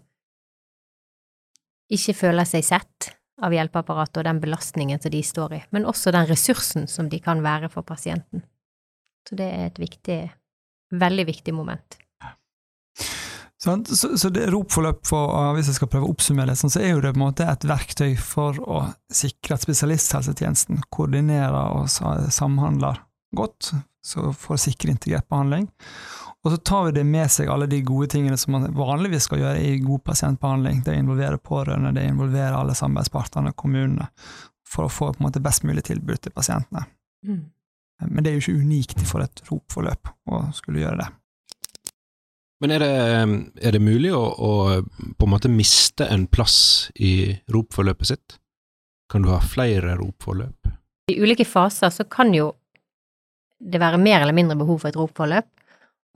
ikke 1.93 2.15
føler 2.17 2.49
seg 2.49 2.65
sett, 2.65 3.13
av 3.39 3.55
hjelpeapparatet 3.55 4.19
og 4.19 4.27
den 4.27 4.41
belastningen 4.43 4.99
som 4.99 5.13
de 5.15 5.21
står 5.23 5.53
i, 5.55 5.61
men 5.71 5.87
også 5.87 6.11
den 6.11 6.27
ressursen 6.27 6.89
som 6.91 7.07
de 7.07 7.21
kan 7.23 7.39
være 7.45 7.71
for 7.71 7.87
pasienten. 7.87 8.43
Så 9.29 9.39
det 9.39 9.47
er 9.47 9.69
et 9.69 9.79
viktig, 9.79 10.19
veldig 10.91 11.27
viktig 11.29 11.55
moment. 11.55 11.99
Så, 13.59 13.75
så 14.19 14.29
det 14.31 14.47
ROP-forløp, 14.53 15.01
for, 15.09 15.35
hvis 15.57 15.67
jeg 15.73 15.81
skal 15.81 15.91
prøve 15.91 16.07
å 16.07 16.13
oppsummere 16.13 16.53
det, 16.53 16.61
så 16.61 16.71
er 16.79 16.93
jo 16.93 17.03
det 17.03 17.11
på 17.17 17.19
en 17.19 17.25
måte 17.25 17.47
et 17.51 17.67
verktøy 17.67 18.13
for 18.23 18.61
å 18.63 18.85
sikre 19.11 19.57
at 19.57 19.65
spesialisthelsetjenesten 19.67 20.85
koordinerer 20.95 21.75
og 21.75 21.91
samhandler 21.91 23.01
godt, 23.35 23.73
så 24.07 24.31
for 24.31 24.55
å 24.55 24.63
sikre 24.63 24.95
integrert 24.95 25.27
behandling. 25.29 25.67
Og 26.47 26.55
så 26.55 26.61
tar 26.71 26.87
vi 26.87 26.95
det 27.01 27.05
med 27.05 27.27
seg 27.35 27.51
alle 27.51 27.67
de 27.67 27.83
gode 27.83 28.07
tingene 28.15 28.39
som 28.39 28.55
man 28.55 28.71
vanligvis 28.79 29.27
skal 29.27 29.43
gjøre 29.43 29.65
i 29.67 29.81
god 29.83 30.05
pasientbehandling. 30.07 30.85
Det 30.87 30.95
involverer 30.95 31.43
pårørende, 31.43 31.93
det 31.99 32.07
involverer 32.13 32.55
alle 32.55 32.79
samarbeidspartnerne, 32.79 33.57
kommunene, 33.59 34.07
for 34.69 34.87
å 34.87 34.93
få 34.93 35.11
på 35.11 35.19
en 35.19 35.27
måte 35.27 35.43
best 35.43 35.67
mulig 35.67 35.89
tilbud 35.91 36.23
til 36.23 36.33
pasientene. 36.37 36.87
Mm. 37.27 37.43
Men 38.07 38.23
det 38.23 38.31
er 38.31 38.39
jo 38.39 38.45
ikke 38.45 38.63
unikt 38.63 39.03
for 39.03 39.27
et 39.27 39.43
ROP-forløp 39.51 40.15
å 40.31 40.45
skulle 40.55 40.85
gjøre 40.85 41.03
det. 41.03 41.09
Men 42.59 42.75
er 42.75 42.83
det, 42.83 42.95
er 43.63 43.75
det 43.77 43.81
mulig 43.83 44.11
å, 44.15 44.23
å, 44.35 44.53
på 45.15 45.27
en 45.27 45.31
måte 45.31 45.51
miste 45.51 46.09
en 46.11 46.27
plass 46.27 46.91
i 46.99 47.31
ROP-forløpet 47.55 48.11
sitt? 48.11 48.39
Kan 49.09 49.23
du 49.23 49.31
ha 49.31 49.39
flere 49.41 49.95
ROP-forløp? 50.01 50.73
I 51.09 51.21
ulike 51.23 51.47
faser 51.49 51.93
så 51.95 52.05
kan 52.11 52.35
jo 52.35 52.51
det 53.59 53.81
være 53.81 54.01
mer 54.03 54.23
eller 54.23 54.37
mindre 54.37 54.59
behov 54.59 54.83
for 54.83 54.91
et 54.91 54.99
ROP-forløp, 54.99 55.47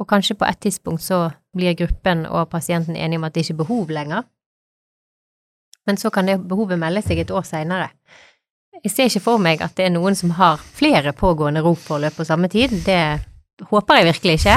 og 0.02 0.08
kanskje 0.10 0.36
på 0.38 0.46
et 0.48 0.60
tidspunkt 0.62 1.04
så 1.04 1.24
blir 1.54 1.78
gruppen 1.78 2.26
og 2.26 2.50
pasienten 2.50 2.98
enige 2.98 3.20
om 3.20 3.26
at 3.28 3.34
det 3.34 3.44
ikke 3.44 3.54
er 3.54 3.62
behov 3.62 3.94
lenger. 3.94 4.26
Men 5.86 5.98
så 5.98 6.10
kan 6.14 6.26
det 6.26 6.40
behovet 6.48 6.78
melde 6.78 7.02
seg 7.06 7.22
et 7.22 7.32
år 7.34 7.46
seinere. 7.46 7.90
Jeg 8.82 8.90
ser 8.90 9.10
ikke 9.10 9.26
for 9.26 9.42
meg 9.42 9.62
at 9.62 9.74
det 9.78 9.86
er 9.86 9.94
noen 9.94 10.16
som 10.18 10.34
har 10.38 10.62
flere 10.62 11.14
pågående 11.14 11.62
ROP-forløp 11.62 12.18
på 12.18 12.26
samme 12.26 12.50
tid. 12.50 12.74
Det 12.82 13.02
håper 13.70 14.00
jeg 14.00 14.08
virkelig 14.10 14.38
ikke, 14.40 14.56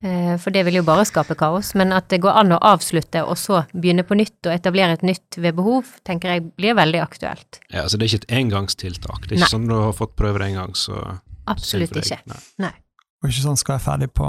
for 0.00 0.54
det 0.54 0.62
vil 0.64 0.78
jo 0.78 0.82
bare 0.86 1.04
skape 1.04 1.36
kaos. 1.38 1.74
Men 1.76 1.92
at 1.92 2.08
det 2.12 2.22
går 2.24 2.38
an 2.42 2.54
å 2.56 2.60
avslutte 2.70 3.20
og 3.24 3.36
så 3.36 3.62
begynne 3.72 4.04
på 4.08 4.16
nytt 4.16 4.48
og 4.48 4.54
etablere 4.54 4.96
et 4.96 5.06
nytt 5.06 5.36
ved 5.36 5.58
behov, 5.58 5.90
tenker 6.08 6.36
jeg 6.36 6.46
blir 6.56 6.76
veldig 6.78 7.02
aktuelt. 7.04 7.60
Ja, 7.68 7.84
altså 7.84 8.00
det 8.00 8.06
er 8.06 8.14
ikke 8.14 8.24
et 8.24 8.38
engangstiltak? 8.40 9.26
Det 9.26 9.34
er 9.34 9.40
ikke 9.40 9.48
Nei. 9.48 9.54
sånn 9.56 9.68
du 9.68 9.76
har 9.76 9.96
fått 9.96 10.16
prøve 10.16 10.40
det 10.40 10.52
en 10.52 10.62
gang, 10.62 10.78
så 10.78 11.02
Absolutt 11.50 11.96
ikke. 12.00 12.20
Nei. 12.30 12.40
Nei. 12.66 12.72
Og 13.20 13.28
ikke 13.28 13.44
sånn 13.44 13.58
skal 13.60 13.76
jeg 13.76 13.84
ferdig 13.84 14.08
på 14.16 14.28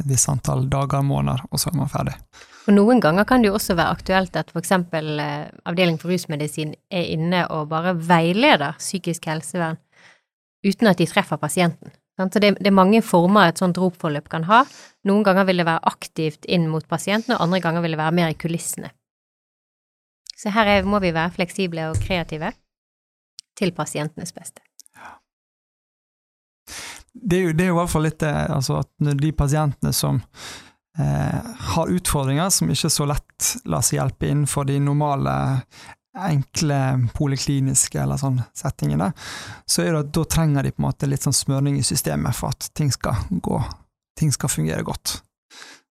et 0.00 0.08
visst 0.10 0.30
antall 0.30 0.64
dager 0.70 0.98
og 0.98 1.06
måneder, 1.06 1.44
og 1.50 1.60
så 1.62 1.70
er 1.70 1.78
man 1.78 1.90
ferdig. 1.92 2.16
Og 2.66 2.74
noen 2.74 3.00
ganger 3.02 3.26
kan 3.26 3.42
det 3.42 3.50
jo 3.50 3.56
også 3.58 3.74
være 3.78 3.94
aktuelt 3.96 4.36
at 4.38 4.50
f.eks. 4.50 4.72
Eh, 4.74 5.48
Avdeling 5.66 5.98
for 6.02 6.10
rusmedisin 6.10 6.74
er 6.90 7.08
inne 7.14 7.44
og 7.50 7.70
bare 7.70 7.94
veileder 7.98 8.78
psykisk 8.78 9.26
helsevern 9.30 9.78
uten 10.62 10.90
at 10.90 10.98
de 10.98 11.08
treffer 11.10 11.40
pasienten. 11.42 11.90
Så 12.20 12.40
det, 12.42 12.54
det 12.60 12.68
er 12.68 12.76
mange 12.76 13.00
former 13.02 13.48
et 13.48 13.60
sånt 13.60 13.78
ropforløp 13.80 14.28
kan 14.32 14.44
ha. 14.50 14.62
Noen 15.08 15.24
ganger 15.26 15.46
vil 15.48 15.62
det 15.62 15.68
være 15.68 15.86
aktivt 15.88 16.44
inn 16.44 16.68
mot 16.70 16.84
pasienten, 16.88 17.34
og 17.34 17.46
andre 17.46 17.62
ganger 17.64 17.84
vil 17.84 17.96
det 17.96 18.02
være 18.02 18.16
mer 18.18 18.34
i 18.34 18.38
kulissene. 18.38 18.92
Så 20.36 20.52
her 20.52 20.68
er, 20.68 20.84
må 20.84 21.00
vi 21.02 21.14
være 21.14 21.32
fleksible 21.38 21.88
og 21.92 22.02
kreative 22.02 22.52
til 23.58 23.72
pasientenes 23.76 24.34
beste 24.34 24.62
det 27.12 27.36
er, 27.36 27.42
jo, 27.42 27.52
det 27.52 27.64
er 27.64 27.70
jo 27.70 27.76
i 27.76 27.80
hvert 27.80 27.92
fall 27.92 28.06
litt 28.06 28.20
det 28.22 28.32
altså 28.32 28.78
at 28.80 29.10
de 29.20 29.32
pasientene 29.36 29.92
som 29.96 30.20
eh, 30.98 31.50
har 31.74 31.92
utfordringer 31.92 32.52
som 32.54 32.70
ikke 32.72 32.90
så 32.92 33.08
lett 33.08 33.50
lar 33.68 33.84
seg 33.84 34.00
hjelpe 34.00 34.30
innenfor 34.30 34.66
de 34.68 34.78
normale, 34.82 35.34
enkle 36.12 36.78
polikliniske 37.16 38.00
eller 38.02 38.20
sånn 38.20 38.38
settingene, 38.56 39.10
så 39.64 39.84
er 39.84 39.92
det 39.92 40.02
at 40.04 40.12
da 40.18 40.24
trenger 40.36 40.66
de 40.66 40.74
på 40.74 40.82
en 40.82 40.88
måte 40.90 41.08
litt 41.08 41.24
sånn 41.24 41.36
smøring 41.36 41.78
i 41.78 41.86
systemet 41.86 42.36
for 42.36 42.52
at 42.52 42.68
ting 42.76 42.92
skal 42.92 43.16
gå, 43.30 43.60
ting 44.18 44.32
skal 44.34 44.52
fungere 44.52 44.84
godt. 44.86 45.20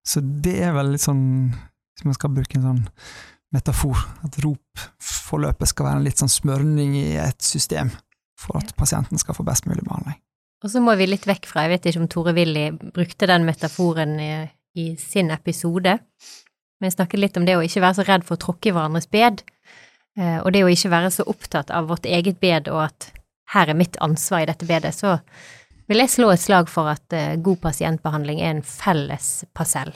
Så 0.05 0.21
det 0.21 0.59
er 0.65 0.75
vel 0.77 0.93
litt 0.93 1.05
sånn, 1.05 1.23
hvis 1.51 2.07
man 2.07 2.17
skal 2.17 2.33
bruke 2.35 2.57
en 2.57 2.67
sånn 2.67 2.83
metafor, 3.51 3.99
at 4.25 4.37
ROP-forløpet 4.41 5.71
skal 5.71 5.89
være 5.89 6.01
en 6.01 6.07
litt 6.07 6.21
sånn 6.21 6.31
smørning 6.31 6.95
i 6.99 7.07
et 7.21 7.41
system 7.43 7.91
for 8.39 8.61
at 8.61 8.73
pasienten 8.77 9.19
skal 9.21 9.37
få 9.37 9.45
best 9.45 9.67
mulig 9.69 9.83
behandling. 9.85 10.17
Og 10.61 10.69
så 10.69 10.81
må 10.83 10.93
vi 10.97 11.09
litt 11.09 11.25
vekk 11.25 11.47
fra, 11.49 11.65
jeg 11.65 11.73
vet 11.73 11.89
ikke 11.89 12.03
om 12.03 12.09
Tore 12.09 12.33
Willy 12.37 12.67
brukte 12.93 13.29
den 13.29 13.47
metaforen 13.47 14.17
i, 14.21 14.31
i 14.77 14.91
sin 15.01 15.33
episode, 15.33 15.97
men 16.81 16.89
jeg 16.89 16.97
snakket 16.97 17.21
litt 17.21 17.37
om 17.37 17.45
det 17.45 17.57
å 17.57 17.63
ikke 17.65 17.81
være 17.83 17.99
så 17.99 18.05
redd 18.07 18.25
for 18.25 18.37
å 18.37 18.41
tråkke 18.41 18.69
i 18.69 18.75
hverandres 18.75 19.09
bed, 19.11 19.41
og 20.19 20.51
det 20.51 20.65
å 20.65 20.69
ikke 20.71 20.91
være 20.91 21.11
så 21.15 21.23
opptatt 21.29 21.71
av 21.71 21.87
vårt 21.87 22.05
eget 22.05 22.41
bed 22.41 22.67
og 22.71 22.81
at 22.89 23.11
her 23.53 23.71
er 23.71 23.77
mitt 23.77 23.95
ansvar 24.03 24.43
i 24.43 24.49
dette 24.49 24.67
bedet, 24.67 24.93
så 24.95 25.17
vil 25.91 25.99
jeg 25.99 26.13
slå 26.13 26.29
et 26.31 26.41
slag 26.41 26.69
for 26.71 26.87
at 26.91 27.13
eh, 27.15 27.39
god 27.43 27.59
pasientbehandling 27.65 28.39
er 28.39 28.55
en 28.55 28.63
felles 28.63 29.43
parsell, 29.55 29.91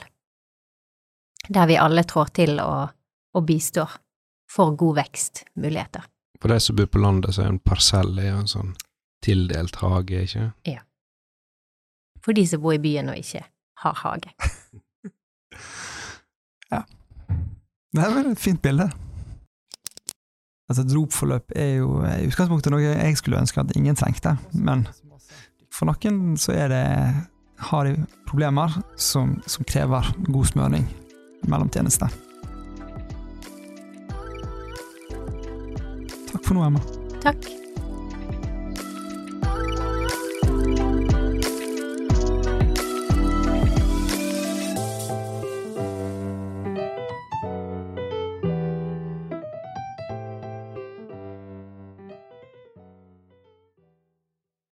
der 1.48 1.70
vi 1.70 1.78
alle 1.80 2.04
trår 2.04 2.32
til 2.36 2.60
og, 2.60 2.92
og 3.32 3.46
bistår 3.48 3.96
for 4.52 4.76
god 4.76 4.98
vekstmuligheter. 5.00 6.04
For 6.40 6.52
de 6.52 6.58
som 6.60 6.76
bor 6.76 6.90
på 6.92 7.00
landet, 7.00 7.34
så 7.34 7.46
er 7.46 7.54
en 7.54 7.62
parsell 7.64 8.18
en 8.20 8.50
sånn 8.50 8.74
tildelt 9.24 9.78
hage, 9.80 10.26
ikke? 10.28 10.50
Ja. 10.68 10.82
For 12.20 12.36
de 12.36 12.44
som 12.48 12.60
bor 12.60 12.76
i 12.76 12.82
byen 12.82 13.08
og 13.08 13.16
ikke 13.16 13.40
har 13.80 13.96
hage. 14.02 14.34
ja. 16.74 16.82
Det 17.96 18.04
er 18.04 18.16
vel 18.18 18.34
et 18.34 18.42
fint 18.42 18.60
bilde. 18.60 18.90
Altså, 20.66 20.82
et 20.82 20.90
dropforløp 20.90 21.52
er 21.54 21.76
jo 21.78 22.00
i 22.02 22.26
utgangspunktet 22.26 22.74
noe 22.74 22.82
jeg 22.82 23.18
skulle 23.20 23.38
ønske 23.38 23.62
at 23.62 23.74
ingen 23.78 23.98
trengte, 23.98 24.34
men 24.52 24.82
for 25.70 25.86
noen 25.86 26.34
så 26.40 26.56
er 26.56 26.72
det 26.72 26.84
har 27.70 27.88
de 27.88 27.94
problemer 28.28 28.74
som, 29.00 29.36
som 29.46 29.64
krever 29.68 30.10
god 30.26 30.50
smøring 30.50 30.88
mellom 31.48 31.70
tjenester. 31.72 32.10
Takk 36.26 36.42
for 36.42 36.58
nå, 36.58 36.66
Emma. 36.66 36.82
Takk. 37.22 37.48